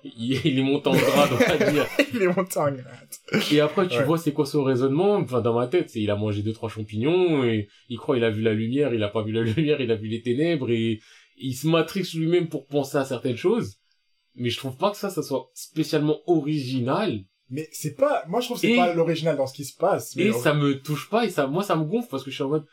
[0.04, 3.08] il, est monté en grade on va dire Il est monté en grade.
[3.52, 4.04] et après tu Ouais.
[4.04, 5.16] vois c'est quoi son raisonnement?
[5.16, 8.24] Enfin dans ma tête c'est il a mangé deux trois champignons et il croit il
[8.24, 10.70] a vu la lumière il a pas vu la lumière il a vu les ténèbres
[10.70, 11.00] et
[11.36, 13.76] il se matrix lui-même pour penser à certaines choses
[14.36, 17.20] mais je trouve pas que ça ça soit spécialement original
[17.50, 19.76] Mais c'est pas, moi je trouve que c'est Et- pas l'original dans ce qui se
[19.76, 20.14] passe.
[20.16, 22.36] mais Et ça me touche pas et ça, moi, ça me gonfle parce que je
[22.36, 22.64] suis en mode,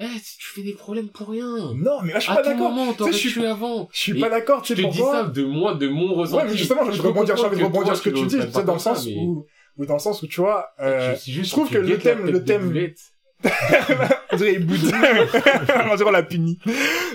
[0.00, 0.06] eh,
[0.38, 1.72] tu fais des problèmes pour rien.
[1.74, 2.72] Non, mais là je suis À pas d'accord.
[3.06, 3.88] je suis- tué avant.
[3.92, 6.14] Je suis pas d'accord, tu Je sais te dis ça pourquoi de moi, de mon
[6.14, 6.36] ressenti.
[6.44, 8.10] Ouais, mais justement, j'ai envie de peux rebondir, j'ai envie de comprendre rebondir ce que
[8.10, 9.46] tu dis, tu sais, dans le sens mais où,
[9.76, 12.44] ou dans le sens où tu vois, euh, juste je trouve que le thème, le
[12.44, 12.72] thème,
[14.32, 14.80] on dirait il boude.
[14.82, 16.58] on dirait on l'a puni.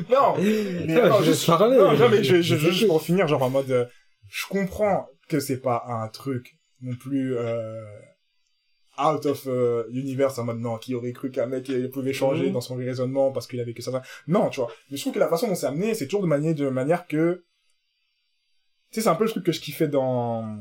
[0.10, 1.77] Non, mais Ah, non, je laisse parler.
[1.77, 3.85] non, mais je, je, Je- juste pour finir, genre en mode, euh,
[4.30, 7.81] je comprends que c'est pas un truc non plus, euh,
[9.06, 12.48] out of euh, universe en mode non, qui aurait cru qu'un mec il pouvait changer
[12.48, 12.54] Mhm.
[12.54, 14.02] dans son raisonnement parce qu'il avait que ça.
[14.28, 14.70] Non, tu vois.
[14.90, 17.08] Mais je trouve que la façon dont c'est amené, c'est toujours de manière, de manière
[17.08, 17.44] que,
[18.92, 20.58] tu sais, c'est un peu le truc que je kiffais dans,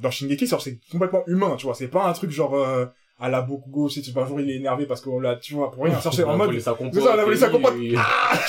[0.00, 1.74] dans Shingeki, c'est complètement humain, tu vois.
[1.74, 2.86] C'est pas un truc genre, euh,
[3.20, 5.70] à la Bokugo, si tu un jour il est énervé parce qu'on l'a, tu vois,
[5.70, 5.94] pour rien.
[6.24, 6.48] On en mode,
[6.92, 7.74] C'est ça, on a volé sa compote.
[7.96, 8.38] ah,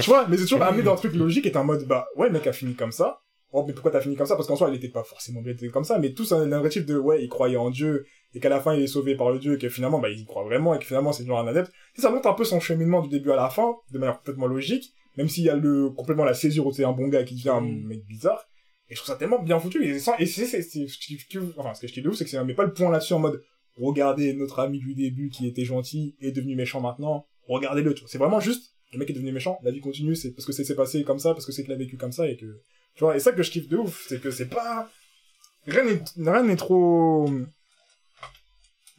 [0.00, 2.06] tu vois, mais c'est toujours amené dans un truc logique et t'es en mode, bah,
[2.16, 3.20] ouais, le mec a fini comme ça.
[3.52, 4.34] Oh, mais pourquoi t'as fini comme ça?
[4.34, 6.86] Parce qu'en soi, il était pas forcément bien comme ça, mais tout c'est un narratif
[6.86, 9.38] de, ouais, il croyait en Dieu, et qu'à la fin, il est sauvé par le
[9.38, 11.46] Dieu, et que finalement, bah, il y croit vraiment, et que finalement, c'est genre un
[11.46, 11.70] adepte.
[11.96, 14.46] Et ça montre un peu son cheminement du début à la fin, de manière complètement
[14.46, 17.34] logique, même s'il y a le, complètement la césure où c'est un bon gars qui
[17.34, 17.86] devient un Mm.
[17.86, 18.42] mec bizarre.
[18.88, 20.86] Et je trouve ça tellement bien foutu, et, c'est, c'est, c'est,
[21.58, 23.12] enfin, ce que je kiffe de ouf, c'est que ça met pas le point là-dessus
[23.12, 23.42] en mode,
[23.76, 27.94] regardez notre ami du début qui était gentil, est devenu méchant maintenant, regardez-le.
[28.06, 30.74] C'est vraiment juste, le mec est devenu méchant, la vie continue, c'est parce que c'est
[30.74, 32.60] passé comme ça, parce que c'est qu'il a vécu comme ça, et que,
[32.94, 34.90] tu vois, et ça que je kiffe de ouf, c'est que c'est pas,
[35.66, 37.28] rien n'est, rien n'est trop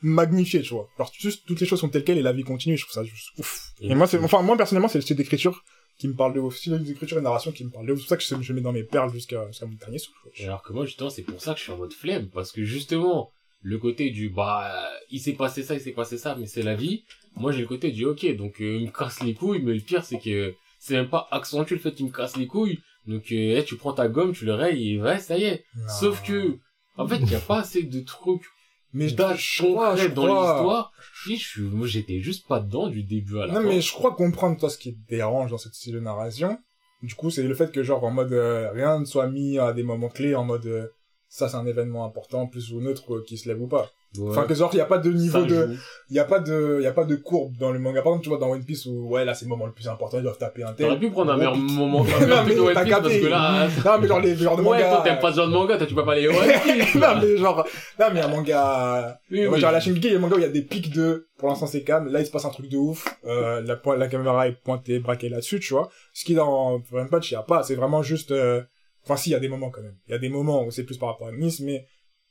[0.02, 0.90] magnifié, tu vois.
[0.98, 3.03] Alors, juste, toutes les choses sont telles quelles et la vie continue, je trouve ça
[3.03, 3.72] juste ouf.
[3.80, 5.64] Et, Et moi, c'est, enfin, moi, personnellement, c'est le style d'écriture
[5.98, 6.57] qui me parle de ouf.
[6.57, 7.99] Style d'écriture et narration qui me parle de ouf.
[7.99, 10.18] C'est pour ça que je, je mets dans mes perles jusqu'à, jusqu'à mon dernier souffle.
[10.36, 12.30] Et alors que moi, justement, c'est pour ça que je suis en mode flemme.
[12.30, 16.36] Parce que justement, le côté du, bah, il s'est passé ça, il s'est passé ça,
[16.36, 17.06] mais c'est la vie.
[17.36, 19.80] Moi, j'ai le côté du, ok, donc, euh, il me casse les couilles, mais le
[19.80, 22.80] pire, c'est que c'est même pas accentué le fait qu'il me casse les couilles.
[23.08, 25.66] Donc, euh, eh, tu prends ta gomme, tu le rayes, et ouais, ça y est.
[26.00, 26.58] Sauf que,
[26.98, 28.46] en fait, il y a pas assez de trucs
[28.94, 29.16] mais je,
[29.64, 30.94] crois, je dans l'histoire.
[31.24, 33.68] Puis, je suis, moi, j'étais juste pas dedans du début à la Non, fin.
[33.68, 36.60] mais je crois comprendre, toi, ce qui te dérange dans cette style de narration.
[37.02, 39.74] Du coup, c'est le fait que, genre, en mode, euh, rien ne soit mis à
[39.74, 40.88] des moments clés, en mode, euh,
[41.28, 43.92] ça, c'est un événement important, plus ou neutre, qui se lève ou pas.
[44.18, 45.76] Ouais, Enfin, que genre, il y a pas de niveau ça de,
[46.10, 48.02] il y a pas de, il y a pas de courbe dans le manga.
[48.03, 49.88] Par exemple, tu vois, dans One Piece où, ouais, là, c'est le moment le plus
[49.88, 50.85] important, ils doivent taper un tel.
[50.85, 53.22] T'aurais pu prendre un Ouais, meilleur moment, un Non, mais de One Piece, parce capté.
[53.22, 54.90] que là, Non, mais genre, les genres de ouais, mangas.
[54.90, 56.95] toi, t'aimes pas ce genre de manga, toi, tu peux pas aller One Piece.
[56.95, 57.68] non, mais genre,
[57.99, 59.60] non, mais un manga, Oui, oui.
[59.60, 61.27] genre, la Shingeki, il y a un manga où il y a des pics de,
[61.40, 62.07] pour l'instant, c'est calme.
[62.10, 63.07] Là, il se passe un truc de ouf.
[63.26, 65.90] Euh, la, la caméra est pointée, braquée là-dessus, tu vois.
[66.14, 67.64] Ce qui, dans One Punch, il y a pas.
[67.64, 68.61] C'est vraiment juste, euh...
[69.03, 69.95] enfin, si, il y a des moments, quand même.
[70.07, 71.85] Il y a des moments où c'est plus par rapport à Nice, mais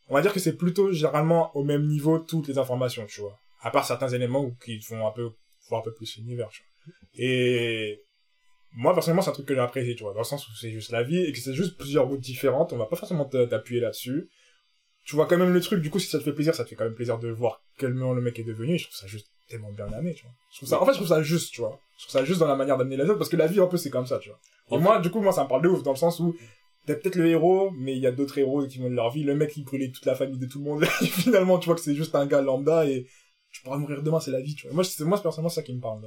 [0.09, 3.39] on va dire que c'est plutôt, généralement, au même niveau, toutes les informations, tu vois.
[3.61, 5.31] À part certains éléments qui font un peu,
[5.69, 6.95] voir un peu plus l'univers, tu vois.
[7.15, 8.03] Et,
[8.73, 10.13] moi, personnellement, c'est un truc que j'ai apprécié, tu vois.
[10.13, 12.73] Dans le sens où c'est juste la vie et que c'est juste plusieurs routes différentes.
[12.73, 14.29] On va pas forcément t'appuyer là-dessus
[15.05, 16.69] tu vois quand même le truc, du coup, si ça te fait plaisir, ça te
[16.69, 19.07] fait quand même plaisir de voir quellement le mec est devenu, et je trouve ça
[19.07, 20.33] juste tellement bien amené, tu vois.
[20.53, 21.79] Je trouve ça, en fait, je trouve ça juste, tu vois.
[21.99, 23.67] Je trouve ça juste dans la manière d'amener les autres, parce que la vie, un
[23.67, 24.39] peu, c'est comme ça, tu vois.
[24.71, 26.37] Et moi, du coup, moi, ça me parle de ouf, dans le sens où,
[26.87, 29.35] t'es peut-être le héros, mais il y a d'autres héros qui de leur vie, le
[29.35, 31.81] mec qui brûlait toute la famille de tout le monde, et finalement, tu vois que
[31.81, 33.07] c'est juste un gars lambda, et
[33.53, 34.75] tu pourras mourir demain, c'est la vie, tu vois.
[34.75, 36.01] Moi, c'est, moi, c'est personnellement ça qui me parle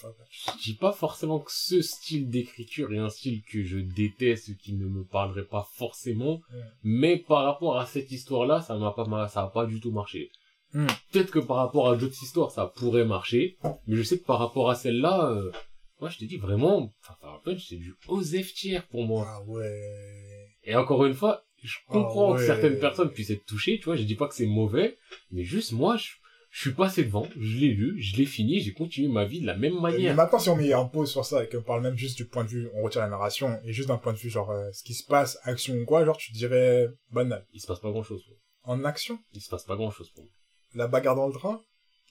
[0.00, 0.46] Punch.
[0.58, 4.74] je dis pas forcément que ce style d'écriture est un style que je déteste qui
[4.74, 6.40] ne me parlerait pas forcément,
[6.82, 10.30] mais par rapport à cette histoire-là, ça m'a pas, ça a pas du tout marché.
[10.72, 10.86] Hmm.
[11.10, 14.38] Peut-être que par rapport à d'autres histoires, ça pourrait marcher, mais je sais que par
[14.38, 15.52] rapport à celle-là, euh,
[16.02, 19.24] moi je te dis vraiment, enfin, Fire Punch, c'est du Osef tiers pour moi.
[19.26, 20.48] Ah ouais.
[20.64, 22.40] Et encore une fois, je comprends Ah ouais.
[22.40, 24.98] que certaines personnes puissent être touchées, tu vois, je dis pas que c'est mauvais,
[25.30, 26.10] mais juste moi, je,
[26.54, 29.46] Je suis passé devant, je l'ai lu, je l'ai fini, j'ai continué ma vie de
[29.46, 30.14] la même Mais manière.
[30.14, 32.44] maintenant, si on met un pause sur ça et qu'on parle même juste du point
[32.44, 34.82] de vue, on retire la narration, et juste d'un point de vue, genre, euh, ce
[34.82, 37.46] qui se passe, action ou quoi, genre, tu dirais banal.
[37.54, 38.22] Il se passe pas grand chose.
[38.64, 40.32] En action, Il se passe pas grand chose pour moi.
[40.74, 41.58] la bagarre dans le train,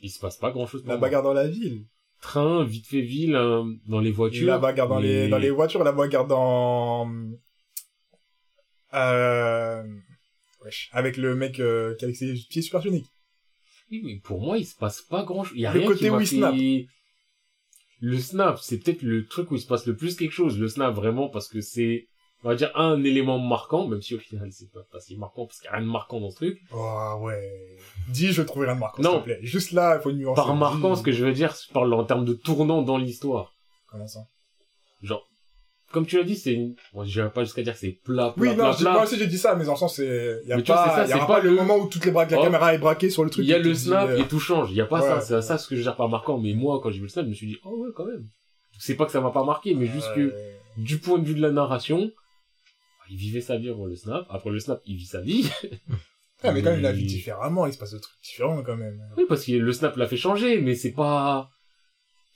[0.01, 1.07] Il se passe pas grand chose pour la moi.
[1.07, 1.85] bagarre dans la ville,
[2.21, 4.47] Train, vite fait ville, hein, dans les voitures.
[4.47, 7.11] la bagarre dans les, dans les voitures, la bagarre dans,
[8.93, 9.83] euh,
[10.63, 13.07] wesh, avec le mec, euh, qui a avec ses pieds supersoniques.
[13.91, 15.57] Oui, mais pour moi, il se passe pas grand chose.
[15.57, 16.35] Il y a Le rien côté qui où il fait...
[16.37, 16.55] snap.
[18.03, 20.59] Le snap, c'est peut-être le truc où il se passe le plus quelque chose.
[20.59, 22.07] Le snap, vraiment, parce que c'est,
[22.43, 25.45] on va dire, un élément marquant, même si au final, c'est pas, pas si marquant,
[25.45, 26.59] parce qu'il y a rien de marquant dans ce truc.
[26.73, 27.77] Oh, ouais.
[28.09, 29.11] Dis, je vais trouver rien de marquant, Non.
[29.11, 29.39] s'il te plaît.
[29.41, 30.35] Juste là, il faut une nuance.
[30.35, 33.53] Par marquant, ce que je veux dire, je parle en termes de tournant dans l'histoire.
[33.89, 34.21] Comment ça?
[35.01, 35.27] Genre,
[35.91, 36.75] comme tu l'as dit, c'est une...
[36.93, 38.91] Bon, je vais pas jusqu'à dire que c'est plat, plat, Oui, plat, non, plat.
[38.93, 40.89] moi aussi j'ai dit ça, mais en sens, c'est, y a Mais tu vois, c'est
[40.89, 42.43] pas, ça, y aura pas le moment où toutes les bras, la Oh.
[42.43, 43.43] caméra est braquée sur le truc.
[43.43, 44.71] Il y a le dis, snap euh, et tout change.
[44.71, 45.21] Il y a pas ouais, ça.
[45.21, 46.37] C'est ça ce que je veux dire par marquant.
[46.37, 48.25] Mais moi, quand j'ai vu le snap, je me suis dit, oh ouais, quand même.
[48.79, 50.33] C'est pas que ça m'a pas marqué, mais juste que,
[50.77, 52.09] du point de vue de la narration,
[53.11, 54.25] il vivait sa vie avant le snap.
[54.29, 55.49] Après le snap, il vit sa vie.
[56.43, 58.75] Ah, mais quand même, il la vit différemment, il se passe des trucs différents quand
[58.75, 58.99] même.
[59.15, 61.51] Oui, parce que le snap l'a fait changer, mais c'est pas...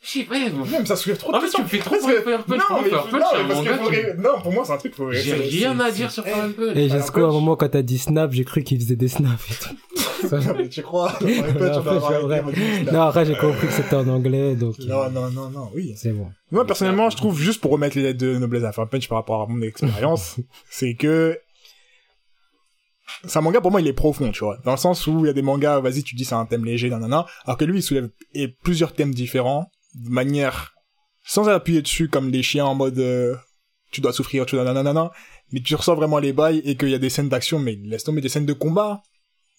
[0.03, 0.37] Je sais pas.
[0.49, 0.67] moi.
[0.67, 1.95] Même ça soulève trop de En fait, tu me fais trop.
[1.95, 5.89] Non, mais, non, parce faudrait, non, pour moi, c'est un truc, faut J'ai rien à
[5.89, 6.53] dire sur Punch.
[6.75, 9.49] Et Fire jusqu'à un moment, quand t'as dit snap, j'ai cru qu'il faisait des snaps
[9.49, 9.75] et tout.
[10.29, 12.43] Ça- Non, mais tu crois, Après, vrai.
[12.91, 14.77] non, après, j'ai compris que c'était en anglais, donc.
[14.79, 15.93] Non, non, non, non, oui.
[15.97, 16.27] C'est bon.
[16.51, 19.41] Moi, personnellement, je trouve, juste pour remettre les lettres de noblesse à Punch par rapport
[19.41, 20.37] à mon expérience,
[20.69, 21.37] c'est que
[23.25, 24.57] c'est un manga, pour moi, il est profond, tu vois.
[24.65, 26.65] Dans le sens où il y a des mangas, vas-y, tu dis c'est un thème
[26.65, 30.73] léger, nanana, alors que lui, il soulève et plusieurs thèmes différents, de manière,
[31.23, 33.35] sans appuyer dessus comme les chiens en mode, euh,
[33.91, 35.11] tu dois souffrir, tu nanana,
[35.51, 38.03] mais tu ressens vraiment les bails et qu'il y a des scènes d'action, mais laisse
[38.03, 39.01] tomber des scènes de combat.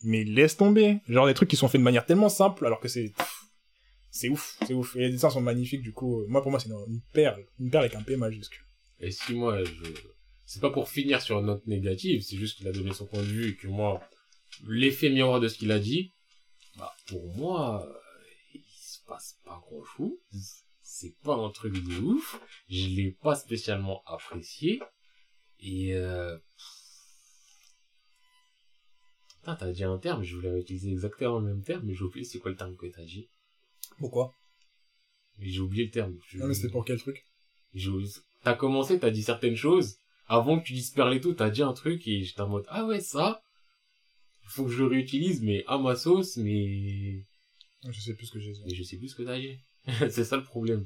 [0.07, 1.01] Mais laisse tomber.
[1.09, 3.13] Genre des trucs qui sont faits de manière tellement simple, alors que c'est,
[4.09, 4.95] c'est ouf, c'est ouf.
[4.95, 7.45] Et les dessins sont magnifiques, du coup, euh, moi, pour moi, c'est une, une perle.
[7.59, 8.65] Une perle avec un P majuscule.
[9.01, 9.73] Et si moi, je...
[10.45, 13.21] c'est pas pour finir sur une note négative, c'est juste qu'il a donné son point
[13.21, 14.01] de vue et que moi,
[14.69, 16.13] l'effet miroir de ce qu'il a dit,
[16.79, 17.93] bah, pour moi, euh,
[18.55, 20.13] il se passe pas grand chose.
[20.83, 22.41] C'est pas un truc de ouf.
[22.69, 24.81] Je l'ai pas spécialement apprécié.
[25.59, 26.39] Et, euh...
[29.47, 32.25] Putain, t'as dit un terme, je voulais utiliser exactement le même terme, mais j'ai oublié
[32.25, 33.29] c'est quoi le terme que t'as dit.
[33.97, 34.33] Pourquoi?
[35.39, 36.17] Mais j'ai oublié le terme.
[36.27, 37.25] Je- Non, mais c'était pour quel truc?
[37.73, 37.93] J'ai-
[38.43, 39.99] T'as commencé, t'as dit certaines choses.
[40.27, 42.65] Avant que tu dises perle et tout, t'as dit un truc et j'étais en mode,
[42.67, 43.41] ah ouais, ça,
[44.49, 47.23] faut que je le réutilise, mais à ma sauce, mais,
[47.89, 48.63] Je sais plus ce que j'ai dit.
[48.67, 49.61] mais je sais plus ce que t'as dit.
[50.11, 50.85] c'est ça le problème.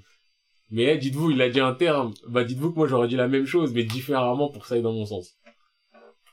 [0.70, 2.12] Mais eh, dites-vous, il a dit un terme.
[2.28, 4.82] Bah dites-vous que moi j'aurais dit la même chose, mais différemment pour que ça aille
[4.82, 5.34] dans mon sens.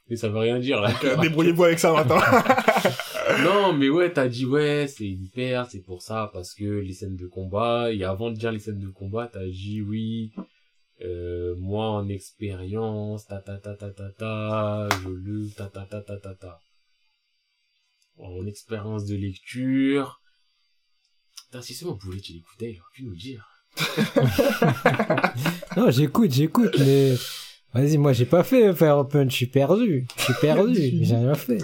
[0.09, 0.93] Mais ça veut rien dire là.
[1.03, 2.19] Euh, Débrouillez-vous avec ça maintenant.
[3.43, 7.17] non, mais ouais, t'as dit ouais, c'est paire, c'est pour ça, parce que les scènes
[7.17, 10.31] de combat, et avant de dire les scènes de combat, t'as dit oui,
[11.01, 16.01] euh, moi en expérience, ta ta ta ta ta ta, je le ta ta ta
[16.01, 16.61] ta ta ta.
[18.17, 20.21] En expérience de lecture.
[21.45, 23.47] Putain, si seulement vous voulez tu l'écoutais, il aurait pu nous dire.
[25.77, 27.13] Non, j'écoute, j'écoute, mais.
[27.77, 30.07] Vas-y, moi, j'ai pas fait Fire Punch, je suis perdu.
[30.17, 31.59] Je suis perdu, j'ai rien fait.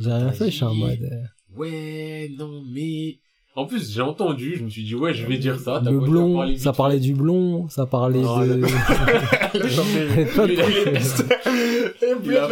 [0.00, 0.98] J'ai rien fait, je suis en mode.
[1.02, 3.18] euh, Ouais, non, mais...
[3.56, 5.80] En plus, j'ai entendu, je me suis dit, ouais, je vais dire ça.
[5.84, 8.62] Le blond, parlé ça parlait du blond, ça parlait Non, de.
[9.54, 10.64] Il a je pas me suis dit,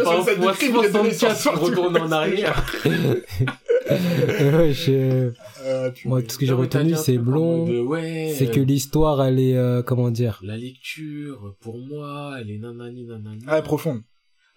[0.03, 2.63] fois cette décrit, il est donné 64 sur pour retourner en arrière.
[3.89, 5.31] ouais, je-
[5.65, 7.65] Euh, tu- Moi, tout ce que j'ai retenu, c'est blond.
[7.85, 10.39] ouais, C'est que l'histoire, elle est, euh, comment dire?
[10.43, 13.43] La lecture, pour moi, elle est nanani nanani.
[13.47, 14.01] Ah, profonde.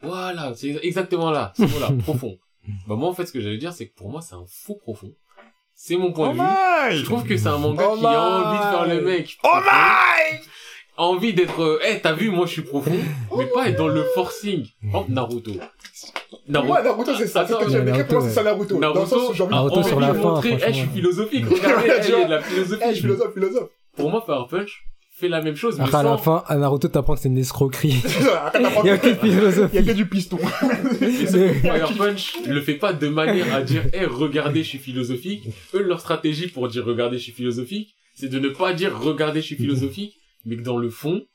[0.03, 2.39] Voilà, c'est exactement là, ce mot-là, profond.
[2.89, 4.74] Bah moi, en fait, ce que j'allais dire, c'est que pour moi, c'est un faux
[4.74, 5.12] profond.
[5.74, 6.98] C'est mon point de vue.
[6.98, 9.36] Je trouve que c'est un manga Oh qui a envie de faire le mec.
[9.44, 10.39] Oh my
[10.97, 12.90] envie d'être, eh, t'as vu, moi, je suis profond,
[13.36, 14.66] mais pas être dans le forcing.
[14.94, 15.52] Oh, Naruto.
[16.48, 16.66] Naruto.
[16.68, 17.47] Moi, Naruto, c'est ça.
[17.47, 18.43] C'est ce que Attends, pour moi, c'est ça.
[18.43, 18.78] Naruto.
[18.78, 22.14] Naruto, j'ai envie de Naruto sur la fin, eh, je suis philosophique, regardez, il y
[22.14, 22.82] a de la philosophie.
[22.85, 23.68] Eh, je suis philosophe, philosophe.
[23.97, 24.85] Pour moi, Fire Punch
[25.18, 27.39] fait la même chose, mais Après, à la fin, à Naruto, t'apprends que c'est une
[27.39, 28.02] escroquerie.
[28.85, 29.85] Il y a que de Il y a philosophie.
[29.85, 30.36] que du piston.
[30.36, 35.44] Fire Punch le fait pas de manière à dire, eh, regardez, je suis philosophique.
[35.74, 39.40] Eux, leur stratégie pour dire, regardez, je suis philosophique, c'est de ne pas dire, regardez,
[39.40, 40.15] je suis philosophique,
[40.47, 41.27] mais que dans le fond,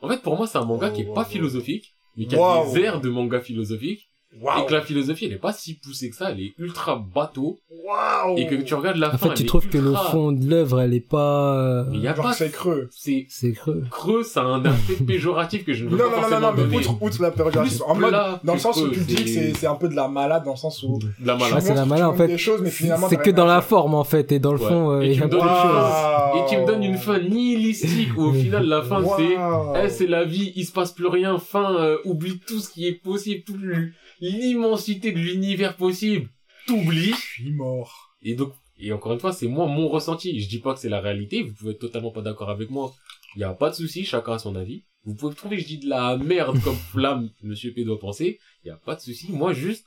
[0.00, 2.72] en fait, pour moi, c'est un manga qui est pas philosophique, mais qui a Wow.
[2.72, 4.07] des airs de manga philosophique,
[4.40, 4.62] Waouh.
[4.62, 7.58] Et que la philosophie, elle est pas si poussée que ça, elle est ultra bateau.
[7.84, 8.36] Waouh.
[8.36, 9.28] Et que tu regardes la En fin.
[9.30, 11.96] fait, tu elle est trouves que le fond de l'œuvre, elle est pas, euh, Mais
[11.96, 12.88] il y a Genre pas, c'est creux.
[12.92, 13.82] c'est c'est creux.
[13.90, 16.28] creux, ça a un aspect péjoratif que je ne Non, veux non, pas non, non,
[16.28, 18.12] forcément non, mais outre, outre la péjorative, en mode,
[18.44, 20.44] dans le que sens où tu dis que c'est, c'est un peu de la malade,
[20.44, 21.60] dans le sens où, de la malade.
[21.62, 22.26] c'est la tu malade, en fait.
[22.28, 24.90] des choses, mais finalement, C'est que dans la forme, en fait, et dans le fond,
[24.92, 25.72] euh, Et il y tu a me donnes beaucoup de une choses.
[25.72, 26.42] chose.
[26.46, 30.06] Et tu me donnes une fin nihilistique où au final la fin c'est eh, c'est
[30.06, 33.42] la vie, il se passe plus rien, fin, euh, oublie tout ce qui est possible,
[33.44, 36.28] toute l- l'immensité de l'univers possible,
[36.66, 37.12] t'oublies.
[37.12, 38.14] Je suis mort.
[38.22, 40.40] Et donc, et encore une fois, c'est moi mon ressenti.
[40.40, 42.94] Je dis pas que c'est la réalité, vous pouvez être totalement pas d'accord avec moi.
[43.36, 44.84] Il y a pas de souci, chacun a son avis.
[45.04, 48.38] Vous pouvez trouver que je dis de la merde comme flamme, monsieur P doit penser.
[48.64, 49.30] Il y a pas de souci.
[49.32, 49.84] Moi juste,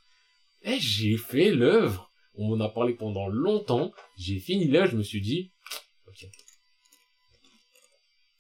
[0.64, 2.12] eh, j'ai fait l'œuvre.
[2.36, 3.92] On m'en a parlé pendant longtemps.
[4.18, 5.52] J'ai fini là, je me suis dit,
[6.08, 6.28] ok.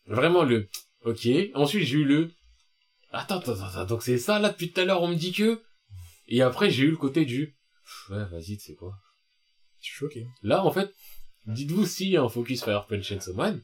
[0.05, 0.69] Vraiment le,
[1.03, 1.27] ok.
[1.55, 2.31] Ensuite, j'ai eu le,
[3.11, 5.61] attends, attends, attends, donc c'est ça là depuis tout à l'heure, on me dit que.
[6.31, 7.57] Et après, j'ai eu le côté du,
[8.09, 8.95] ouais, vas-y, tu sais quoi.
[9.81, 10.27] Je suis choqué.
[10.43, 10.89] Là, en fait,
[11.45, 13.61] dites-vous s'il y a un focus Fire Punch Chainsaw Man,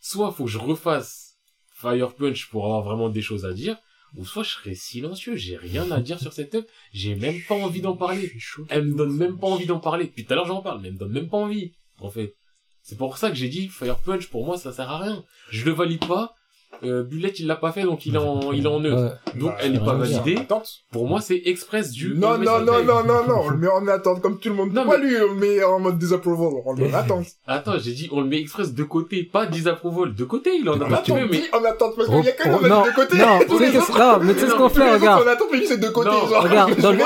[0.00, 1.36] soit faut que je refasse
[1.74, 3.76] Fire Punch pour avoir vraiment des choses à dire,
[4.16, 7.54] ou soit je serai silencieux, j'ai rien à dire sur cette œuvre, j'ai même pas
[7.54, 8.32] envie d'en parler.
[8.70, 10.06] Elle me donne même pas envie d'en parler.
[10.06, 12.34] Depuis tout à l'heure j'en parle, mais elle me donne même pas envie, en fait.
[12.80, 15.22] C'est pour ça que j'ai dit Fire Punch pour moi ça sert à rien.
[15.50, 16.34] Je le valide pas.
[16.82, 18.96] Euh, Bullet il l'a pas fait donc il est en il est en neutre.
[19.02, 19.40] Ouais.
[19.40, 20.36] Donc Bah, elle est pas validée.
[20.36, 20.68] Attente.
[20.92, 23.86] Pour moi c'est express du Non, non, non, non, non, non, on le met en
[23.88, 24.72] attente comme tout le monde.
[24.72, 26.60] Non, mais- lui, on le met en mode disapproval?
[26.66, 27.26] On le met en attente.
[27.46, 30.14] Attends, j'ai dit on le met express de côté, pas disapproval.
[30.14, 32.28] De côté, il en a En pas tué, attente, mais en attente, parce qu'il y
[32.28, 33.16] a que Re- le non, de côté.
[33.18, 35.22] non, tu les que- autres- non, mais tu sais ce qu'on fait, regarde.
[35.24, 36.42] On attend, mais c'est de côté, Non, genre.
[36.42, 36.98] Regarde, dans, le-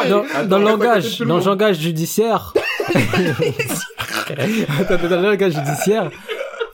[0.65, 2.53] langage, dans le langage judiciaire,
[4.81, 6.11] Attends, dans le langage judiciaire,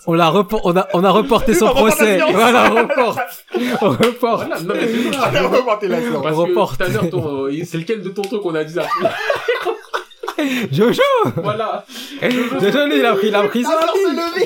[0.06, 2.20] on l'a repor- on a, on a reporté son procès.
[2.32, 3.18] Voilà, on reporte.
[3.82, 4.46] On reporte.
[4.46, 5.28] Voilà, non mais c'est On ça.
[5.30, 6.24] va reporter la séance.
[6.26, 6.76] On reporte.
[6.78, 8.86] tout à l'heure, ton, c'est lequel de ton truc qu'on a dit ça
[10.72, 11.00] Jojo!
[11.36, 11.84] Voilà.
[12.20, 13.78] Jojo, lui, il a pris, il a pris ça.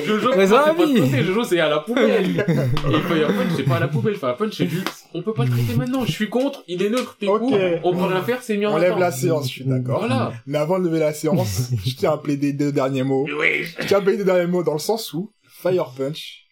[0.05, 1.01] Jojo, Mais c'est pas ça, de oui.
[1.01, 1.23] côté.
[1.23, 2.25] Jojo, c'est à la poubelle.
[2.47, 4.15] Et Fire Punch, c'est pas à la poubelle.
[4.15, 4.81] Fire Punch, c'est du,
[5.15, 6.05] on peut pas le traiter maintenant.
[6.05, 7.39] Je suis contre, il est neutre, t'es Ok.
[7.39, 7.51] pour,
[7.83, 9.99] on peut rien faire, c'est mis en On lève la séance, je suis d'accord.
[9.99, 10.31] Voilà.
[10.45, 13.25] Mais avant de lever la séance, je tiens à plaider deux derniers mots.
[13.39, 13.65] Oui.
[13.79, 15.31] Je tiens à plaider deux derniers mots dans le sens où
[15.61, 16.47] Fire Punch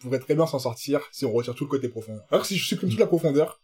[0.00, 2.18] pourrait très bien s'en sortir si on retire tout le côté profond.
[2.30, 3.60] Alors que si je supprime toute la profondeur.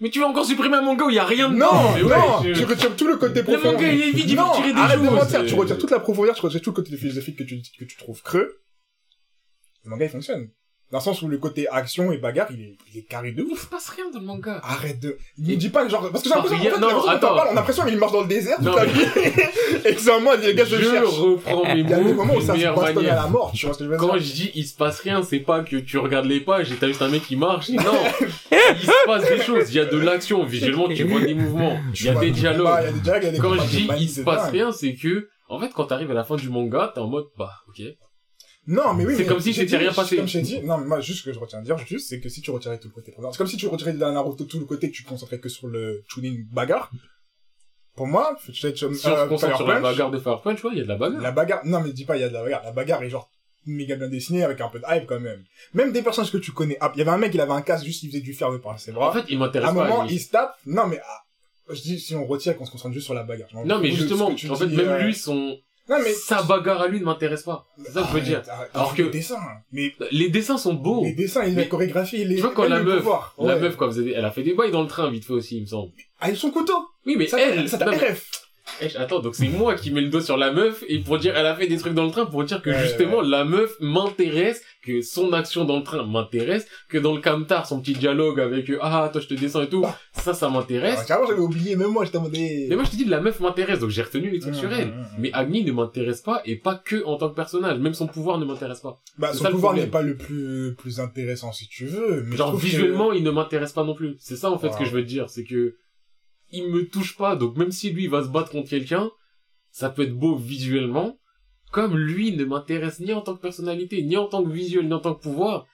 [0.00, 1.72] Mais tu vas encore supprimer un manga où il y a rien dedans.
[1.74, 2.08] Non, Mais non,
[2.40, 3.72] ouais, je- tu retires tout le côté Le profond.
[3.72, 6.00] manga, il est vide, il non, tirer des arrête de mentir, tu retires toute la
[6.00, 8.62] profondeur, tu retires tout le côté philosophique que tu, que tu trouves creux.
[9.84, 10.50] Le manga, il fonctionne.
[10.90, 13.42] Dans le sens où le côté action et bagarre, il est, il est carré de
[13.46, 13.62] Il ouf.
[13.62, 14.60] se passe rien dans le manga.
[14.64, 15.16] Arrête de...
[15.38, 16.10] Ne dis pas genre...
[16.10, 17.34] Parce que j'ai Ah, l'impression, en rien- fait, non, que attends.
[17.36, 19.00] on a l'impression qu'il marche dans le désert Non, toute la vie.
[19.84, 21.06] et que c'est en mode, les gars, je, je cherche.
[21.18, 23.52] reprends mes Il y a des mots moments où ça se bastonne à la mort,
[23.54, 24.06] tu vois ce que je veux dire?
[24.08, 26.74] Quand je dis il se passe rien, c'est pas que tu regardes les pages et
[26.74, 27.68] t'as juste un mec qui marche.
[27.70, 27.92] Non,
[28.52, 29.70] il se passe des choses.
[29.70, 30.44] Il y a de l'action.
[30.44, 31.78] Visuellement, tu vois des mouvements.
[32.00, 32.92] Il y a des il dialogues.
[33.32, 36.14] il Quand je dis il se passe rien, c'est que en fait quand t'arrives à
[36.14, 37.80] la fin du manga, t'es en mode bah ok.
[38.66, 40.16] Non, mais oui, C'est comme si dit- rien passé.
[40.16, 42.20] Comme j'ai dit, non, mais moi, juste ce que je retiens de dire, juste, c'est
[42.20, 44.44] que si tu retirais tout le côté c'est comme si tu retirais de la Naruto
[44.44, 46.90] tout le côté que tu te concentrais que sur le tuning bagarre.
[47.96, 50.18] Pour moi, tu sais, tu- Si on euh, se concentre Fire sur la bagarre de
[50.18, 51.20] Fire Punch, ouais, il y a de la bagarre.
[51.20, 52.62] La bagarre, non, mais dis pas, il y a de la bagarre.
[52.64, 53.30] La bagarre est genre
[53.66, 55.42] méga bien dessinée avec un peu de hype quand même.
[55.74, 56.76] Même des personnages que tu connais.
[56.80, 58.50] Ah, il y avait un mec, il avait un casque juste, il faisait du fer
[58.52, 59.10] de par ses bras.
[59.10, 59.88] En fait, il à m'intéresse un pas.
[59.88, 60.14] moment, lui.
[60.14, 60.54] il se tape.
[60.66, 61.20] Non, mais, ah,
[61.74, 63.48] je dis, si on retire qu'on se concentre juste sur la bagarre.
[63.52, 65.58] Je Non mais justement, en fait même euh, lui son
[65.90, 67.66] non, mais, sa bagarre à lui ne m'intéresse pas.
[67.84, 68.38] C'est ça que je veux dire.
[68.38, 69.40] Arrête, arrête, Alors les que- dessins.
[69.72, 71.04] Mais, Les dessins sont beaux.
[71.04, 73.04] les dessins, et Mais- la chorégraphie, les, Tu vois quand la les meuf,
[73.38, 75.32] la meuf quoi, vous avez, elle a fait des bails dans le train vite fait
[75.32, 75.92] aussi, il me semble.
[76.20, 76.86] Ah, son couteau.
[77.06, 78.30] Oui mais Ça, elle, ça non, RF.
[78.82, 81.36] Eh, attends, donc c'est moi qui mets le doigt sur la meuf et pour dire
[81.36, 83.74] elle a fait des trucs dans le train pour dire que Ouais, justement la meuf
[83.80, 88.40] m'intéresse, que son action dans le train m'intéresse, que dans le camtar son petit dialogue
[88.40, 89.98] avec euh, ah toi je te descends et tout, Ah.
[90.12, 91.04] ça ça Ah, m'intéresse.
[91.04, 92.66] carrément, j'avais oublié, même moi, j'étais en mode, eh.
[92.68, 94.72] Mais moi je te dis la meuf m'intéresse donc j'ai retenu les trucs Mmh, sur
[94.72, 94.88] elle.
[94.88, 95.06] mmh, mmh.
[95.18, 98.38] Mais Agni ne m'intéresse pas et pas que en tant que personnage, même son pouvoir
[98.38, 99.00] ne m'intéresse pas.
[99.18, 102.52] Bah, son ça pouvoir n'est pas le plus, plus intéressant si tu veux, mais Genre
[102.52, 104.16] que- visuellement il ne m'intéresse pas non plus.
[104.18, 105.76] C'est ça en fait ce que je veux te dire, c'est que
[106.52, 109.10] il me touche pas donc même si lui va se battre contre quelqu'un,
[109.70, 111.18] ça peut être beau visuellement,
[111.72, 114.92] comme lui ne m'intéresse ni en tant que personnalité, ni en tant que visuel, ni
[114.92, 115.66] en tant que pouvoir.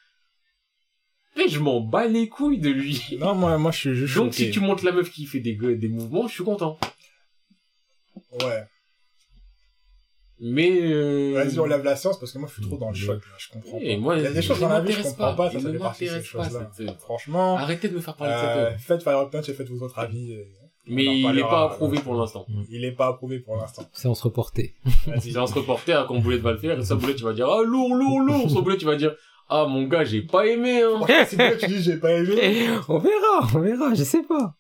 [1.36, 3.03] Mais je m'en bats les couilles de lui.
[3.19, 4.44] Non, moi, moi, je suis juste Donc choqué.
[4.47, 6.78] si tu montres la meuf qui fait des, des mouvements, je suis content.
[8.43, 8.65] Ouais.
[10.39, 11.32] Mais euh...
[11.35, 13.32] Vas-y, on lève la séance parce que moi, je suis trop dans le choc, là.
[13.39, 14.01] Je comprends Et pas.
[14.01, 15.78] moi, Il y a des choses dans la vie, je m'intéresse comprends pas, ça, fait
[15.78, 16.70] partie de ces choses-là.
[16.77, 19.69] cette- Franchement, Arrêtez de me faire parler de cette euh, faites Fire Punch et faites
[19.70, 20.32] votre avis.
[20.32, 20.47] et
[20.89, 22.47] Mais il est parlera, pas euh, approuvé pour l'instant.
[22.71, 23.83] Il est pas approuvé pour l'instant.
[23.93, 24.75] Séance reportée.
[25.21, 27.63] Se reporter à quand Boulette va le faire, et ça Boulette tu vas dire ah
[27.65, 29.15] lourd, lourd, lourd, son Boulette tu vas dire
[29.49, 31.01] ah mon gars j'ai pas aimé hein.
[31.29, 32.69] C'est que tu dis j'ai pas aimé.
[32.89, 34.55] on verra, on verra, je sais pas.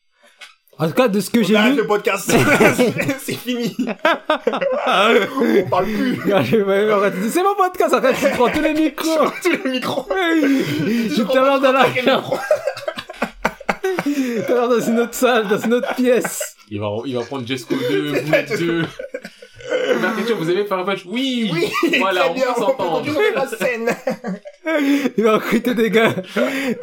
[0.78, 2.30] En tout cas, de ce que j'ai Arrête lu, le podcast.
[3.18, 3.74] c'est fini.
[3.78, 6.32] On parle plus.
[6.32, 9.30] Arrête, c'est mon podcast, arrête, tu prends tous les micros.
[9.42, 10.06] Tous les micros.
[10.10, 11.86] Je tout à l'heure dans la,
[14.48, 16.56] l'heure dans une autre salle, dans une autre pièce.
[16.70, 18.84] Il va, il va prendre Jesco 2, Boule 2.
[19.92, 22.44] Première question, vous aimez faire un match Oui Oui, Voilà, on bien.
[22.44, 22.98] peut On peut s'entendre.
[22.98, 23.90] continuer la scène.
[25.16, 26.14] Il va recruter des gars,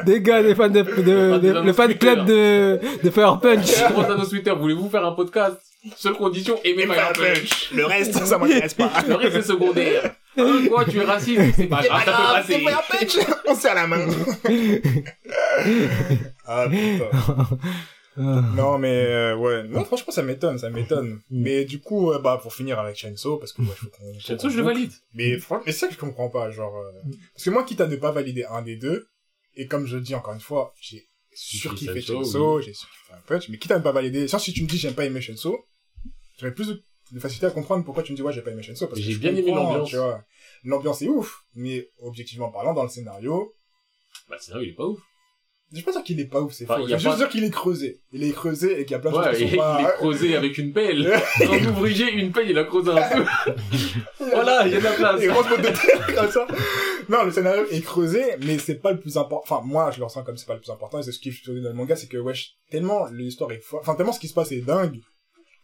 [0.04, 3.66] des gars, des fans de, de, le fan club de, de Fire Punch.
[3.90, 5.56] Demande à nos Twitter, voulez-vous faire un podcast?
[5.96, 7.70] Seule condition, aimer Fire Punch.
[7.74, 8.90] Le reste, ça m'intéresse pas.
[9.08, 10.14] Le reste, c'est secondaire.
[10.36, 11.40] Hein, quoi, tu es raciste?
[11.56, 13.24] C'est pas grave, ça peut grave, c'est passer.
[13.24, 13.42] pas.
[13.46, 14.06] On serre la main.
[16.46, 17.10] ah putain.
[18.16, 21.20] Non mais euh, ouais, non franchement ça m'étonne, ça m'étonne.
[21.30, 24.48] Mais du coup euh, bah pour finir avec Shenso parce que ouais, faut qu'on Shenso,
[24.50, 24.92] je le valide.
[25.14, 26.92] Mais franchement, mais c'est ça que je comprends pas genre euh,
[27.34, 29.08] parce que moi quitte à ne pas valider un des deux
[29.56, 33.48] et comme je le dis encore une fois, j'ai surkiffé Shenso, j'ai surkiffé un punch,
[33.48, 35.66] mais quitte à ne pas valider, sans si tu me dis j'aime pas aimer Shenso,
[36.38, 36.82] j'aurais plus de,
[37.12, 39.04] de facilité à comprendre pourquoi tu me dis ouais j'ai pas aimé Shenso parce que
[39.04, 39.88] J'ai je bien aimé l'ambiance.
[39.88, 40.22] tu vois.
[40.64, 43.54] L'ambiance est ouf, mais objectivement parlant dans le scénario,
[44.28, 44.98] Bah, sinon, il est pas ouf.
[45.72, 46.82] je vais pas dire qu'il est pas ouf, c'est Enfin, faux.
[46.86, 48.00] Je vais juste pas- dire qu'il est creusé.
[48.12, 49.82] Il est creusé et qu'il y a plein de Ouais, choses qui il sont pas...
[49.82, 51.12] est creusé avec une pelle.
[51.42, 53.24] Un ouvrier, une pelle, il a creusé un peu.
[54.20, 55.20] Voilà, il y a de la place.
[55.22, 56.46] Grosses bottes de terre comme ça.
[57.10, 59.42] Non, le scénario est creusé, mais c'est pas le plus important.
[59.56, 60.98] Enfin, moi, je le ressens comme c'est pas le plus important.
[60.98, 63.80] Et c'est ce qui est dans le manga, c'est que, wesh, tellement l'histoire est folle.
[63.82, 64.98] Enfin, tellement ce qui se passe est dingue.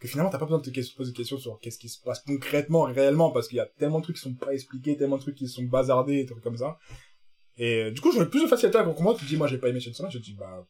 [0.01, 2.21] Que finalement, t'as pas besoin de te poser des questions sur qu'est-ce qui se passe
[2.21, 5.23] concrètement, réellement, parce qu'il y a tellement de trucs qui sont pas expliqués, tellement de
[5.23, 6.79] trucs qui sont bazardés, et trucs comme ça.
[7.59, 9.19] Et euh, du coup, j'aurais plus de facilité à comprendre.
[9.19, 10.11] Tu dis, moi, j'ai pas aimé Chainsaw Man.
[10.11, 10.67] Je dis, bah,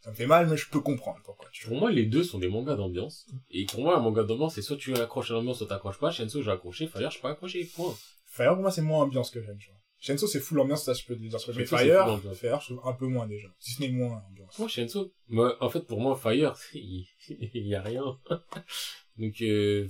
[0.00, 1.48] ça me fait mal, mais je peux comprendre pourquoi.
[1.52, 1.70] Tu vois.
[1.70, 3.26] Pour moi, les deux sont des mangas d'ambiance.
[3.50, 6.10] Et pour moi, un manga d'ambiance, c'est soit tu accroches à l'ambiance, soit t'accroches pas.
[6.10, 6.88] Shenso, j'ai accroché.
[6.88, 7.64] Fire, je suis pas accroché.
[7.76, 7.94] Point.
[8.26, 9.77] Fire, pour moi, c'est moins ambiance que j'aime, tu vois.
[10.00, 11.36] Shenso, c'est full ambiance, ça, je peux te dire.
[11.56, 13.48] Mais Fire, je trouve un peu moins déjà.
[13.58, 14.56] Si ce n'est moins ambiance.
[14.58, 18.04] Moi, Shenso, moi, en fait, pour moi, Fire, il, il y a rien.
[19.18, 19.88] Donc, euh,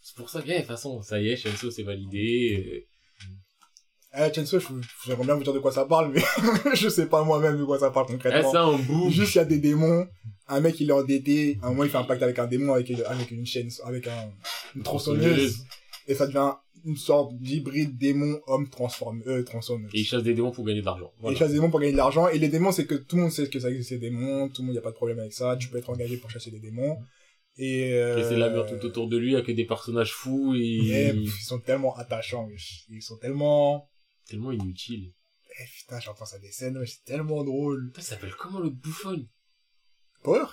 [0.00, 2.86] c'est pour ça que, eh, de toute façon, ça y est, Shenso, c'est validé.
[4.14, 4.66] Eh, Chenso, je-
[5.06, 6.20] j'aimerais bien vous dire de quoi ça parle, mais
[6.74, 8.50] je sais pas moi-même de quoi ça parle Eh, concrètement.
[8.50, 9.10] c'est un boom.
[9.10, 10.06] Juste, il y a des démons,
[10.48, 12.90] un mec, il est endetté, un moment, il fait un pacte avec un démon, avec,
[12.90, 14.30] avec une chaîne, avec un,
[14.76, 15.64] une tronçonneuse,
[16.08, 16.52] et ça devient
[16.84, 19.90] une sorte d'hybride démon-homme transforme, euh, tronçonneuse.
[19.94, 21.12] Et il chasse des démons pour gagner de l'argent.
[21.18, 21.34] Voilà.
[21.34, 22.28] il chasse des démons pour gagner de l'argent.
[22.28, 24.48] Et les démons, c'est que tout le monde sait que ça existe des démons.
[24.48, 25.56] Tout le monde, y a pas de problème avec ça.
[25.56, 26.98] Tu peux être engagé pour chasser des démons.
[27.58, 31.08] Et, euh, Et c'est la merde tout autour de lui, avec des personnages fous et,
[31.08, 32.48] et pff, ils sont tellement attachants.
[32.88, 33.88] Ils sont tellement...
[34.26, 35.12] tellement inutiles.
[35.60, 37.88] Eh, putain, j'entends ça des scènes, c'est tellement drôle.
[37.88, 39.26] Putain, ça s'appelle comment le bouffon
[40.22, 40.46] Power?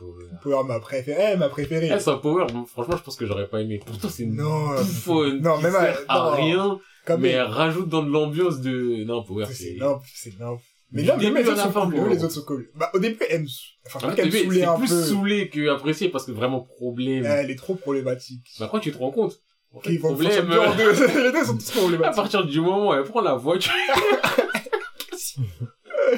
[0.00, 0.24] Power.
[0.42, 1.32] Power, ma préférée.
[1.34, 1.90] Eh, ma préférée.
[1.94, 3.80] Eh, c'est un Power, franchement, je pense que j'aurais pas aimé.
[3.86, 5.40] Pourtant, c'est une Non, euh, bouffonne.
[5.42, 6.36] non, même à- à non.
[6.36, 9.04] rien, comme mais elle rajoute dans de l'ambiance de...
[9.04, 9.76] Non, Power, c'est
[10.14, 10.38] c'est...
[10.38, 10.58] non.
[10.92, 12.08] Mais là, même les à autres sont cool.
[12.08, 12.68] Les autres sont cool.
[12.74, 13.46] Bah, au début, elle me,
[13.86, 17.24] enfin, c'est plus saoulé que apprécié parce que vraiment problème.
[17.24, 18.44] Elle est trop problématique.
[18.58, 19.40] Mais après, tu te rends compte?
[19.72, 20.90] En fait, problème, deux.
[21.22, 22.16] Les deux sont tous à problématiques.
[22.16, 23.70] partir du moment où elle prend la voiture,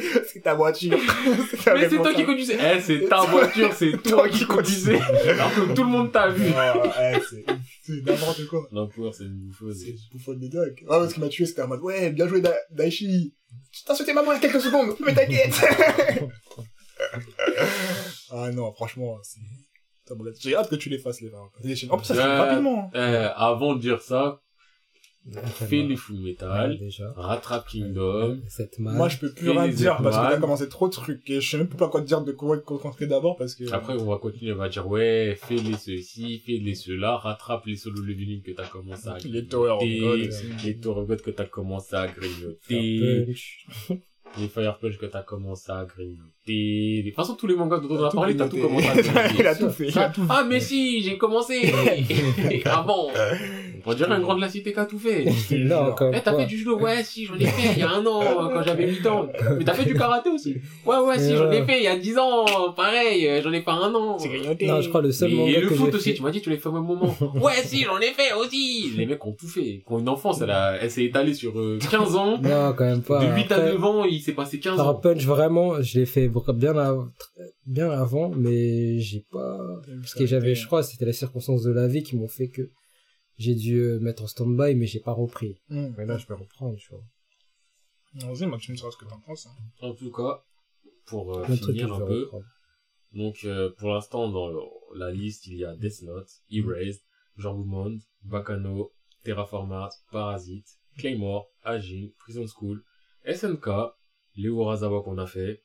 [0.32, 0.98] C'est ta voiture.
[1.66, 2.58] Mais c'est toi qui à- conduisais.
[2.60, 4.98] Eh, c'est ta voiture, c'est toi qui conduisais.
[5.00, 6.44] Alors que tout le monde t'a vu.
[6.54, 7.44] Oh, eh, c'est
[7.82, 8.66] c'est n'importe quoi.
[8.72, 9.74] Non, Power, c'est une bouffonne.
[9.74, 10.84] C'est bouffonne de dingue.
[10.88, 13.34] Ah, ouais, ce qui m'a tué, c'était en mode, ouais, bien joué, Da- Daichi.
[13.70, 15.54] Tu t'as sauté maman il y a quelques secondes, mais t'inquiète.
[18.30, 19.40] ah non, franchement, c'est...
[20.40, 21.30] J'ai hâte que tu les fasses, les.
[21.62, 21.90] Les chaînes.
[21.90, 22.90] En plus, ça se fait Euh, rapidement.
[22.94, 24.40] Eh, avant de dire ça,
[25.30, 27.12] fais les full metal, déjà.
[27.16, 28.40] rattrape Kingdom.
[28.48, 28.78] Cette.
[28.78, 31.40] Moi, je peux plus rien les dire parce que t'as commencé trop de trucs et
[31.40, 33.70] je sais même pas quoi te dire de quoi te concentrer d'abord parce que...
[33.72, 38.02] Après, on va continuer, on va dire, ouais, fais-les ceci, fais-les cela, rattrape les solo
[38.02, 40.30] leveling que t'as commencé à les Tower of God grignoter,
[40.64, 43.34] les Tower of God que t'as commencé à grignoter.
[44.38, 47.02] les Fire Punch que t'as commencé à grignoter.
[47.02, 48.94] De toute façon, tous les mangas dont on a parlé, t'as tout commencé à
[49.38, 49.58] Il a grignoter.
[49.58, 51.72] tout fait, il a tout Ah, mais si, j'ai commencé
[52.64, 53.08] avant.
[53.84, 55.24] On dirait un grand de la cité qui a tout fait.
[55.58, 57.90] Non, comme Eh, t'as fait du judo Ouais, si, j'en ai fait il y a
[57.90, 59.26] un an, euh, quand j'avais 8 ans.
[59.58, 60.56] Mais t'as fait du karaté aussi
[60.86, 62.44] Ouais, ouais, si, Et j'en ai fait il y a 10 ans.
[62.76, 64.18] Pareil, euh, j'en ai pas un an.
[64.18, 64.66] C'est grignoté.
[64.66, 66.14] Non, je crois le seul Et manga le que foot aussi, fait.
[66.16, 67.12] tu m'as dit, tu l'as fait au même moment.
[67.42, 68.92] ouais, si, j'en ai fait aussi.
[68.96, 69.82] Les mecs ont tout fait.
[69.84, 72.38] Qui ont une enfance, elle, a, elle s'est étalée sur euh, 15 ans.
[72.40, 73.24] Non, quand même pas.
[73.24, 74.94] De 8 à Après, 9 ans, il s'est passé 15 Fire ans.
[75.00, 77.10] Punch, vraiment, je l'ai fait bien, av-
[77.66, 79.58] bien avant, mais j'ai pas...
[80.00, 82.70] Parce que j'avais, je crois, c'était les circonstances de la vie qui m'ont fait que
[83.38, 85.56] j'ai dû euh, mettre en stand-by, mais j'ai pas repris.
[85.68, 85.88] Mmh.
[85.96, 87.02] Mais là, je vais reprendre, tu vois.
[88.14, 89.46] Vas-y, moi, tu me diras ce que t'en penses.
[89.46, 89.56] hein.
[89.80, 90.44] En tout cas,
[91.06, 92.22] pour euh, finir un peu.
[92.24, 92.44] reprendre.
[93.12, 97.00] Donc, euh, pour l'instant, dans le- la liste, il y a Death Note, Erased,
[97.36, 98.92] Genre Monde, Bacano,
[99.24, 100.66] Terraformat, Parasite,
[100.98, 102.82] Claymore, Ajin, Prison School,
[103.24, 103.68] SNK,
[104.36, 105.62] Léo Razawa qu'on a fait,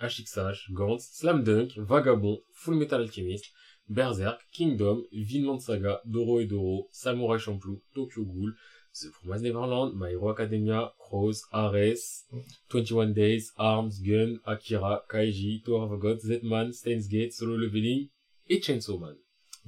[0.00, 3.46] HXH, Gantz, Slam Dunk, Vagabond, Full Metal Alchemist,
[3.88, 8.52] Berserk, Kingdom, Vinland Saga, Doro et Doro, Samurai Champloo, Tokyo Ghoul,
[8.94, 12.24] The Promised Neverland, My Hero Academia, Crows, Ares,
[12.68, 18.08] 21 Days, Arms, Gun, Akira, Kaiji, Tower of God, Z-Man, Solo Leveling
[18.48, 19.16] et Chainsaw Man.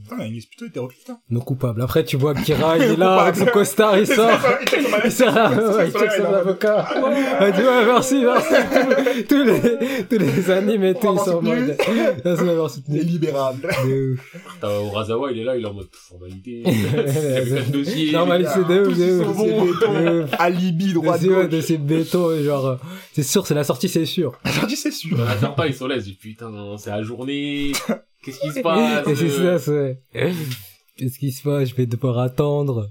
[0.03, 1.21] Putain, il liste plutôt hétéroclite, hein.
[1.31, 1.81] Non coupable.
[1.81, 4.29] Après, tu vois Kira, il est là, avec son costard, il sort.
[5.05, 5.51] Il sort
[5.87, 6.87] il check son avocat.
[7.39, 8.55] Ah, tu vois, merci, merci.
[9.29, 11.77] Tous- Tous les, tous les animes et tout, ils sont en mode.
[12.25, 12.99] Merci d'avoir soutenu.
[12.99, 13.61] Délibérable.
[13.87, 14.37] De ouf.
[14.61, 16.65] T'as Urasawa, il est là, il est en mode formalité.
[17.69, 18.13] dossier.
[18.13, 20.31] Normal, c'est de ouf, de ouf.
[20.39, 21.65] Alibi, droit C'est de ouais, de gauche.
[21.67, 22.77] ces bétons, genre, euh,
[23.13, 24.33] c'est sûr, c'est la sortie, c'est sûr.
[24.45, 25.21] J'ai dit, c'est sûr.
[25.23, 27.73] À certains, Bah, ils sont là, ils se disent, putain, c'est la journée.
[28.25, 29.05] Qu'est-ce qui se passe?
[29.17, 30.03] C'est ça, c'est.
[30.97, 31.69] Qu'est-ce qui se passe?
[31.71, 32.91] Je vais devoir attendre.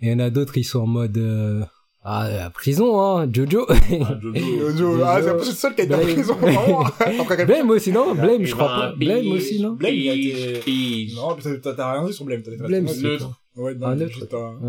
[0.00, 1.64] Et il y en a d'autres, ils sont en mode, euh,
[2.04, 3.64] ah, la prison, hein, Jojo.
[3.70, 3.74] Ah,
[4.20, 4.34] Jojo.
[4.76, 6.36] Jojo, ah, c'est un peu le seul qui a été en prison.
[7.22, 8.14] Après, Blame aussi, non?
[8.14, 8.92] Blame, je crois pas.
[8.92, 9.72] Blame aussi, non?
[9.72, 11.14] Blame, il a été-.
[11.14, 12.42] Non, t'as- rien dit sur Blame.
[12.42, 13.40] Blame, c'est neutre.
[13.56, 14.26] Ouais, non, Ah, c'est neutre.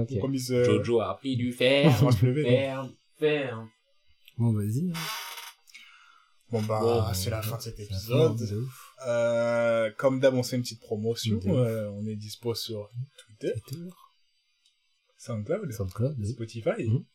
[0.09, 1.93] compromis, euh, Jojo a pris du fer.
[1.93, 3.67] Ferme, ferme.
[4.37, 4.93] Bon, vas-y.
[6.49, 8.41] Bon, bah, Bon, c'est la fin de cet De épisode.
[8.41, 8.86] ouf.
[9.05, 11.39] Euh, comme d'hab, on fait une petite promotion.
[11.45, 13.89] Euh, on est dispo sur Twitter, Twitter,
[15.17, 15.71] SoundCloud.
[16.25, 17.05] Spotify, Mhm.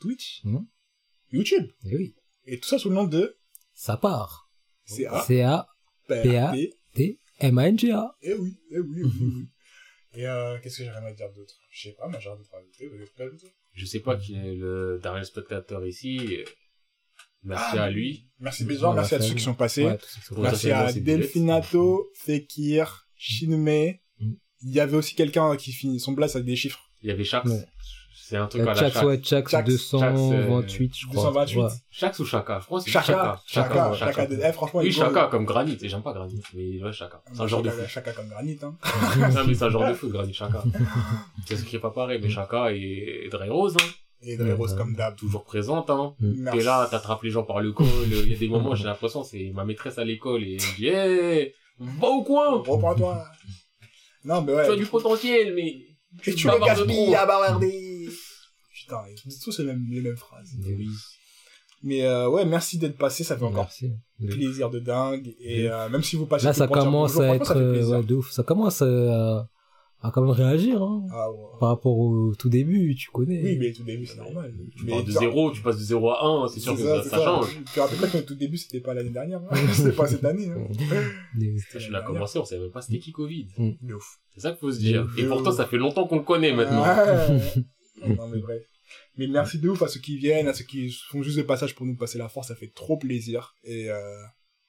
[0.00, 0.66] Twitch, Mhm.
[1.30, 1.70] YouTube.
[1.86, 2.14] Et oui.
[2.44, 3.36] Et tout ça sous le nom de
[3.74, 4.50] Ça part.
[4.84, 5.22] CA.
[5.26, 6.52] C-A-P-A.
[6.94, 8.16] T-M-A-N-G-A.
[8.22, 9.48] Eh oui, eh oui, eh oui, eh oui.
[10.14, 11.54] Et euh, qu'est-ce que j'aimerais dire d'autre?
[11.70, 12.86] Je sais pas, mais j'ai rien d'autre à ajouter.
[12.88, 16.44] Vous avez pas ajouté Je sais pas qui est le dernier spectateur ici.
[17.44, 18.28] Merci Ah, à lui.
[18.38, 19.84] Merci Bézor, Ouais, merci à tous à ceux qui sont passés.
[19.84, 24.00] Ouais, ça, Merci ça, à c'est Delphinato, Fekir, Shinmei.
[24.20, 24.32] Mm.
[24.62, 26.80] Il y avait aussi quelqu'un qui finit son blast avec des chiffres.
[27.02, 27.48] Il y avait Shax.
[27.50, 27.64] Ouais.
[28.14, 29.02] C'est un truc à la Shax.
[29.02, 31.24] ouais, Chax, 228, je crois.
[31.24, 31.58] 228.
[31.58, 31.68] Ouais.
[31.90, 32.60] Shax ou Chaka?
[32.60, 33.40] Je crois que c'est Chaka, Chaka.
[33.46, 34.26] Chaka, ouais, Chaka.
[34.26, 35.76] de- Eh, franchement, Oui, il Chaka comme granit.
[35.82, 36.40] Et j'aime pas granit.
[36.54, 37.22] Mais ouais, Chaka.
[37.32, 37.86] C'est un genre de foot.
[37.88, 38.74] Chaka comme granit, hein.
[39.34, 40.62] Non, mais c'est un genre de foot, granit Chaka.
[41.46, 43.84] C'est ce qui est pas pareil, mais Chaka et Dre Rose, hein.
[44.24, 44.78] Et de Rose Ouais.
[44.78, 45.16] comme d'hab.
[45.16, 46.14] Toujours présente, hein.
[46.20, 46.58] Merci.
[46.58, 47.86] T'es là, t'attrapes les gens par le col.
[48.06, 50.76] Il y a des moments, j'ai l'impression, c'est ma maîtresse à l'école et elle me
[50.76, 52.58] dit, hé, va au coin!
[52.62, 53.24] Reprends-toi.
[54.24, 54.66] Non, mais ouais.
[54.66, 55.76] Tu as du potentiel, mais
[56.26, 58.08] Et tu vas le avoir de gaspilles à bavarder.
[58.72, 60.52] Putain, ils disent tous les mêmes, les mêmes phrases.
[60.58, 60.88] Mais oui.
[61.84, 63.92] Mais euh, ouais, merci d'être passé, ça fait encore Merci.
[64.36, 65.34] Plaisir de dingue.
[65.40, 67.96] Et euh, même si vous passez Là, ça commence à être, ça fait euh, plaisir.
[67.98, 68.30] ouais, de ouf.
[68.30, 69.48] Ça commence à,
[70.02, 71.06] à quand même réagir, hein.
[71.12, 71.38] Ah ouais.
[71.60, 73.40] Par rapport au tout début, tu connais.
[73.42, 74.52] Oui, mais tout début, c'est normal.
[74.76, 77.24] tu Mais pars de 0, tu passes de 0 à 1, c'est sûr que ça,
[77.24, 77.46] change.
[77.54, 79.40] Tu te rappelles pas que notre tout début, c'était pas l'année dernière.
[79.48, 79.56] hein.
[79.72, 80.48] c'était pas cette année.
[80.48, 80.66] Hein.
[81.38, 83.46] Je l'ai commencé, on savait même pas c'était qui Covid.
[83.80, 84.18] De ouf.
[84.34, 85.08] C'est ça qu'il faut se dire.
[85.16, 86.84] Et pourtant, ça fait longtemps qu'on le connaît maintenant.
[88.04, 88.62] Non, mais bref.
[89.16, 91.76] Mais merci de ouf à ceux qui viennent, à ceux qui font juste des passages
[91.76, 93.54] pour nous passer la force, ça fait trop plaisir.
[93.62, 93.96] Et euh,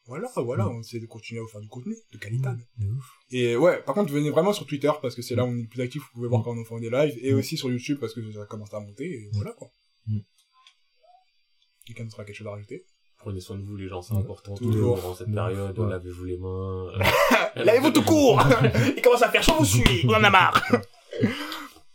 [0.06, 2.50] voilà, voilà, on essaie de continuer à vous faire du contenu de qualité.
[2.78, 3.06] De ouf.
[3.32, 5.62] Et ouais, par contre, venez vraiment sur Twitter parce que c'est là où on est
[5.62, 7.38] le plus actif, vous pouvez voir quand on fait des lives, et Mm.
[7.38, 9.70] aussi sur YouTube parce que ça commence à monter, et voilà quoi.
[10.08, 10.20] Mm.
[11.86, 12.86] Quelqu'un d'autre a quelque chose à rajouter?
[13.20, 14.54] Prenez soin de vous, les gens, c'est important.
[14.56, 14.74] Toujours.
[14.74, 15.90] Toujours durant cette période, Ouais.
[15.90, 16.92] lavez-vous les mains.
[17.56, 18.42] Lavez-vous tout court
[18.98, 20.62] Il commence à faire chaud, vous suivez, on en a marre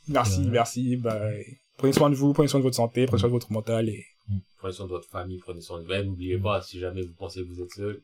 [0.08, 0.46] Merci, Ouais.
[0.50, 1.20] merci, bah,
[1.76, 4.06] prenez soin de vous, prenez soin de votre santé, prenez soin de votre mental, et
[4.58, 6.04] Prenez soin de votre famille, prenez soin de vous.
[6.04, 8.00] N'oubliez pas, si jamais vous pensez que vous êtes seul,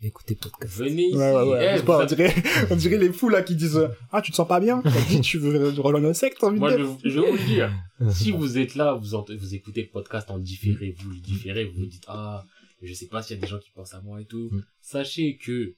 [0.00, 0.74] Écoutez podcast.
[0.76, 1.16] venez ici.
[1.16, 1.74] Ouais, ouais, ouais.
[1.78, 2.32] C'est pas, vous on, dirait,
[2.70, 4.80] on dirait les fous là qui disent Ah, tu te sens pas bien?
[5.08, 7.44] Dit, tu veux rejoindre un secte, envie Moi, de je, dire je vais vous le
[7.44, 7.72] dire.
[8.12, 11.64] si vous êtes là, vous, ent- vous écoutez le podcast en différé, vous le différez,
[11.64, 12.44] vous vous dites, ah,
[12.80, 14.50] je sais pas s'il y a des gens qui pensent à moi et tout.
[14.52, 14.62] Mm.
[14.80, 15.74] Sachez que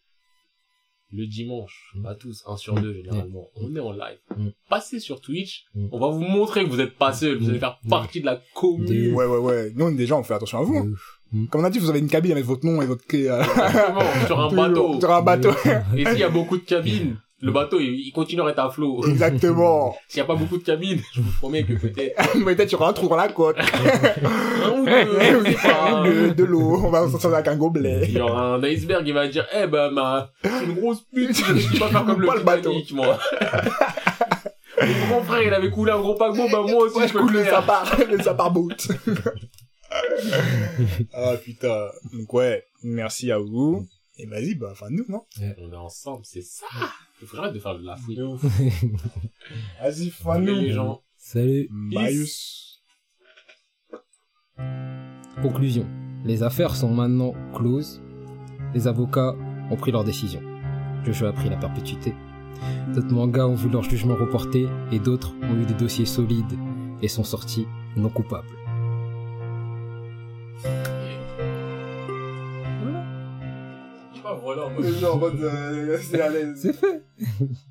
[1.12, 4.19] le dimanche, pas tous, un sur deux généralement, on est en live.
[4.37, 4.49] Mm.
[4.69, 5.87] Passez sur Twitch, Mm.
[5.93, 7.89] on va vous montrer que vous êtes pas seul, vous allez faire Mm.
[7.89, 9.15] partie de la commune.
[9.15, 9.73] Ouais, ouais, ouais.
[9.74, 10.77] Nous, déjà, on fait attention à vous.
[10.77, 11.47] hein.
[11.51, 13.28] Comme on a dit, vous avez une cabine avec votre nom et votre clé.
[13.28, 14.99] euh, Exactement, sur un bateau.
[15.01, 15.51] Sur un bateau.
[15.97, 18.71] Et s'il y a beaucoup de cabines, le bateau, il, il continue à être à
[18.71, 19.03] flot.
[19.09, 19.97] Exactement.
[20.09, 22.15] S'il y a pas beaucoup de cabines, je vous promets que peut-être
[22.45, 23.57] Peut-être tu auras un trou dans la côte.
[24.65, 26.03] un ou deux, pas.
[26.05, 26.81] de, de l'eau.
[26.85, 28.03] On va s'en sortir avec un gobelet.
[28.09, 31.35] Il y aura un iceberg, il va dire, eh ben, ma, c'est une grosse pute,
[31.37, 32.71] je peux pas faire comme le Pas le bateau.
[32.73, 33.19] Titanic, moi.
[34.83, 37.12] Mon grand frère, il avait coulé un gros paquebot, bah, moi aussi, Ouais, je je
[37.15, 38.69] peux coule le sapard, le sapard boat.
[41.15, 41.87] ah putain.
[42.12, 43.87] Donc ouais, merci à vous.
[44.19, 45.23] Et vas-y, bah, enfin nous, non?
[45.59, 46.67] On est ensemble, c'est ça.
[47.21, 48.17] Il faut que j'arrête de faire de la fouille.
[48.17, 48.43] De ouf.
[49.83, 50.13] Vas-y,
[50.47, 51.03] les gens.
[51.17, 51.69] Salut.
[51.71, 52.83] Baius.
[55.43, 55.87] Conclusion.
[56.25, 58.03] Les affaires sont maintenant closes.
[58.75, 59.35] Les avocats
[59.71, 60.41] ont pris leur décision.
[61.05, 62.15] Jojo a pris la perpétuité.
[62.95, 66.59] D'autres mangas ont vu leur jugement reporté et d'autres ont eu des dossiers solides
[67.03, 67.67] et sont sortis
[67.97, 68.60] non coupables.
[74.55, 76.59] Voilà, en mode- Et genre, en mode, euh, c'est à l'aise.
[76.60, 77.05] C'est fait.